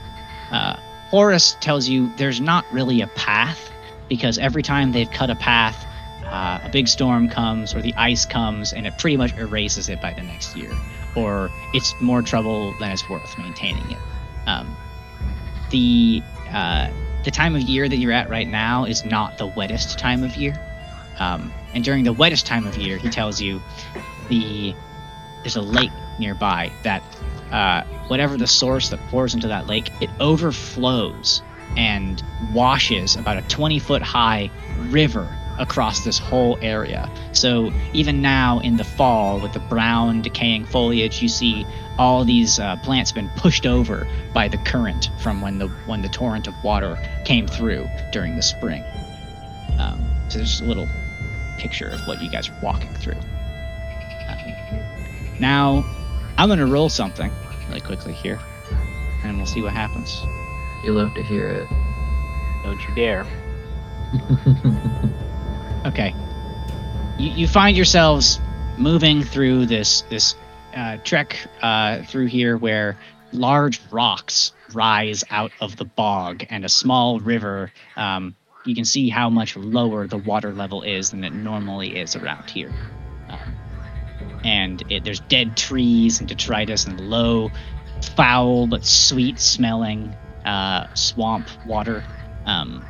uh, 0.52 0.76
Horace 1.10 1.56
tells 1.60 1.88
you 1.88 2.12
there's 2.16 2.40
not 2.40 2.64
really 2.70 3.00
a 3.00 3.08
path 3.08 3.70
because 4.08 4.38
every 4.38 4.62
time 4.62 4.92
they've 4.92 5.10
cut 5.10 5.28
a 5.28 5.34
path, 5.34 5.86
uh, 6.24 6.60
a 6.62 6.68
big 6.68 6.86
storm 6.86 7.28
comes 7.28 7.74
or 7.74 7.82
the 7.82 7.92
ice 7.94 8.24
comes 8.24 8.72
and 8.72 8.86
it 8.86 8.96
pretty 8.98 9.16
much 9.16 9.36
erases 9.36 9.88
it 9.88 10.00
by 10.00 10.12
the 10.12 10.22
next 10.22 10.56
year, 10.56 10.70
or 11.16 11.50
it's 11.74 11.94
more 12.00 12.22
trouble 12.22 12.72
than 12.78 12.92
it's 12.92 13.08
worth 13.08 13.36
maintaining 13.38 13.90
it. 13.90 13.98
Um, 14.46 14.76
the 15.70 16.22
uh, 16.52 16.90
the 17.24 17.30
time 17.30 17.56
of 17.56 17.62
year 17.62 17.88
that 17.88 17.96
you're 17.96 18.12
at 18.12 18.30
right 18.30 18.48
now 18.48 18.84
is 18.84 19.04
not 19.04 19.36
the 19.36 19.46
wettest 19.46 19.98
time 19.98 20.22
of 20.22 20.36
year, 20.36 20.54
um, 21.18 21.52
and 21.74 21.82
during 21.82 22.04
the 22.04 22.12
wettest 22.12 22.46
time 22.46 22.66
of 22.66 22.76
year, 22.76 22.96
he 22.96 23.08
tells 23.08 23.40
you 23.40 23.60
the 24.28 24.74
there's 25.42 25.56
a 25.56 25.62
lake 25.62 25.92
nearby 26.18 26.70
that 26.84 27.02
uh, 27.50 27.82
whatever 28.08 28.36
the 28.36 28.46
source 28.46 28.90
that 28.90 29.00
pours 29.08 29.34
into 29.34 29.48
that 29.48 29.66
lake, 29.66 29.90
it 30.00 30.10
overflows 30.20 31.42
and 31.76 32.22
washes 32.52 33.16
about 33.16 33.36
a 33.36 33.42
20 33.42 33.78
foot 33.78 34.02
high 34.02 34.50
river 34.88 35.36
across 35.58 36.04
this 36.04 36.18
whole 36.18 36.58
area. 36.62 37.08
So 37.32 37.70
even 37.92 38.22
now 38.22 38.60
in 38.60 38.76
the 38.76 38.84
fall, 38.84 39.40
with 39.40 39.52
the 39.52 39.60
brown 39.60 40.22
decaying 40.22 40.64
foliage, 40.64 41.22
you 41.22 41.28
see 41.28 41.66
all 41.98 42.24
these 42.24 42.58
uh, 42.58 42.76
plants 42.76 43.12
been 43.12 43.28
pushed 43.36 43.66
over 43.66 44.08
by 44.32 44.48
the 44.48 44.56
current 44.58 45.10
from 45.20 45.42
when 45.42 45.58
the 45.58 45.68
when 45.86 46.00
the 46.00 46.08
torrent 46.08 46.46
of 46.46 46.54
water 46.64 46.98
came 47.24 47.46
through 47.46 47.86
during 48.10 48.36
the 48.36 48.42
spring. 48.42 48.82
Um, 49.78 50.00
so 50.28 50.38
there's 50.38 50.60
a 50.60 50.64
little 50.64 50.88
picture 51.58 51.88
of 51.88 52.00
what 52.06 52.22
you 52.22 52.30
guys 52.30 52.48
are 52.48 52.58
walking 52.62 52.94
through. 52.94 53.20
Um, 54.28 54.54
now, 55.38 55.84
I'm 56.40 56.48
gonna 56.48 56.64
roll 56.64 56.88
something 56.88 57.30
really 57.68 57.82
quickly 57.82 58.14
here, 58.14 58.40
and 59.24 59.36
we'll 59.36 59.44
see 59.44 59.60
what 59.60 59.74
happens. 59.74 60.22
You 60.82 60.92
love 60.92 61.12
to 61.12 61.22
hear 61.22 61.46
it. 61.48 61.68
Don't 62.64 62.80
you 62.80 62.94
dare. 62.94 63.26
Okay. 65.86 66.14
You, 67.18 67.30
you 67.30 67.48
find 67.48 67.74
yourselves 67.74 68.38
moving 68.76 69.22
through 69.22 69.64
this 69.64 70.02
this 70.10 70.34
uh, 70.76 70.98
trek 70.98 71.38
uh, 71.62 72.02
through 72.02 72.26
here 72.26 72.58
where 72.58 72.98
large 73.32 73.80
rocks 73.90 74.52
rise 74.74 75.24
out 75.30 75.52
of 75.60 75.76
the 75.76 75.86
bog 75.86 76.44
and 76.50 76.66
a 76.66 76.68
small 76.68 77.18
river. 77.20 77.72
Um, 77.96 78.36
you 78.66 78.74
can 78.74 78.84
see 78.84 79.08
how 79.08 79.30
much 79.30 79.56
lower 79.56 80.06
the 80.06 80.18
water 80.18 80.52
level 80.52 80.82
is 80.82 81.12
than 81.12 81.24
it 81.24 81.32
normally 81.32 81.96
is 81.96 82.14
around 82.14 82.50
here. 82.50 82.70
And 84.44 84.82
it, 84.90 85.04
there's 85.04 85.20
dead 85.20 85.56
trees 85.56 86.20
and 86.20 86.28
detritus 86.28 86.86
and 86.86 87.00
low, 87.00 87.50
foul 88.16 88.66
but 88.66 88.84
sweet 88.84 89.38
smelling 89.38 90.14
uh, 90.44 90.86
swamp 90.94 91.48
water 91.66 92.04
um, 92.46 92.84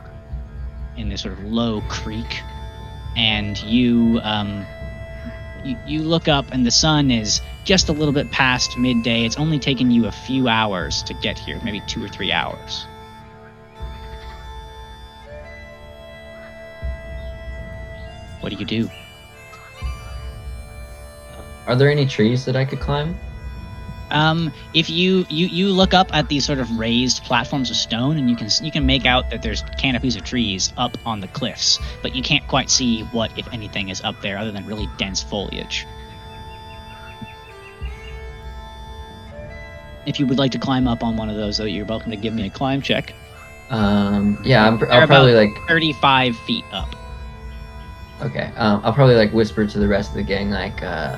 in 0.97 1.09
this 1.09 1.23
sort 1.23 1.39
of 1.39 1.45
low 1.45 1.81
creek 1.89 2.41
and 3.17 3.61
you 3.63 4.21
um, 4.23 4.65
you, 5.65 5.77
you 5.87 5.99
look 6.01 6.29
up 6.29 6.47
and 6.53 6.65
the 6.65 6.71
sun 6.71 7.11
is 7.11 7.41
just 7.65 7.89
a 7.89 7.93
little 7.93 8.15
bit 8.15 8.31
past 8.31 8.79
midday. 8.79 9.25
It's 9.25 9.37
only 9.37 9.59
taken 9.59 9.91
you 9.91 10.07
a 10.07 10.13
few 10.13 10.49
hours 10.49 11.03
to 11.05 11.15
get 11.15 11.39
here, 11.39 11.61
maybe 11.63 11.81
two 11.87 12.03
or 12.03 12.09
three 12.09 12.33
hours. 12.33 12.87
What 18.41 18.51
do 18.51 18.57
you 18.57 18.65
do? 18.65 18.91
Are 21.71 21.77
there 21.77 21.89
any 21.89 22.05
trees 22.05 22.45
that 22.47 22.57
I 22.57 22.65
could 22.65 22.81
climb? 22.81 23.17
Um, 24.11 24.53
if 24.75 24.91
you, 24.91 25.25
you 25.31 25.47
you 25.47 25.69
look 25.69 25.95
up 25.95 26.13
at 26.13 26.29
these 26.29 26.45
sort 26.45 26.59
of 26.59 26.69
raised 26.77 27.23
platforms 27.23 27.71
of 27.71 27.77
stone, 27.77 28.17
and 28.17 28.29
you 28.29 28.35
can 28.35 28.49
you 28.61 28.73
can 28.73 28.85
make 28.85 29.07
out 29.07 29.31
that 29.31 29.43
there's 29.43 29.63
canopies 29.79 30.17
of 30.17 30.25
trees 30.25 30.73
up 30.77 30.99
on 31.07 31.21
the 31.21 31.29
cliffs, 31.29 31.79
but 32.03 32.17
you 32.17 32.25
can't 32.25 32.45
quite 32.49 32.71
see 32.71 33.03
what, 33.13 33.31
if 33.39 33.47
anything, 33.53 33.89
is 33.89 34.01
up 34.01 34.21
there 34.21 34.37
other 34.37 34.51
than 34.51 34.67
really 34.67 34.89
dense 34.99 35.23
foliage. 35.23 35.87
If 40.07 40.19
you 40.19 40.27
would 40.27 40.39
like 40.39 40.51
to 40.51 40.59
climb 40.59 40.89
up 40.89 41.05
on 41.05 41.17
one 41.17 41.31
of 41.31 41.37
those, 41.37 41.59
though, 41.59 41.67
you're 41.67 41.87
welcome 41.87 42.11
to 42.11 42.17
give 42.17 42.35
me 42.35 42.47
a 42.47 42.51
climb 42.51 42.83
check. 42.83 43.15
Um, 43.69 44.43
yeah, 44.45 44.67
I'm, 44.67 44.77
They're 44.81 44.91
I'll 44.91 45.07
probably 45.07 45.35
like 45.35 45.51
35 45.69 46.37
feet 46.39 46.65
up. 46.73 46.97
Okay. 48.23 48.51
Um, 48.57 48.81
I'll 48.83 48.93
probably 48.93 49.15
like 49.15 49.33
whisper 49.33 49.67
to 49.67 49.79
the 49.79 49.87
rest 49.87 50.11
of 50.11 50.17
the 50.17 50.25
gang, 50.25 50.51
like, 50.51 50.83
uh, 50.83 51.17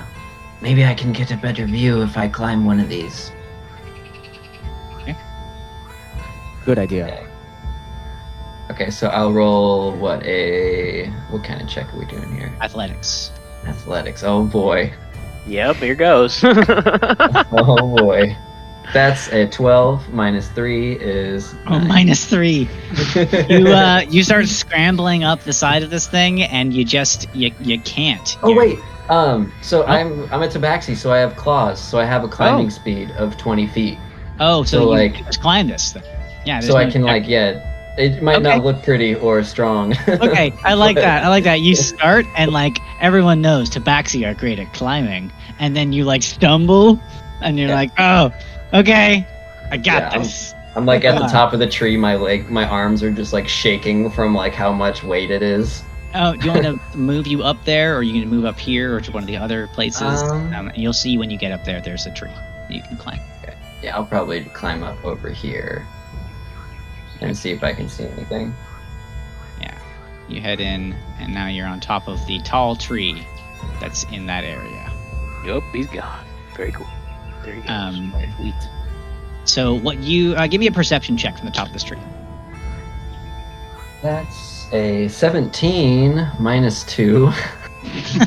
maybe 0.63 0.85
I 0.87 0.95
can 0.95 1.13
get 1.13 1.31
a 1.31 1.37
better 1.37 1.67
view 1.67 2.03
if 2.03 2.17
I 2.17 2.29
climb 2.29 2.65
one 2.65 2.81
of 2.81 2.89
these. 2.89 3.33
Good 6.65 6.79
idea. 6.79 7.07
Okay. 7.07 7.27
Okay, 8.71 8.91
so 8.91 9.09
I'll 9.09 9.33
roll 9.33 9.93
what 9.97 10.25
a 10.25 11.07
what 11.31 11.43
kind 11.45 11.61
of 11.61 11.69
check 11.69 11.93
are 11.93 11.99
we 11.99 12.07
doing 12.07 12.33
here? 12.35 12.53
Athletics. 12.61 13.33
Athletics. 13.67 14.23
Oh 14.23 14.45
boy. 14.45 14.93
Yep, 15.47 15.77
here 15.77 15.95
goes. 15.97 16.43
Oh 16.45 17.97
boy. 17.97 18.37
That's 18.93 19.29
a 19.29 19.47
12 19.49 20.11
minus 20.13 20.49
3 20.51 20.93
is 21.01 21.55
Oh, 21.67 21.79
nine. 21.79 21.89
minus 21.89 22.25
three. 22.27 22.69
You 23.49 23.69
uh, 23.69 24.03
you 24.09 24.23
start 24.23 24.47
scrambling 24.47 25.25
up 25.25 25.41
the 25.43 25.53
side 25.53 25.83
of 25.83 25.91
this 25.91 26.07
thing, 26.07 26.43
and 26.43 26.73
you 26.73 26.85
just 26.85 27.27
you 27.35 27.53
you 27.61 27.81
can't. 27.81 28.39
Oh 28.43 28.51
You're- 28.51 28.75
wait. 28.75 28.79
Um 29.09 29.53
so 29.63 29.85
I'm 29.85 30.23
I'm 30.33 30.43
a 30.43 30.49
tabaxi, 30.49 30.97
so 30.97 31.13
I 31.13 31.19
have 31.19 31.37
claws, 31.37 31.81
so 31.81 31.99
I 31.99 32.05
have 32.05 32.25
a 32.25 32.29
climbing 32.29 32.71
speed 32.71 33.11
of 33.13 33.37
20 33.37 33.67
feet. 33.67 33.99
Oh, 34.41 34.63
so, 34.63 34.79
So, 34.79 34.83
you 34.85 34.89
like- 34.91 35.15
can 35.15 35.25
just 35.27 35.41
climb 35.41 35.69
this 35.69 35.93
thing. 35.93 36.03
Yeah. 36.45 36.61
So 36.61 36.77
I 36.77 36.85
no 36.85 36.91
can 36.91 37.03
like 37.03 37.29
yeah, 37.29 37.95
it 37.99 38.23
might 38.23 38.37
Okay. 38.37 38.43
not 38.57 38.65
look 38.65 38.83
pretty 38.83 39.15
or 39.15 39.43
strong. 39.45 39.93
okay, 40.09 40.53
I 40.65 40.75
like 40.75 40.97
that. 40.97 41.25
I 41.25 41.29
like 41.29 41.45
that. 41.45 41.61
You 41.61 41.75
start 41.91 42.27
and 42.37 42.53
like 42.53 42.79
everyone 43.01 43.41
knows 43.43 43.71
Tabaxi 43.71 44.27
are 44.29 44.35
great 44.35 44.59
at 44.59 44.73
climbing, 44.73 45.31
and 45.59 45.77
then 45.77 45.93
you 45.93 46.05
like 46.05 46.23
stumble 46.23 46.99
and 47.43 47.59
you're 47.59 47.69
Yeah. 47.69 47.75
like, 47.75 47.91
oh, 47.99 48.33
okay, 48.73 49.27
I 49.71 49.77
got 49.77 49.85
Yeah, 49.87 50.09
I'm- 50.11 50.23
this. 50.23 50.55
I'm 50.75 50.87
like 50.87 51.05
at 51.05 51.19
the 51.21 51.27
top 51.27 51.53
of 51.53 51.59
the 51.59 51.67
tree. 51.69 51.99
My 51.99 52.17
leg, 52.17 52.49
my 52.51 52.65
arms 52.67 53.03
are 53.03 53.11
just 53.13 53.35
like 53.35 53.47
shaking 53.47 54.09
from 54.11 54.35
like 54.35 54.55
how 54.55 54.73
much 54.73 55.05
weight 55.05 55.31
it 55.31 55.43
is. 55.43 55.83
Oh, 56.15 56.37
do 56.37 56.47
you 56.47 56.53
want 56.53 56.65
to 56.65 56.97
move 56.97 57.27
you 57.27 57.43
up 57.43 57.65
there, 57.65 57.95
or 57.95 57.99
are 57.99 58.03
you 58.03 58.13
going 58.13 58.25
to 58.25 58.31
move 58.31 58.45
up 58.45 58.59
here, 58.59 58.97
or 58.97 59.01
to 59.01 59.13
one 59.13 59.23
of 59.23 59.27
the 59.27 59.37
other 59.37 59.67
places? 59.69 60.23
Um, 60.23 60.53
Um, 60.53 60.73
you'll 60.75 60.93
see 60.93 61.17
when 61.17 61.31
you 61.31 61.39
get 61.39 61.53
up 61.53 61.65
there, 61.65 61.81
there's 61.81 62.07
a 62.07 62.11
tree 62.11 62.31
you 62.69 62.83
can 62.83 62.97
climb. 62.97 63.21
Yeah, 63.83 63.97
I'll 63.97 64.05
probably 64.05 64.45
climb 64.45 64.85
up 64.85 65.05
over 65.05 65.31
here 65.31 65.87
and 67.21 67.37
see 67.37 67.51
if 67.51 67.65
I 67.65 67.73
can 67.73 67.89
see 67.89 68.05
anything. 68.05 68.55
Yeah, 69.61 69.77
you 70.29 70.41
head 70.41 70.61
in, 70.61 70.95
and 71.19 71.35
now 71.35 71.49
you're 71.49 71.67
on 71.67 71.81
top 71.81 72.09
of 72.09 72.25
the 72.27 72.39
tall 72.41 72.77
tree 72.77 73.27
that's 73.81 74.05
in 74.05 74.27
that 74.27 74.45
area. 74.45 74.91
Yup, 75.45 75.65
he's 75.73 75.89
gone. 75.89 76.25
Very 76.57 76.73
cool. 76.73 76.87
There 77.45 77.57
you 77.57 77.63
go. 77.63 77.73
Um, 77.73 78.15
so, 79.45 79.75
what 79.75 79.99
you 79.99 80.35
uh, 80.37 80.47
give 80.47 80.61
me 80.61 80.69
a 80.69 80.73
perception 80.73 81.17
check 81.17 81.37
from 81.37 81.47
the 81.47 81.53
top 81.53 81.67
of 81.67 81.73
this 81.73 81.83
tree. 81.83 81.99
That's 84.01 84.52
a 84.73 85.09
17 85.09 86.33
minus 86.39 86.85
two. 86.85 87.31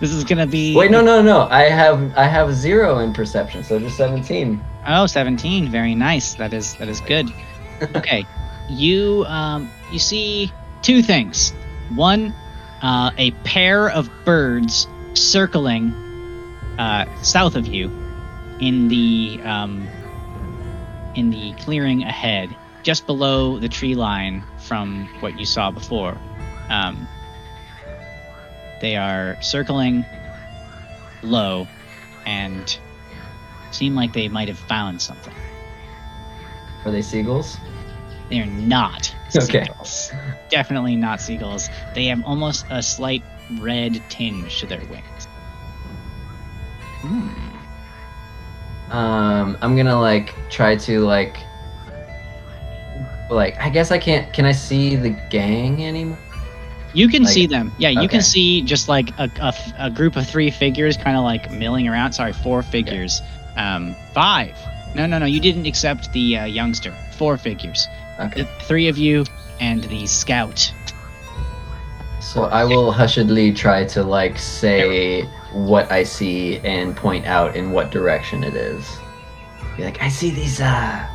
this 0.00 0.10
is 0.10 0.24
gonna 0.24 0.46
be 0.46 0.74
Wait, 0.74 0.90
no, 0.90 1.00
no, 1.00 1.22
no. 1.22 1.46
I 1.50 1.64
have 1.64 2.16
I 2.16 2.24
have 2.24 2.52
zero 2.54 2.98
in 2.98 3.12
perception, 3.12 3.62
so 3.62 3.78
just 3.78 3.96
17. 3.96 4.62
Oh, 4.88 5.06
17. 5.06 5.68
Very 5.68 5.94
nice. 5.94 6.34
That 6.34 6.52
is 6.52 6.74
that 6.76 6.88
is 6.88 7.00
good. 7.00 7.32
Okay. 7.94 8.24
you 8.70 9.26
um 9.28 9.70
you 9.92 9.98
see 9.98 10.50
two 10.80 11.02
things. 11.02 11.52
One, 11.94 12.34
uh, 12.80 13.10
a 13.18 13.32
pair 13.44 13.90
of 13.90 14.10
birds 14.24 14.88
circling 15.12 15.92
uh, 16.78 17.04
south 17.22 17.54
of 17.54 17.66
you 17.66 17.88
in 18.58 18.88
the 18.88 19.40
um 19.44 19.86
in 21.14 21.28
the 21.28 21.52
clearing 21.58 22.02
ahead, 22.02 22.48
just 22.82 23.06
below 23.06 23.58
the 23.58 23.68
tree 23.68 23.94
line 23.94 24.42
from 24.66 25.08
what 25.20 25.38
you 25.38 25.46
saw 25.46 25.70
before. 25.70 26.16
Um, 26.68 27.08
they 28.80 28.96
are 28.96 29.36
circling 29.40 30.04
low 31.22 31.68
and 32.26 32.78
seem 33.70 33.94
like 33.94 34.12
they 34.12 34.28
might 34.28 34.48
have 34.48 34.58
found 34.58 35.00
something. 35.00 35.34
Are 36.84 36.90
they 36.90 37.02
seagulls? 37.02 37.58
They're 38.30 38.46
not 38.46 39.14
Okay. 39.36 39.64
seagulls. 39.64 40.10
Definitely 40.50 40.96
not 40.96 41.20
seagulls. 41.20 41.68
They 41.94 42.06
have 42.06 42.22
almost 42.24 42.66
a 42.70 42.82
slight 42.82 43.22
red 43.58 44.02
tinge 44.08 44.60
to 44.60 44.66
their 44.66 44.84
wings. 44.86 45.28
Um, 48.90 49.56
I'm 49.62 49.76
gonna 49.76 50.00
like 50.00 50.34
try 50.48 50.76
to 50.76 51.00
like, 51.00 51.45
like 53.30 53.58
I 53.58 53.68
guess 53.70 53.90
I 53.90 53.98
can't. 53.98 54.32
Can 54.32 54.44
I 54.44 54.52
see 54.52 54.96
the 54.96 55.10
gang 55.30 55.84
anymore? 55.84 56.18
You 56.94 57.08
can 57.08 57.24
Like- 57.24 57.32
see 57.32 57.46
them. 57.46 57.72
Yeah, 57.78 57.90
you 57.90 57.98
okay. 58.00 58.08
can 58.08 58.22
see 58.22 58.62
just 58.62 58.88
like 58.88 59.10
a, 59.18 59.30
a, 59.40 59.54
a 59.78 59.90
group 59.90 60.16
of 60.16 60.26
three 60.26 60.50
figures 60.50 60.96
kind 60.96 61.16
of 61.16 61.24
like 61.24 61.50
milling 61.50 61.86
around. 61.88 62.12
Sorry, 62.12 62.32
four 62.32 62.62
figures. 62.62 63.20
Um, 63.56 63.94
five. 64.14 64.56
No, 64.94 65.04
no, 65.06 65.18
no. 65.18 65.26
You 65.26 65.40
didn't 65.40 65.66
accept 65.66 66.10
the 66.12 66.38
uh, 66.38 66.44
youngster. 66.46 66.92
Four 67.18 67.36
figures. 67.36 67.86
Okay. 68.18 68.42
The 68.42 68.48
three 68.64 68.88
of 68.88 68.96
you 68.96 69.24
and 69.60 69.84
the 69.84 70.06
scout. 70.06 70.72
So 72.20 72.44
I 72.44 72.64
will 72.64 72.92
hushedly 72.92 73.54
try 73.54 73.84
to 73.86 74.02
like 74.02 74.38
say 74.38 75.22
what 75.52 75.90
I 75.92 76.02
see 76.02 76.58
and 76.60 76.96
point 76.96 77.26
out 77.26 77.54
in 77.56 77.72
what 77.72 77.90
direction 77.90 78.42
it 78.42 78.54
is. 78.54 78.88
Be 79.76 79.84
like, 79.84 80.00
I 80.00 80.08
see 80.08 80.30
these 80.30 80.60
uh 80.60 81.06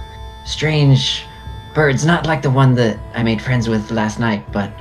strange 0.46 1.26
birds, 1.74 2.06
not 2.06 2.26
like 2.26 2.42
the 2.42 2.50
one 2.50 2.76
that 2.76 3.00
I 3.14 3.24
made 3.24 3.42
friends 3.42 3.68
with 3.70 3.92
last 3.92 4.20
night, 4.20 4.44
but 4.52 4.72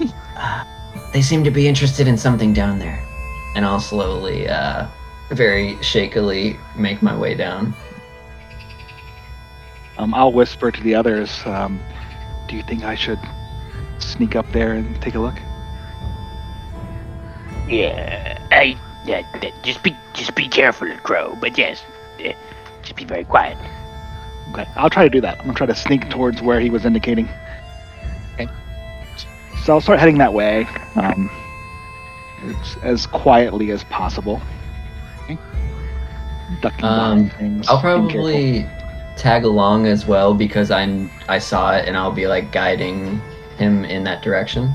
uh, 0.36 0.64
they 1.12 1.22
seem 1.22 1.44
to 1.44 1.50
be 1.50 1.68
interested 1.68 2.08
in 2.08 2.16
something 2.16 2.52
down 2.52 2.78
there. 2.78 3.02
And 3.54 3.64
I'll 3.64 3.80
slowly, 3.80 4.48
uh, 4.48 4.86
very 5.30 5.76
shakily 5.82 6.58
make 6.76 7.02
my 7.02 7.16
way 7.16 7.34
down. 7.34 7.74
Um, 9.98 10.14
I'll 10.14 10.32
whisper 10.32 10.70
to 10.70 10.82
the 10.82 10.94
others. 10.94 11.40
Um, 11.44 11.80
do 12.48 12.56
you 12.56 12.62
think 12.62 12.82
I 12.82 12.94
should 12.94 13.20
sneak 13.98 14.36
up 14.36 14.50
there 14.52 14.72
and 14.72 15.00
take 15.00 15.14
a 15.14 15.18
look? 15.18 15.36
Yeah, 17.68 18.38
I. 18.50 18.78
Yeah, 19.04 19.22
just 19.62 19.82
be 19.82 19.96
just 20.12 20.34
be 20.36 20.48
careful, 20.48 20.88
Crow. 21.02 21.36
But 21.40 21.58
yes, 21.58 21.82
uh, 22.24 22.32
just 22.82 22.94
be 22.94 23.04
very 23.04 23.24
quiet. 23.24 23.58
Okay, 24.52 24.66
I'll 24.76 24.90
try 24.90 25.04
to 25.04 25.10
do 25.10 25.20
that. 25.22 25.38
I'm 25.38 25.46
gonna 25.46 25.54
try 25.56 25.66
to 25.66 25.74
sneak 25.74 26.10
towards 26.10 26.42
where 26.42 26.60
he 26.60 26.68
was 26.68 26.84
indicating. 26.84 27.28
Okay. 28.34 28.48
So 29.64 29.72
I'll 29.74 29.80
start 29.80 29.98
heading 29.98 30.18
that 30.18 30.34
way, 30.34 30.66
um, 30.96 31.30
as, 32.44 32.76
as 32.82 33.06
quietly 33.06 33.70
as 33.70 33.84
possible. 33.84 34.42
Okay. 35.24 35.38
Ducking 36.60 36.84
Um, 36.84 37.30
things. 37.30 37.66
I'll 37.68 37.80
probably 37.80 38.66
tag 39.16 39.44
along 39.44 39.86
as 39.86 40.06
well 40.06 40.34
because 40.34 40.70
I 40.70 41.08
I 41.28 41.38
saw 41.38 41.72
it 41.72 41.88
and 41.88 41.96
I'll 41.96 42.12
be 42.12 42.26
like 42.26 42.52
guiding 42.52 43.20
him 43.56 43.84
in 43.84 44.04
that 44.04 44.22
direction. 44.22 44.74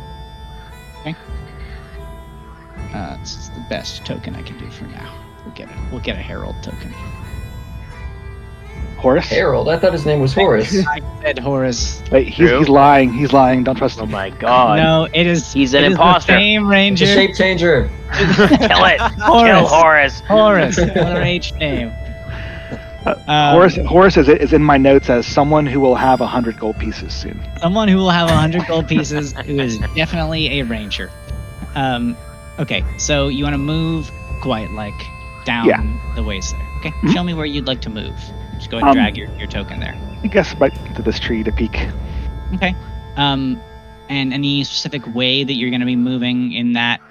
Uh, 2.93 3.17
this 3.17 3.37
is 3.37 3.49
the 3.49 3.65
best 3.69 4.05
token 4.05 4.35
I 4.35 4.41
can 4.41 4.57
do 4.57 4.69
for 4.71 4.85
now. 4.85 5.13
We'll 5.45 5.53
get 5.53 5.69
a 5.69 5.87
we'll 5.91 6.01
get 6.01 6.15
a 6.15 6.21
herald 6.21 6.55
token. 6.63 6.93
Horace. 8.97 9.27
Harold, 9.27 9.69
I 9.69 9.77
thought 9.77 9.93
his 9.93 10.05
name 10.05 10.19
was 10.19 10.33
Horace. 10.33 10.85
I 10.87 10.99
said 11.21 11.39
Horace. 11.39 12.01
Wait, 12.11 12.27
he's, 12.27 12.49
True. 12.49 12.59
he's 12.59 12.69
lying. 12.69 13.13
He's 13.13 13.31
lying. 13.33 13.63
Don't 13.63 13.75
trust 13.75 13.97
him. 13.99 14.03
Oh 14.05 14.11
my 14.11 14.29
god. 14.31 14.77
No, 14.77 15.07
it 15.13 15.27
is. 15.27 15.53
He's 15.53 15.73
an 15.73 15.83
it 15.83 15.87
is 15.87 15.91
imposter. 15.93 16.33
The 16.33 16.39
same 16.39 16.63
It's 16.63 16.69
ranger. 16.71 17.05
a 17.05 17.07
shape 17.07 17.35
changer. 17.35 17.89
Kill 18.13 18.85
it. 18.85 18.97
Kill 19.15 19.67
Horace. 19.67 20.19
Horace. 20.21 20.21
Horace. 20.21 20.77
Another 20.77 21.21
H 21.21 21.53
name. 21.55 21.91
Um, 23.05 23.53
Horace, 23.53 23.77
Horace 23.87 24.17
is, 24.17 24.27
is 24.27 24.51
in 24.51 24.61
my 24.61 24.75
notes 24.77 25.09
as 25.09 25.25
someone 25.25 25.65
who 25.65 25.79
will 25.79 25.95
have 25.95 26.19
a 26.19 26.27
hundred 26.27 26.59
gold 26.59 26.77
pieces 26.77 27.13
soon. 27.13 27.41
Someone 27.61 27.87
who 27.87 27.95
will 27.95 28.09
have 28.09 28.29
100 28.29 28.67
gold 28.67 28.87
pieces, 28.89 29.31
who 29.45 29.59
is 29.59 29.77
definitely 29.95 30.59
a 30.59 30.65
ranger. 30.65 31.09
Um, 31.75 32.17
okay, 32.59 32.83
so 32.97 33.29
you 33.29 33.45
want 33.45 33.53
to 33.53 33.59
move 33.59 34.11
quite 34.41 34.69
like 34.71 34.93
down 35.45 35.65
Yeah. 35.67 35.81
the 36.15 36.23
ways 36.23 36.51
there. 36.51 36.67
Okay, 36.79 36.89
Mhm. 36.91 37.13
show 37.13 37.23
me 37.23 37.33
where 37.33 37.45
you'd 37.45 37.65
like 37.67 37.79
to 37.81 37.89
move. 37.89 38.13
Just 38.57 38.69
go 38.71 38.77
ahead 38.77 38.89
and 38.89 38.99
Um, 38.99 39.03
drag 39.03 39.17
your, 39.17 39.29
your 39.37 39.47
token 39.47 39.79
there. 39.79 39.95
I 40.23 40.27
guess 40.27 40.53
right 40.55 40.73
to 40.95 41.01
this 41.01 41.19
tree 41.19 41.43
to 41.43 41.51
peek. 41.51 41.87
Okay. 42.55 42.75
Um, 43.15 43.59
and 44.09 44.33
any 44.33 44.63
specific 44.63 45.03
way 45.15 45.43
that 45.43 45.53
you're 45.53 45.69
going 45.69 45.81
to 45.81 45.85
be 45.85 45.95
moving 45.95 46.53
in 46.53 46.73
that 46.73 47.01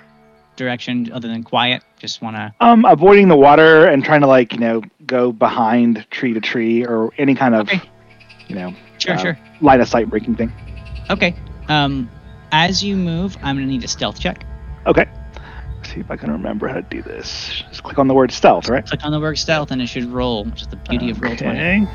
direction 0.57 1.11
other 1.13 1.29
than 1.29 1.43
quiet? 1.43 1.83
Just 1.99 2.23
want 2.23 2.37
to. 2.37 2.53
Um, 2.61 2.85
avoiding 2.85 3.29
the 3.29 3.37
water 3.37 3.87
and 3.87 4.05
trying 4.05 4.21
to 4.23 4.27
like 4.27 4.53
you 4.53 4.59
know 4.59 4.83
go 5.07 5.31
behind 5.33 6.07
tree 6.11 6.33
to 6.35 6.41
tree 6.41 6.85
or 6.85 7.13
any 7.19 7.35
kind 7.35 7.55
of 7.55 7.69
Okay. 7.69 7.81
you 8.49 8.55
know 8.55 8.75
Sure, 8.99 9.15
Uh, 9.15 9.19
sure. 9.19 9.39
line 9.61 9.81
of 9.81 9.89
sight 9.89 10.09
breaking 10.09 10.37
thing. 10.37 10.51
Okay. 11.11 11.35
Um, 11.69 12.09
as 12.53 12.83
you 12.83 12.97
move, 12.97 13.37
I'm 13.43 13.57
going 13.57 13.67
to 13.67 13.73
need 13.73 13.85
a 13.85 13.89
stealth 13.89 14.19
check. 14.19 14.45
Okay. 14.87 15.05
Let's 15.97 16.05
see 16.09 16.13
if 16.13 16.21
I 16.21 16.23
can 16.23 16.31
remember 16.31 16.69
how 16.69 16.75
to 16.75 16.83
do 16.83 17.01
this. 17.01 17.63
Just 17.71 17.83
click 17.83 17.99
on 17.99 18.07
the 18.07 18.13
word 18.13 18.31
stealth, 18.31 18.69
right? 18.69 18.85
Click 18.85 19.03
on 19.03 19.13
the 19.13 19.21
word 19.21 19.39
stealth, 19.39 19.71
and 19.71 19.81
it 19.81 19.87
should 19.87 20.05
roll, 20.05 20.45
which 20.45 20.61
is 20.63 20.69
the 20.69 20.77
beauty 20.77 21.09
of 21.11 21.23
roll 21.23 21.35
20. 21.35 21.59
Okay. 21.59 21.87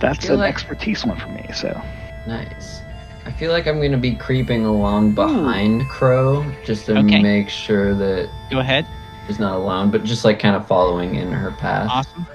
That's 0.00 0.28
an 0.30 0.38
like- 0.38 0.48
expertise 0.54 1.04
one 1.04 1.18
for 1.18 1.28
me. 1.28 1.44
So 1.54 1.78
Nice. 2.26 2.80
I 3.26 3.30
feel 3.32 3.52
like 3.52 3.66
I'm 3.66 3.82
gonna 3.82 3.98
be 3.98 4.14
creeping 4.14 4.64
along 4.64 5.14
behind 5.14 5.86
Crow 5.90 6.42
just 6.64 6.86
to 6.86 6.96
Okay. 7.00 7.20
make 7.22 7.48
sure 7.50 7.94
that 7.94 8.30
Go 8.50 8.60
ahead. 8.60 8.86
she's 9.26 9.38
not 9.38 9.56
alone, 9.56 9.90
but 9.90 10.04
just 10.04 10.24
like 10.24 10.38
kind 10.38 10.56
of 10.56 10.66
following 10.66 11.16
in 11.16 11.30
her 11.32 11.50
path. 11.50 11.88
Awesome. 11.92 12.26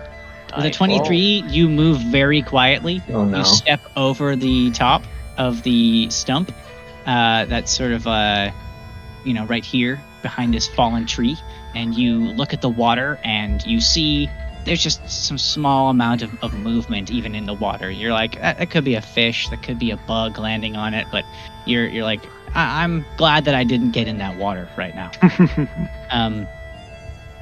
With 0.56 0.66
a 0.66 0.68
Nice. 0.70 0.76
23, 0.76 1.44
you 1.50 1.68
move 1.70 1.98
very 2.12 2.42
quietly. 2.44 3.02
Oh 3.12 3.26
no. 3.26 3.40
You 3.40 3.44
step 3.46 3.82
over 3.96 4.36
the 4.36 4.70
top 4.72 5.04
of 5.40 5.64
the 5.64 6.08
stump. 6.12 6.52
Uh, 7.08 7.46
that's 7.46 7.72
sort 7.72 7.92
of, 7.94 8.06
uh, 8.06 8.52
you 9.26 9.34
know, 9.34 9.46
right 9.46 9.66
here 9.66 10.00
behind 10.22 10.54
this 10.54 10.68
fallen 10.68 11.06
tree. 11.06 11.38
And 11.76 11.96
you 11.96 12.20
look 12.20 12.54
at 12.54 12.62
the 12.62 12.70
water 12.70 13.20
and 13.24 13.66
you 13.66 13.80
see 13.82 14.30
there's 14.66 14.84
just 14.84 15.08
some 15.10 15.38
small 15.38 15.90
amount 15.90 16.22
of, 16.24 16.44
of 16.44 16.54
movement 16.54 17.10
even 17.10 17.36
in 17.36 17.46
the 17.46 17.54
water. 17.54 17.90
You're 17.90 18.12
like, 18.12 18.40
that, 18.42 18.58
that 18.58 18.70
could 18.70 18.84
be 18.84 18.96
a 18.96 19.02
fish, 19.02 19.48
that 19.50 19.64
could 19.64 19.80
be 19.80 19.92
a 19.92 19.98
bug 19.98 20.38
landing 20.38 20.76
on 20.76 20.94
it, 20.94 21.08
but 21.12 21.24
you're 21.66 21.88
you're 21.88 22.04
like, 22.04 22.22
I- 22.54 22.84
I'm 22.84 23.06
glad 23.18 23.46
that 23.46 23.56
I 23.56 23.64
didn't 23.64 23.92
get 23.92 24.08
in 24.08 24.18
that 24.18 24.38
water 24.38 24.68
right 24.78 24.94
now. 24.96 25.12
Um, 26.10 26.48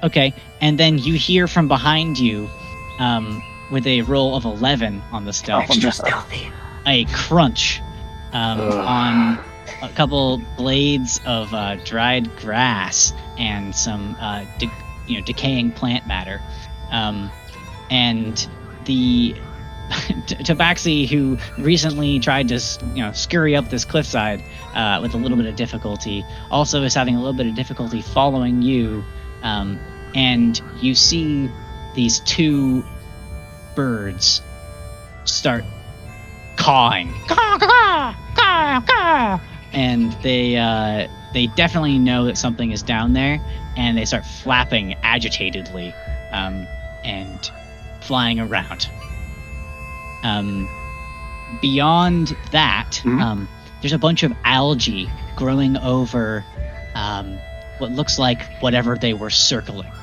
okay, 0.03 0.33
and 0.61 0.79
then 0.79 0.97
you 0.97 1.13
hear 1.13 1.47
from 1.47 1.67
behind 1.67 2.17
you, 2.17 2.49
um, 2.99 3.41
with 3.71 3.85
a 3.87 4.01
roll 4.03 4.35
of 4.35 4.45
11 4.45 5.01
on 5.11 5.25
the 5.25 5.33
stealth, 5.33 5.63
Extra 5.69 5.91
stealthy. 5.91 6.51
a 6.87 7.05
crunch 7.05 7.81
um, 8.33 8.59
on 8.61 9.39
a 9.81 9.89
couple 9.89 10.41
blades 10.57 11.19
of 11.25 11.53
uh, 11.53 11.75
dried 11.83 12.35
grass 12.37 13.13
and 13.37 13.75
some 13.75 14.15
uh, 14.19 14.45
de- 14.59 14.71
you 15.07 15.19
know 15.19 15.25
decaying 15.25 15.71
plant 15.71 16.07
matter. 16.07 16.41
Um, 16.91 17.31
and 17.89 18.47
the 18.85 19.35
T- 20.25 20.35
Tabaxi, 20.35 21.07
who 21.07 21.37
recently 21.57 22.19
tried 22.19 22.47
to 22.49 22.59
you 22.93 23.03
know 23.03 23.11
scurry 23.11 23.55
up 23.55 23.69
this 23.69 23.85
cliffside 23.85 24.43
uh, 24.73 24.99
with 25.01 25.13
a 25.13 25.17
little 25.17 25.37
bit 25.37 25.45
of 25.45 25.55
difficulty, 25.55 26.23
also 26.49 26.81
is 26.83 26.93
having 26.93 27.15
a 27.15 27.19
little 27.19 27.37
bit 27.37 27.47
of 27.47 27.55
difficulty 27.55 28.01
following 28.01 28.61
you. 28.61 29.03
Um, 29.43 29.79
and 30.15 30.59
you 30.81 30.95
see 30.95 31.51
these 31.93 32.19
two 32.21 32.83
birds 33.75 34.41
start 35.25 35.65
cawing, 36.55 37.13
caw, 37.27 37.57
caw, 37.59 38.15
caw, 38.35 38.81
caw. 38.87 39.54
And 39.75 40.13
they 40.23 40.57
uh, 40.57 41.07
they 41.33 41.47
definitely 41.47 41.99
know 41.99 42.25
that 42.25 42.37
something 42.37 42.71
is 42.71 42.83
down 42.83 43.13
there, 43.13 43.39
and 43.77 43.97
they 43.97 44.05
start 44.05 44.25
flapping 44.25 44.95
agitatedly 45.03 45.95
um, 46.31 46.67
and 47.03 47.51
flying 48.01 48.39
around. 48.39 48.89
Um, 50.23 50.69
beyond 51.61 52.35
that, 52.51 53.01
Mhm. 53.05 53.21
um, 53.21 53.49
there's 53.81 53.93
a 53.93 53.99
bunch 53.99 54.23
of 54.23 54.33
algae 54.45 55.13
growing 55.35 55.77
over 55.77 56.47
um, 56.95 57.43
what 57.77 57.91
looks 57.91 58.17
like 58.17 58.49
whatever 58.59 58.97
they 58.97 59.13
were 59.13 59.29
circling. 59.29 59.93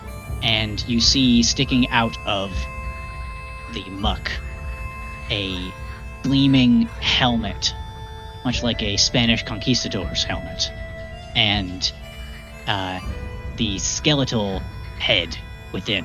And 0.43 0.85
you 0.89 1.01
see 1.01 1.43
sticking 1.43 1.89
out 1.91 2.17
of 2.27 2.69
the 3.73 3.89
muck 3.91 4.31
a 5.31 5.75
gleaming 6.23 6.91
helmet, 7.01 7.75
much 8.45 8.63
like 8.63 8.83
a 8.83 8.97
Spanish 8.97 9.43
conquistador's 9.45 10.25
helmet, 10.25 10.71
and 11.37 11.93
uh, 12.67 13.01
the 13.57 13.79
skeletal 13.79 14.61
head 14.99 15.37
within. 15.73 16.05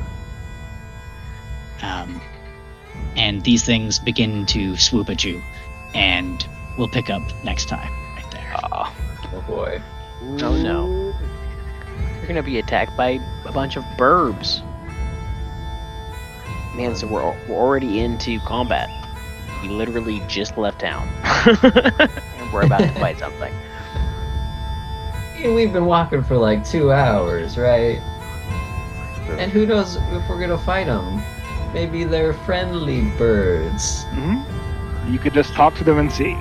Um, 1.81 2.21
and 3.15 3.43
these 3.43 3.63
things 3.63 3.99
begin 3.99 4.45
to 4.47 4.75
swoop 4.77 5.09
at 5.09 5.23
you, 5.23 5.41
and 5.93 6.47
we'll 6.77 6.87
pick 6.89 7.09
up 7.09 7.21
next 7.43 7.67
time 7.69 7.91
right 8.15 8.31
there. 8.31 8.53
Oh, 8.71 8.93
Oh 9.33 9.41
boy. 9.41 9.81
oh 10.21 10.57
no. 10.57 11.13
You're 12.17 12.27
gonna 12.27 12.43
be 12.43 12.59
attacked 12.59 12.95
by 12.97 13.19
a 13.45 13.51
bunch 13.51 13.75
of 13.77 13.83
burbs. 13.97 14.63
Man, 16.75 16.95
so 16.95 17.07
we're, 17.07 17.23
we're 17.47 17.55
already 17.55 17.99
into 17.99 18.39
combat. 18.41 18.89
We 19.61 19.69
literally 19.69 20.21
just 20.27 20.57
left 20.57 20.79
town. 20.79 21.07
and 21.63 22.53
we're 22.53 22.63
about 22.65 22.79
to 22.81 22.91
fight 22.99 23.17
something. 23.19 23.53
Yeah, 25.39 25.53
We've 25.53 25.71
been 25.73 25.85
walking 25.85 26.23
for 26.23 26.37
like 26.37 26.65
two 26.65 26.91
hours, 26.91 27.57
right? 27.57 27.99
And 29.37 29.51
who 29.51 29.65
knows 29.65 29.95
if 29.97 30.27
we're 30.29 30.39
gonna 30.39 30.57
fight 30.57 30.87
them? 30.87 31.21
Maybe 31.73 32.03
they're 32.05 32.33
friendly 32.33 33.01
birds. 33.17 34.03
hmm 34.11 34.41
You 35.11 35.19
could 35.19 35.33
just 35.33 35.53
talk 35.53 35.75
to 35.75 35.83
them 35.83 35.97
and 35.99 36.11
see. 36.11 36.31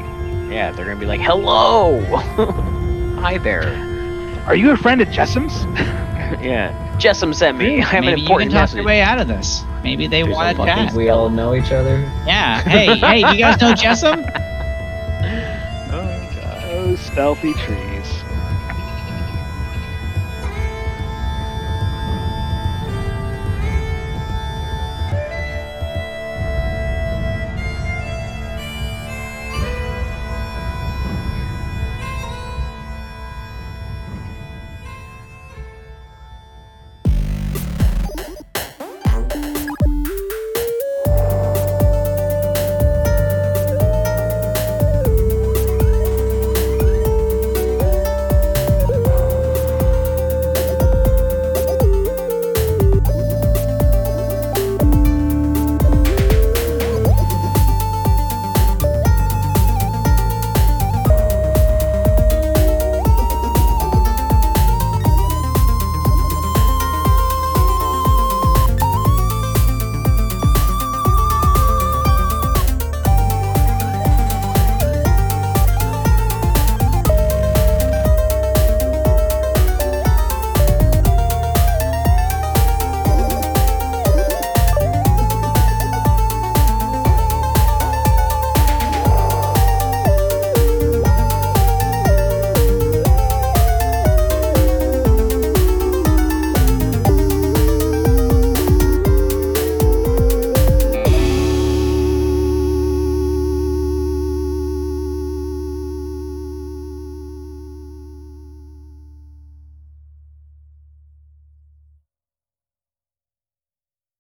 Yeah, 0.53 0.71
they're 0.73 0.85
gonna 0.87 1.01
be 1.01 1.07
like, 1.07 1.21
hello! 1.21 2.01
Hi 3.21 3.39
there. 3.39 3.75
Are 4.47 4.55
you 4.55 4.71
a 4.71 4.77
friend 4.77 5.01
of 5.01 5.11
Jessam's? 5.11 5.65
Yeah. 6.41 6.73
Jessam 6.99 7.35
sent 7.35 7.59
me. 7.59 7.79
I 7.81 7.85
have 7.85 8.05
Maybe 8.05 8.13
an 8.23 8.29
you 8.29 8.37
can 8.37 8.49
talk 8.49 8.53
message. 8.63 8.77
your 8.77 8.85
way 8.85 9.01
out 9.01 9.19
of 9.21 9.29
this. 9.29 9.63
Maybe 9.83 10.07
they 10.07 10.25
want 10.25 10.57
to 10.57 10.65
chat. 10.65 10.93
we 10.95 11.09
all 11.11 11.31
know 11.31 11.55
each 11.55 11.71
other? 11.73 12.01
Yeah. 12.27 12.61
Hey, 12.63 12.97
hey, 12.99 13.23
do 13.23 13.33
you 13.37 13.39
guys 13.39 13.61
know 13.61 13.73
Jessam? 13.75 14.25
Oh, 15.93 16.61
oh 16.73 16.97
stealthy 16.97 17.53
tree. 17.55 17.96